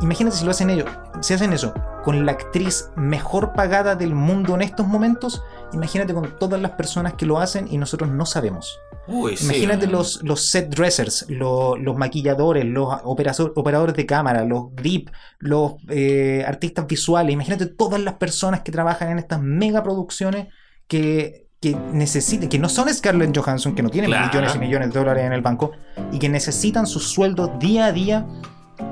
Imagínate 0.00 0.36
si 0.36 0.44
lo 0.44 0.52
hacen 0.52 0.70
ellos, 0.70 0.88
si 1.20 1.34
hacen 1.34 1.52
eso 1.52 1.74
con 2.04 2.24
la 2.24 2.32
actriz 2.32 2.90
mejor 2.96 3.52
pagada 3.52 3.94
del 3.94 4.14
mundo 4.14 4.54
en 4.54 4.62
estos 4.62 4.86
momentos, 4.86 5.42
imagínate 5.72 6.14
con 6.14 6.30
todas 6.38 6.60
las 6.60 6.70
personas 6.72 7.14
que 7.14 7.26
lo 7.26 7.38
hacen 7.38 7.66
y 7.68 7.76
nosotros 7.76 8.08
no 8.08 8.24
sabemos. 8.24 8.80
Uy, 9.08 9.36
sí. 9.36 9.44
Imagínate 9.46 9.86
los, 9.86 10.22
los 10.22 10.46
set 10.50 10.68
dressers, 10.68 11.24
lo- 11.28 11.76
los 11.76 11.96
maquilladores, 11.96 12.64
los 12.64 12.88
operadores 13.04 13.94
de 13.96 14.04
cámara, 14.06 14.44
los 14.44 14.74
grip, 14.74 15.08
los 15.38 15.72
eh, 15.88 16.44
artistas 16.46 16.86
visuales. 16.86 17.32
Imagínate 17.32 17.66
todas 17.66 18.00
las 18.00 18.14
personas 18.14 18.60
que 18.60 18.70
trabajan 18.70 19.08
en 19.10 19.18
estas 19.18 19.40
mega 19.40 19.82
producciones 19.82 20.48
que, 20.86 21.46
que 21.60 21.74
necesiten, 21.92 22.48
que 22.48 22.58
no 22.58 22.68
son 22.68 22.92
Scarlett 22.92 23.36
Johansson, 23.36 23.74
que 23.74 23.82
no 23.82 23.90
tienen 23.90 24.10
Claro. 24.10 24.26
millones 24.28 24.54
y 24.54 24.58
millones 24.58 24.92
de 24.92 24.98
dólares 24.98 25.24
en 25.24 25.32
el 25.32 25.40
banco 25.40 25.72
y 26.12 26.18
que 26.18 26.28
necesitan 26.28 26.86
sus 26.86 27.08
sueldos 27.08 27.50
día 27.58 27.86
a 27.86 27.92
día. 27.92 28.26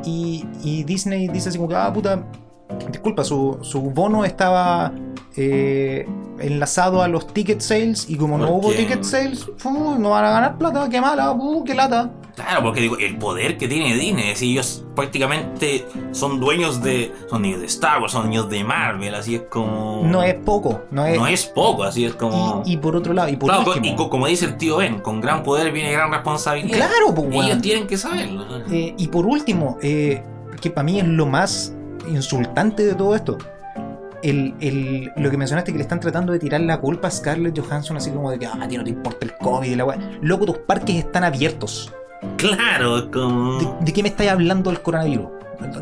Y, 0.04 0.44
y 0.64 0.82
Disney 0.84 1.28
dice 1.28 1.50
así 1.50 1.58
como 1.58 1.68
que, 1.68 1.76
ah, 1.76 1.92
puta, 1.92 2.26
disculpa, 2.90 3.24
su, 3.24 3.58
su 3.62 3.80
bono 3.82 4.24
estaba 4.24 4.92
eh, 5.36 6.06
enlazado 6.38 7.02
a 7.02 7.08
los 7.08 7.26
ticket 7.32 7.60
sales 7.60 8.06
y 8.08 8.16
como 8.16 8.38
no 8.38 8.46
¿Por 8.46 8.54
hubo 8.56 8.70
qué? 8.70 8.76
ticket 8.76 9.04
sales, 9.04 9.46
fu, 9.56 9.96
no 9.98 10.10
van 10.10 10.24
a 10.24 10.30
ganar 10.30 10.58
plata, 10.58 10.88
qué 10.90 11.00
mala, 11.00 11.34
fu, 11.34 11.64
qué 11.64 11.74
lata. 11.74 12.10
Claro, 12.34 12.62
porque 12.64 12.82
digo, 12.82 12.98
el 12.98 13.16
poder 13.16 13.56
que 13.56 13.66
tiene 13.66 13.94
Disney, 13.94 14.36
si 14.36 14.52
ellos 14.52 14.84
prácticamente 14.94 15.86
son 16.12 16.38
dueños 16.38 16.82
de. 16.82 17.10
Son 17.30 17.40
dueños 17.40 17.60
de 17.60 17.66
Star 17.66 17.98
Wars, 18.02 18.12
son 18.12 18.24
dueños 18.24 18.50
de 18.50 18.62
Marvel, 18.62 19.14
así 19.14 19.36
es 19.36 19.42
como. 19.48 20.02
No 20.04 20.22
es 20.22 20.34
poco, 20.34 20.82
no 20.90 21.06
es... 21.06 21.16
No 21.18 21.26
es 21.26 21.46
poco, 21.46 21.84
así 21.84 22.04
es 22.04 22.14
como. 22.14 22.62
y, 22.66 22.72
y 22.74 22.76
por 22.76 22.94
otro 22.94 23.14
lado, 23.14 23.30
y 23.30 23.36
por 23.36 23.48
Claro, 23.48 23.64
último, 23.72 23.86
y 23.86 23.96
co- 23.96 24.10
como 24.10 24.26
dice 24.26 24.44
el 24.44 24.58
tío 24.58 24.76
Ben, 24.76 25.00
con 25.00 25.22
gran 25.22 25.42
poder 25.42 25.72
viene 25.72 25.90
gran 25.92 26.10
responsabilidad. 26.12 26.76
claro, 26.76 27.14
pues, 27.14 27.26
Ellos 27.28 27.46
weón. 27.46 27.62
tienen 27.62 27.86
que 27.86 27.96
saberlo. 27.96 28.44
Eh, 28.70 28.94
y 28.98 29.08
por 29.08 29.24
último, 29.24 29.78
eh, 29.80 30.22
que 30.60 30.68
para 30.70 30.84
mí 30.84 30.98
es 31.00 31.06
lo 31.06 31.24
más 31.24 31.72
insultante 32.08 32.84
de 32.84 32.94
todo 32.94 33.14
esto. 33.14 33.38
El, 34.22 34.54
el- 34.60 35.12
lo 35.16 35.30
que 35.30 35.36
mencionaste 35.36 35.72
que 35.72 35.78
le 35.78 35.82
están 35.82 36.00
tratando 36.00 36.32
de 36.32 36.38
tirar 36.38 36.60
la 36.62 36.78
culpa 36.80 37.08
a 37.08 37.10
Scarlett 37.10 37.58
Johansson, 37.58 37.96
así 37.96 38.10
como 38.10 38.30
de 38.30 38.38
que 38.38 38.46
ah, 38.46 38.58
a 38.60 38.66
ti 38.66 38.76
no 38.76 38.84
te 38.84 38.90
importa 38.90 39.24
el 39.26 39.34
COVID 39.36 39.70
y 39.70 39.74
la 39.76 39.84
weá. 39.84 39.98
Loco, 40.22 40.46
tus 40.46 40.58
parques 40.58 40.96
están 40.96 41.22
abiertos. 41.24 41.92
Claro, 42.36 43.10
como. 43.10 43.58
¿De, 43.58 43.66
de 43.82 43.92
qué 43.92 44.02
me 44.02 44.08
estáis 44.08 44.30
hablando 44.30 44.70
del 44.70 44.80
coronavirus? 44.80 45.26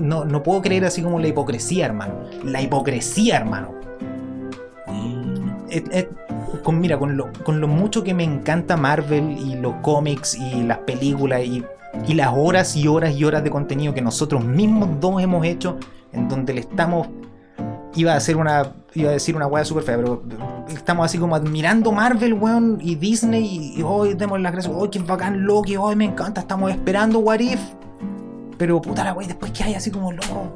No, 0.01 0.25
no 0.25 0.43
puedo 0.43 0.63
creer 0.63 0.85
así 0.85 1.01
como 1.03 1.19
la 1.19 1.29
hipocresía, 1.29 1.87
hermano. 1.87 2.15
La 2.45 2.61
hipocresía, 2.61 3.37
hermano. 3.39 3.75
Mm, 4.87 5.49
Eh, 5.71 5.85
eh, 5.91 6.09
con, 6.63 6.81
mira, 6.81 6.99
con 6.99 7.17
lo, 7.17 7.33
con 7.45 7.61
lo 7.61 7.67
mucho 7.69 8.05
que 8.05 8.15
me 8.15 8.23
encanta 8.25 8.77
Marvel 8.77 9.31
y 9.39 9.57
los 9.57 9.75
cómics 9.83 10.35
y 10.37 10.63
las 10.63 10.79
películas 10.79 11.43
y, 11.45 11.65
y 12.07 12.15
las 12.15 12.33
horas 12.37 12.77
y 12.77 12.87
horas 12.87 13.15
y 13.17 13.25
horas 13.25 13.43
de 13.43 13.51
contenido 13.51 13.93
que 13.95 14.01
nosotros 14.03 14.45
mismos 14.45 14.89
dos 15.01 15.21
hemos 15.23 15.45
hecho, 15.45 15.79
en 16.15 16.29
donde 16.29 16.55
le 16.55 16.61
estamos. 16.61 17.09
Iba 17.97 18.13
a 18.13 18.17
hacer 18.17 18.37
una. 18.37 18.73
Iba 18.95 19.11
a 19.11 19.13
decir 19.13 19.35
una 19.37 19.47
weá 19.47 19.65
súper 19.65 19.83
fea, 19.85 19.97
pero 19.97 20.23
estamos 20.69 21.05
así 21.07 21.19
como 21.19 21.35
admirando 21.35 21.91
Marvel, 21.93 22.35
weón, 22.35 22.79
y 22.81 22.95
Disney, 22.95 23.75
y 23.77 23.83
hoy 23.83 24.15
demos 24.15 24.41
las 24.41 24.53
gracias, 24.53 24.73
hoy 24.77 24.89
qué 24.89 25.01
bacán 25.01 25.45
Loki, 25.45 25.77
hoy 25.77 25.97
me 25.97 26.05
encanta, 26.05 26.41
estamos 26.43 26.71
esperando 26.71 27.19
What 27.19 27.41
If. 27.41 27.61
Pero 28.57 28.81
puta 28.81 29.03
la 29.03 29.13
weá, 29.13 29.27
después 29.27 29.51
que 29.51 29.65
hay 29.65 29.75
así 29.75 29.91
como 29.91 30.13
loco. 30.13 30.53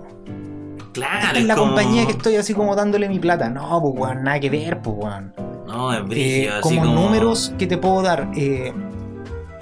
Claro, 0.92 1.27
Esta 1.27 1.38
es 1.38 1.44
la 1.47 1.55
como- 1.57 1.66
compañía 1.75 2.07
que 2.07 2.12
estoy 2.12 2.37
así 2.37 2.55
como 2.55 2.75
dándole 2.77 3.09
mi 3.09 3.18
plata. 3.18 3.49
No, 3.51 3.81
pues 3.83 3.94
weón, 3.97 4.23
nada 4.23 4.38
que 4.40 4.51
ver, 4.51 4.81
pues 4.81 4.97
weón. 4.97 5.35
No, 5.66 5.92
es 5.92 5.99
Eh, 5.99 6.03
brígido, 6.03 6.53
así 6.55 6.62
como, 6.77 6.81
como 6.81 6.94
números 7.03 7.55
que 7.59 7.66
te 7.66 7.77
puedo 7.77 8.03
dar, 8.03 8.31
eh, 8.37 8.73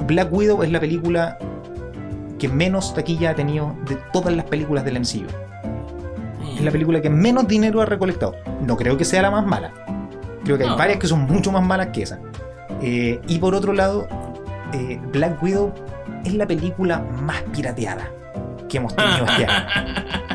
Black 0.06 0.30
Widow 0.32 0.62
es 0.62 0.70
la 0.70 0.80
película 0.80 1.38
que 2.38 2.48
menos 2.48 2.92
taquilla 2.94 3.30
ha 3.30 3.34
tenido 3.34 3.74
de 3.88 3.96
todas 4.12 4.34
las 4.36 4.44
películas 4.44 4.84
del 4.84 4.96
MCU. 5.00 5.26
Es 6.56 6.62
la 6.62 6.70
película 6.70 7.00
que 7.02 7.10
menos 7.10 7.46
dinero 7.46 7.82
ha 7.82 7.86
recolectado. 7.86 8.34
No 8.62 8.76
creo 8.76 8.96
que 8.96 9.04
sea 9.04 9.22
la 9.22 9.30
más 9.30 9.46
mala. 9.46 9.72
Creo 10.44 10.56
que 10.56 10.64
hay 10.64 10.76
varias 10.76 10.98
que 10.98 11.06
son 11.06 11.20
mucho 11.20 11.52
más 11.52 11.62
malas 11.62 11.88
que 11.88 12.02
esa. 12.02 12.18
Eh, 12.80 13.20
y 13.28 13.38
por 13.38 13.54
otro 13.54 13.72
lado, 13.72 14.08
eh, 14.72 14.98
Black 15.12 15.42
Widow 15.42 15.72
es 16.24 16.34
la 16.34 16.46
película 16.46 17.04
más 17.22 17.42
pirateada 17.54 18.10
que 18.68 18.78
hemos 18.78 18.94
tenido 18.94 19.26
este 19.26 19.44
año. 19.46 19.66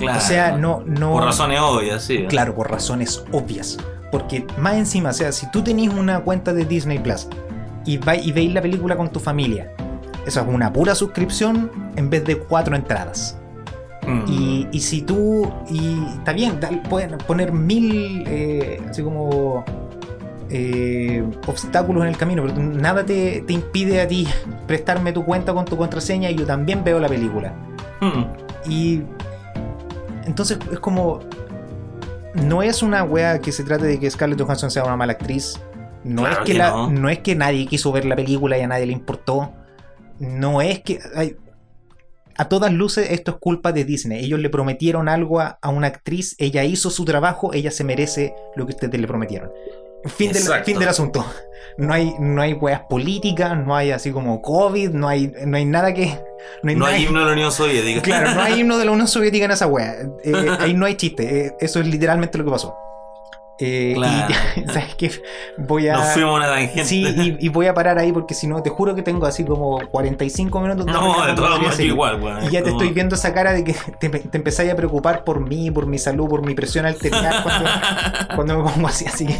Claro. 0.00 0.18
O 0.18 0.22
sea, 0.22 0.56
no, 0.56 0.82
no. 0.86 1.12
Por 1.12 1.24
razones 1.24 1.60
obvias, 1.60 2.02
sí. 2.02 2.24
Claro, 2.26 2.54
por 2.54 2.70
razones 2.70 3.22
obvias. 3.32 3.76
Porque 4.10 4.46
más 4.56 4.76
encima, 4.76 5.10
o 5.10 5.12
sea, 5.12 5.30
si 5.30 5.50
tú 5.50 5.62
tenés 5.62 5.90
una 5.90 6.20
cuenta 6.20 6.54
de 6.54 6.64
Disney 6.64 6.98
Plus 6.98 7.28
y, 7.84 7.98
vais 7.98 8.26
y 8.26 8.32
veis 8.32 8.54
la 8.54 8.62
película 8.62 8.96
con 8.96 9.10
tu 9.10 9.20
familia, 9.20 9.70
eso 10.26 10.40
es 10.40 10.46
una 10.48 10.72
pura 10.72 10.94
suscripción 10.94 11.70
en 11.96 12.08
vez 12.08 12.24
de 12.24 12.38
cuatro 12.38 12.74
entradas. 12.76 13.39
Mm. 14.06 14.24
Y, 14.28 14.68
y 14.72 14.80
si 14.80 15.02
tú. 15.02 15.50
Y 15.70 16.02
está 16.18 16.32
bien, 16.32 16.58
pueden 16.88 17.18
poner 17.18 17.52
mil. 17.52 18.24
eh, 18.26 18.80
así 18.88 19.02
como. 19.02 19.64
eh, 20.48 21.22
obstáculos 21.46 22.02
en 22.02 22.08
el 22.08 22.16
camino, 22.16 22.42
pero 22.44 22.58
nada 22.60 23.04
te, 23.06 23.42
te 23.46 23.52
impide 23.52 24.00
a 24.00 24.08
ti 24.08 24.26
prestarme 24.66 25.12
tu 25.12 25.24
cuenta 25.24 25.52
con 25.54 25.64
tu 25.64 25.76
contraseña 25.76 26.30
y 26.30 26.34
yo 26.36 26.44
también 26.46 26.82
veo 26.82 26.98
la 26.98 27.08
película. 27.08 27.52
Mm. 28.00 28.70
Y. 28.70 29.02
Entonces 30.26 30.58
es 30.72 30.80
como. 30.80 31.20
No 32.34 32.62
es 32.62 32.82
una 32.82 33.02
wea 33.02 33.40
que 33.40 33.50
se 33.52 33.64
trate 33.64 33.86
de 33.86 33.98
que 33.98 34.08
Scarlett 34.10 34.40
Johansson 34.40 34.70
sea 34.70 34.84
una 34.84 34.96
mala 34.96 35.12
actriz. 35.12 35.60
No, 36.04 36.22
Claro 36.22 36.36
es 36.40 36.46
que 36.46 36.52
que 36.52 36.58
la- 36.58 36.70
no. 36.70 36.90
no 36.90 37.08
es 37.08 37.18
que 37.18 37.34
nadie 37.34 37.66
quiso 37.66 37.90
ver 37.92 38.04
la 38.04 38.16
película 38.16 38.56
y 38.56 38.62
a 38.62 38.68
nadie 38.68 38.86
le 38.86 38.92
importó. 38.92 39.52
No 40.20 40.62
es 40.62 40.80
que. 40.80 40.98
A 42.40 42.48
todas 42.48 42.72
luces 42.72 43.08
esto 43.10 43.32
es 43.32 43.36
culpa 43.38 43.72
de 43.72 43.84
Disney. 43.84 44.24
Ellos 44.24 44.40
le 44.40 44.48
prometieron 44.50 45.08
algo 45.08 45.40
a, 45.40 45.58
a 45.60 45.68
una 45.68 45.88
actriz, 45.88 46.34
ella 46.38 46.64
hizo 46.64 46.90
su 46.90 47.04
trabajo, 47.04 47.52
ella 47.52 47.70
se 47.70 47.84
merece 47.84 48.34
lo 48.56 48.66
que 48.66 48.72
ustedes 48.72 49.00
le 49.00 49.06
prometieron. 49.06 49.50
Fin 50.06 50.32
del, 50.32 50.42
fin 50.64 50.78
del 50.78 50.88
asunto. 50.88 51.24
No 51.76 51.92
hay, 51.92 52.14
no 52.18 52.40
hay 52.40 52.54
weas 52.54 52.80
políticas, 52.88 53.56
no 53.56 53.76
hay 53.76 53.90
así 53.90 54.10
como 54.12 54.40
COVID, 54.40 54.90
no 54.90 55.06
hay, 55.08 55.32
no 55.46 55.56
hay 55.58 55.64
nada 55.66 55.92
que. 55.92 56.06
No 56.62 56.70
hay, 56.70 56.74
No 56.76 56.84
nada 56.86 56.96
hay 56.96 57.02
que- 57.02 57.08
himno 57.08 57.20
de 57.20 57.26
la 57.26 57.32
Unión 57.32 57.52
Soviética. 57.52 58.00
Claro, 58.00 58.34
no 58.34 58.40
hay 58.40 58.60
himno 58.60 58.78
de 58.78 58.84
la 58.86 58.90
Unión 58.92 59.06
Soviética 59.08 59.44
en 59.44 59.50
esa 59.50 59.66
wea. 59.66 59.96
Eh, 60.24 60.56
ahí 60.58 60.72
no 60.74 60.86
hay 60.86 60.94
chiste. 60.96 61.46
eh, 61.46 61.52
eso 61.60 61.80
es 61.80 61.86
literalmente 61.86 62.38
lo 62.38 62.44
que 62.44 62.50
pasó. 62.50 62.74
Eh, 63.60 63.92
Claro. 63.94 64.34
Y 64.56 64.66
sabes 64.66 64.94
qué? 64.96 65.10
Voy 65.58 65.88
a. 65.88 65.94
Nos 65.94 66.08
fuimos 66.14 66.36
una 66.36 66.46
tangente. 66.48 66.84
Sí, 66.84 67.04
y, 67.06 67.36
y 67.46 67.48
voy 67.50 67.66
a 67.66 67.74
parar 67.74 67.98
ahí 67.98 68.10
porque 68.12 68.34
si 68.34 68.46
no, 68.46 68.62
te 68.62 68.70
juro 68.70 68.94
que 68.94 69.02
tengo 69.02 69.26
así 69.26 69.44
como 69.44 69.78
45 69.90 70.60
minutos. 70.60 70.86
No, 70.86 71.26
de 71.26 71.34
todas 71.34 71.50
maneras 71.52 71.78
igual, 71.80 72.20
weón. 72.22 72.44
Y 72.44 72.50
ya 72.50 72.62
te 72.62 72.70
estoy 72.70 72.88
viendo 72.90 73.14
esa 73.16 73.34
cara 73.34 73.52
de 73.52 73.62
que 73.64 73.74
te, 74.00 74.08
te 74.08 74.36
empezáis 74.38 74.72
a 74.72 74.76
preocupar 74.76 75.24
por 75.24 75.40
mí, 75.46 75.70
por 75.70 75.86
mi 75.86 75.98
salud, 75.98 76.28
por 76.28 76.44
mi 76.44 76.54
presión 76.54 76.86
arterial 76.86 77.42
cuando, 77.42 77.70
cuando 78.34 78.58
me 78.62 78.70
pongo 78.70 78.88
así. 78.88 79.04
Así 79.06 79.26
que, 79.26 79.34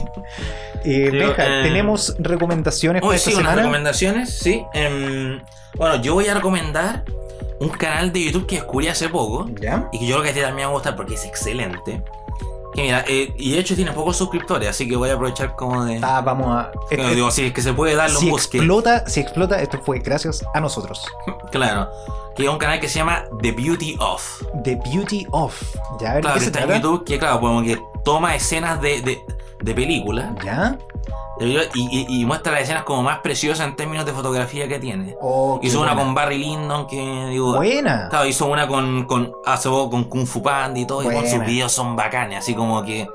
eh, 0.84 1.10
Benja, 1.10 1.60
eh, 1.60 1.62
¿tenemos 1.62 2.14
recomendaciones 2.18 3.02
para 3.02 3.14
esta 3.14 3.30
unas 3.30 3.38
semana? 3.40 3.56
recomendaciones, 3.62 4.38
sí. 4.38 4.62
Em, 4.74 5.40
bueno, 5.76 5.96
yo 6.02 6.14
voy 6.14 6.26
a 6.28 6.34
recomendar 6.34 7.04
un 7.60 7.68
canal 7.68 8.12
de 8.12 8.24
YouTube 8.24 8.46
que 8.46 8.56
descubrí 8.56 8.88
hace 8.88 9.08
poco 9.10 9.48
¿Ya? 9.60 9.88
y 9.92 9.98
que 9.98 10.06
yo 10.06 10.14
creo 10.14 10.22
que 10.24 10.30
a 10.30 10.32
ti 10.32 10.40
también 10.40 10.56
me 10.56 10.62
va 10.64 10.70
a 10.70 10.72
gustar 10.72 10.96
porque 10.96 11.14
es 11.14 11.24
excelente. 11.26 12.02
Que 12.74 12.82
mira, 12.82 13.04
eh, 13.08 13.32
y 13.36 13.52
de 13.52 13.58
hecho 13.58 13.74
tiene 13.74 13.90
pocos 13.92 14.16
suscriptores, 14.16 14.68
así 14.68 14.88
que 14.88 14.94
voy 14.96 15.10
a 15.10 15.14
aprovechar 15.14 15.56
como 15.56 15.84
de. 15.84 15.98
Ah, 16.02 16.20
vamos 16.20 16.46
a. 16.56 16.70
este- 16.90 17.14
digo, 17.14 17.30
si 17.30 17.46
es 17.46 17.52
que 17.52 17.62
se 17.62 17.72
puede 17.72 17.96
darle 17.96 18.16
si 18.16 18.26
un 18.26 18.30
busque. 18.30 18.58
explota, 18.58 19.08
si 19.08 19.20
explota, 19.20 19.60
esto 19.60 19.80
fue 19.84 19.98
gracias 19.98 20.44
a 20.54 20.60
nosotros. 20.60 21.00
Claro. 21.50 21.88
Que 22.36 22.44
es 22.44 22.48
un 22.48 22.58
canal 22.58 22.78
que 22.78 22.88
se 22.88 23.00
llama 23.00 23.24
The 23.42 23.50
Beauty 23.52 23.96
Of. 23.98 24.42
The 24.62 24.76
Beauty 24.76 25.26
of. 25.32 25.60
¿Ya? 26.00 26.12
A 26.12 26.14
ver, 26.14 26.22
Claro, 26.22 26.34
¿qué 26.34 26.38
que 26.38 26.50
se 26.52 26.58
está 26.60 26.74
en? 26.76 26.80
YouTube, 26.80 27.04
que 27.04 27.18
claro, 27.18 27.40
como 27.40 27.60
que 27.62 27.76
toma 28.04 28.36
escenas 28.36 28.80
de, 28.80 29.02
de, 29.02 29.18
de 29.62 29.74
películas 29.74 30.30
¿Ya? 30.44 30.78
y, 31.40 31.56
y- 31.74 32.20
y 32.20 32.24
muestra 32.26 32.52
las 32.52 32.62
escenas 32.62 32.84
como 32.84 33.02
más 33.02 33.20
preciosas 33.20 33.66
en 33.66 33.74
términos 33.76 34.04
de 34.04 34.12
fotografía 34.12 34.68
que 34.68 34.78
tiene. 34.78 35.16
Oh, 35.22 35.58
Hizo 35.62 35.80
una 35.80 35.94
con 35.96 36.14
Barry 36.14 36.36
Lyndon, 36.38 36.86
que 36.86 37.26
digo. 37.30 37.56
Buena. 37.56 38.08
Claro, 38.10 38.26
hizo 38.26 38.44
una 38.46 38.68
con, 38.68 39.04
con 39.06 39.32
con 39.90 40.04
Kung 40.04 40.26
Fu 40.26 40.42
Panda 40.42 40.78
y 40.78 40.84
todo, 40.86 41.02
y 41.02 41.14
con 41.14 41.26
sus 41.26 41.40
videos 41.46 41.72
son 41.72 41.96
bacanes, 41.96 42.38
así 42.40 42.54
como 42.54 42.82
que. 42.84 43.06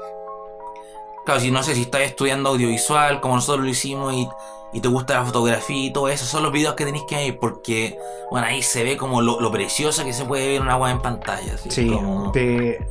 Claro, 1.23 1.39
si 1.39 1.51
no 1.51 1.61
sé 1.63 1.73
si 1.75 1.83
estás 1.83 2.01
estudiando 2.01 2.49
audiovisual, 2.49 3.19
como 3.21 3.35
nosotros 3.35 3.63
lo 3.65 3.69
hicimos, 3.71 4.13
y, 4.13 4.27
y 4.73 4.79
te 4.79 4.87
gusta 4.87 5.15
la 5.15 5.25
fotografía 5.25 5.85
y 5.85 5.91
todo 5.91 6.07
eso, 6.09 6.25
son 6.25 6.43
los 6.43 6.51
videos 6.51 6.75
que 6.75 6.85
tenéis 6.85 7.03
que 7.07 7.15
ver, 7.15 7.39
porque, 7.39 7.97
bueno, 8.31 8.45
ahí 8.47 8.61
se 8.61 8.83
ve 8.83 8.95
como 8.97 9.21
lo, 9.21 9.39
lo 9.39 9.51
preciosa 9.51 10.03
que 10.03 10.13
se 10.13 10.25
puede 10.25 10.47
ver 10.47 10.61
una 10.61 10.73
agua 10.73 10.91
en 10.91 10.99
pantalla. 11.01 11.55
Así, 11.55 11.69
Sí, 11.71 11.87
como- 11.89 12.31
te, 12.31 12.87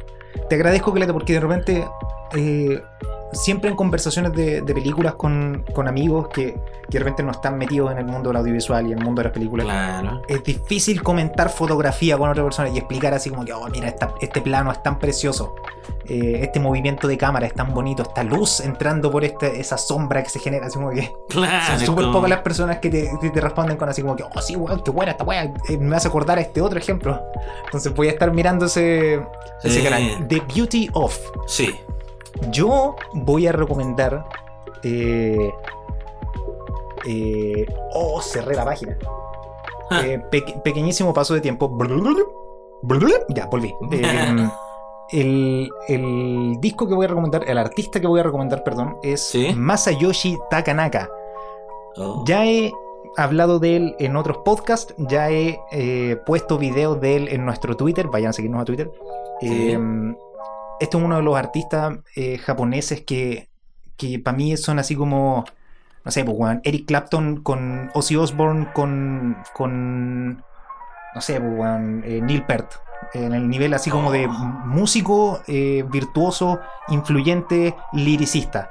te 0.49 0.55
agradezco, 0.57 0.93
Caleta, 0.93 1.13
porque 1.13 1.35
de 1.35 1.41
repente, 1.41 1.89
eh, 2.35 2.83
siempre 3.33 3.69
en 3.71 3.77
conversaciones 3.77 4.33
de, 4.33 4.61
de 4.63 4.75
películas 4.75 5.15
con, 5.15 5.65
con 5.75 5.89
amigos 5.89 6.29
que, 6.29 6.53
que 6.89 6.99
de 6.99 6.99
repente 7.01 7.23
no 7.25 7.33
están 7.33 7.59
metidos 7.59 7.91
en 7.91 7.99
el 7.99 8.05
mundo 8.05 8.29
del 8.31 8.37
audiovisual 8.37 8.87
y 8.87 8.93
en 8.93 8.99
el 8.99 9.05
mundo 9.05 9.21
de 9.23 9.25
las 9.25 9.33
películas, 9.33 9.67
Claro. 9.67 10.23
es 10.29 10.45
difícil 10.45 11.03
comentar 11.03 11.49
fotografía 11.51 12.17
con 12.17 12.31
otra 12.31 12.45
persona 12.45 12.69
y 12.69 12.79
explicar 12.79 13.13
así 13.13 13.31
como 13.31 13.45
que, 13.45 13.53
oh, 13.53 13.67
mira, 13.69 13.89
esta- 13.89 14.15
este 14.21 14.41
plano 14.41 14.71
es 14.71 14.81
tan 14.85 15.01
precioso, 15.01 15.57
eh, 16.07 16.41
este 16.43 16.61
movimiento 16.61 17.09
de 17.09 17.19
cámara 17.19 17.47
es 17.47 17.55
tan 17.55 17.75
bonito, 17.75 18.05
esta 18.05 18.23
luz 18.23 18.61
entrando 18.61 19.11
por 19.11 19.25
este, 19.25 19.59
esa 19.59 19.79
sombra 19.79 20.23
que 20.23 20.29
se 20.31 20.39
genera, 20.39 20.67
así 20.67 20.77
como 20.77 20.91
que... 20.91 21.13
Claro. 21.29 21.79
Son 21.79 21.87
súper 21.87 22.13
pocas 22.13 22.31
las 22.31 22.41
personas 22.43 22.79
que 22.79 22.89
te, 22.91 23.41
responden 23.41 23.77
con 23.77 23.89
así 23.89 24.01
como 24.03 24.15
que, 24.15 24.23
oh 24.23 24.41
sí, 24.41 24.55
weón, 24.55 24.81
qué 24.85 24.93
buena 24.93 25.11
esta 25.13 25.25
weá. 25.25 25.53
Eh, 25.69 25.77
me 25.77 25.97
hace 25.97 26.07
acordar 26.07 26.39
a 26.39 26.41
este 26.41 26.61
otro 26.61 26.79
ejemplo. 26.79 27.21
Entonces 27.65 27.93
voy 27.93 28.07
a 28.07 28.11
estar 28.13 28.33
mirando 28.33 28.67
ese, 28.67 29.21
ese 29.65 29.83
canal. 29.83 30.29
The 30.29 30.41
Beauty 30.55 30.91
of. 30.93 31.19
Sí. 31.49 31.75
Yo 32.51 32.97
voy 33.13 33.47
a 33.47 33.53
recomendar. 33.53 34.25
Eh, 34.83 35.51
eh, 37.07 37.67
oh, 37.93 38.21
cerré 38.21 38.55
la 38.57 38.65
página. 38.65 38.97
Ah. 39.91 40.01
Eh, 40.05 40.19
peque- 40.31 40.59
pequeñísimo 40.65 41.13
paso 41.13 41.35
de 41.35 41.41
tiempo. 41.41 41.69
Ya, 43.29 43.47
volví. 43.47 43.75
Eh, 45.13 45.21
el, 45.21 45.69
el 45.89 46.57
disco 46.61 46.89
que 46.89 46.95
voy 46.95 47.05
a 47.05 47.09
recomendar, 47.09 47.45
el 47.47 47.59
artista 47.59 48.01
que 48.01 48.07
voy 48.07 48.21
a 48.21 48.23
recomendar, 48.23 48.65
perdón, 48.65 48.97
es 49.03 49.21
Sí. 49.21 49.53
Masayoshi 49.55 50.39
Takanaka. 50.51 51.11
Oh. 51.99 52.25
Ya 52.27 52.47
he 52.47 52.73
hablado 53.19 53.59
de 53.59 53.77
él 53.77 53.97
en 53.99 54.17
otros 54.17 54.39
podcasts, 54.39 54.95
ya 54.97 55.31
he 55.31 55.61
eh, 55.73 56.17
puesto 56.25 56.57
videos 56.57 57.01
de 57.03 57.17
él 57.17 57.29
en 57.31 57.45
nuestro 57.45 57.77
Twitter, 57.77 58.09
vayan 58.09 58.31
a 58.31 58.33
seguirnos 58.33 58.63
a 58.63 58.65
Twitter. 58.65 58.91
Sí. 59.41 59.73
Eh, 59.73 59.79
este 60.85 60.97
es 60.97 61.03
uno 61.03 61.17
de 61.17 61.23
los 61.23 61.37
artistas 61.37 61.99
eh, 62.15 62.39
japoneses 62.39 63.03
que, 63.03 63.49
que 63.97 64.19
para 64.19 64.37
mí 64.37 64.57
son 64.57 64.79
así 64.79 64.95
como, 64.95 65.45
no 66.05 66.11
sé, 66.11 66.25
pues, 66.25 66.37
weón, 66.39 66.61
Eric 66.65 66.87
Clapton 66.87 67.43
con 67.43 67.91
Ozzy 67.95 68.17
Osbourne 68.17 68.69
con, 68.73 69.37
con 69.53 70.37
no 71.15 71.21
sé, 71.21 71.41
pues, 71.41 71.53
weón, 71.59 72.03
eh, 72.07 72.21
Neil 72.23 72.45
Peart. 72.45 72.73
En 73.13 73.35
el 73.35 73.49
nivel 73.49 73.75
así 73.75 73.91
como 73.91 74.11
de 74.11 74.27
Oh. 74.27 74.31
músico, 74.31 75.41
eh, 75.47 75.85
virtuoso, 75.91 76.61
influyente, 76.89 77.77
liricista. 77.93 78.71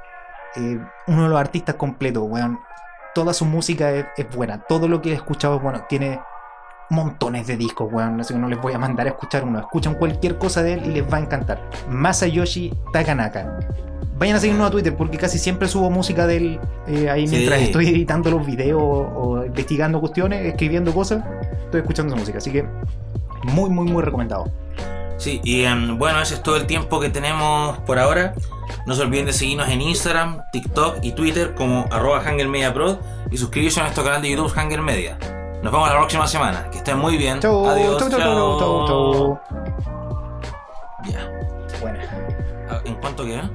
Uno 1.06 1.24
de 1.24 1.28
los 1.28 1.38
artistas 1.38 1.74
completos, 1.76 2.24
weón. 2.26 2.58
Toda 3.14 3.32
su 3.32 3.44
música 3.44 3.90
es, 3.92 4.06
es 4.16 4.28
buena. 4.34 4.58
Todo 4.64 4.88
lo 4.88 5.00
que 5.02 5.10
he 5.10 5.14
escuchado 5.14 5.56
es 5.56 5.62
bueno. 5.62 5.84
Tiene 5.88 6.20
montones 6.94 7.46
de 7.46 7.56
discos, 7.56 7.92
weón. 7.92 8.20
Así 8.20 8.32
que 8.34 8.40
no 8.40 8.48
les 8.48 8.60
voy 8.60 8.72
a 8.72 8.78
mandar 8.78 9.06
a 9.06 9.10
escuchar 9.10 9.44
uno. 9.44 9.58
Escuchan 9.58 9.94
cualquier 9.94 10.38
cosa 10.38 10.62
de 10.62 10.74
él 10.74 10.82
y 10.86 10.90
les 10.90 11.04
va 11.12 11.18
a 11.18 11.20
encantar. 11.20 11.60
Masayoshi 11.90 12.72
Takanaka. 12.92 13.58
Vayan 14.16 14.36
a 14.36 14.40
seguirnos 14.40 14.68
a 14.68 14.70
Twitter 14.70 14.94
porque 14.96 15.18
casi 15.18 15.38
siempre 15.38 15.66
subo 15.66 15.90
música 15.90 16.26
de 16.26 16.36
él 16.36 16.60
eh, 16.86 17.10
ahí 17.10 17.26
Sí. 17.26 17.34
mientras 17.36 17.60
estoy 17.60 17.88
editando 17.88 18.30
los 18.30 18.46
videos 18.46 18.80
o 18.80 19.44
investigando 19.44 20.00
cuestiones, 20.00 20.46
escribiendo 20.46 20.92
cosas. 20.94 21.24
Estoy 21.64 21.80
escuchando 21.80 22.12
su 22.14 22.20
música. 22.20 22.38
Así 22.38 22.52
que 22.52 22.64
muy, 23.42 23.70
muy, 23.70 23.86
muy 23.86 24.02
recomendado. 24.02 24.50
Sí, 25.16 25.40
y 25.44 25.64
bueno, 25.96 26.20
ese 26.20 26.34
es 26.34 26.42
todo 26.42 26.56
el 26.56 26.66
tiempo 26.66 27.00
que 27.00 27.08
tenemos 27.08 27.78
por 27.78 27.98
ahora. 27.98 28.34
No 28.86 28.94
se 28.94 29.02
olviden 29.02 29.26
de 29.26 29.32
seguirnos 29.32 29.68
en 29.68 29.80
Instagram, 29.80 30.42
TikTok 30.52 30.98
y 31.02 31.12
Twitter 31.12 31.54
como 31.54 31.86
arroba 31.90 32.20
HangerMediaPro 32.24 32.98
y 33.30 33.36
suscribirse 33.36 33.80
a 33.80 33.84
nuestro 33.84 34.04
canal 34.04 34.22
de 34.22 34.30
YouTube 34.30 34.52
Hanger 34.56 34.80
Media. 34.82 35.18
Nos 35.64 35.72
vemos 35.72 35.88
la 35.88 35.96
próxima 35.96 36.26
semana. 36.26 36.68
Que 36.70 36.76
estén 36.76 36.98
muy 36.98 37.16
bien. 37.16 37.40
Chau, 37.40 37.66
Adiós. 37.66 37.96
chau, 37.98 38.10
chau, 38.10 38.20
chau, 38.20 38.58
chau, 38.58 38.86
chau. 38.86 39.40
Ya. 41.06 41.20
Buena. 41.80 42.00
Ah, 42.68 42.80
¿En 42.84 42.94
cuánto 42.96 43.24
queda? 43.24 43.50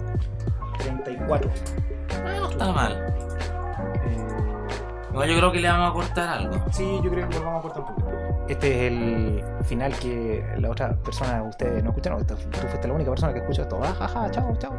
34. 0.79 1.51
Ah, 2.25 2.33
no 2.39 2.49
está 2.49 2.71
mal. 2.71 2.93
Eh, 4.05 5.27
yo 5.27 5.37
creo 5.37 5.51
que 5.51 5.59
le 5.59 5.69
vamos 5.69 5.91
a 5.91 5.93
cortar 5.93 6.29
algo. 6.29 6.55
Sí, 6.71 6.99
yo 7.03 7.11
creo 7.11 7.29
que 7.29 7.35
lo 7.35 7.45
vamos 7.45 7.59
a 7.59 7.61
cortar 7.61 7.83
un 7.83 7.87
poquito. 7.89 8.09
Este 8.47 8.87
es 8.87 8.91
el 8.91 9.43
final 9.65 9.95
que 9.99 10.43
la 10.57 10.71
otra 10.71 10.95
persona, 10.95 11.43
ustedes 11.43 11.83
no 11.83 11.91
escucharon. 11.91 12.25
Tú 12.25 12.35
fuiste 12.35 12.87
la 12.87 12.93
única 12.95 13.11
persona 13.11 13.33
que 13.33 13.39
escuchó 13.39 13.61
esto. 13.61 13.79
Ah, 13.83 13.93
ja, 13.99 14.07
ja, 14.07 14.31
chao, 14.31 14.51
chao. 14.57 14.73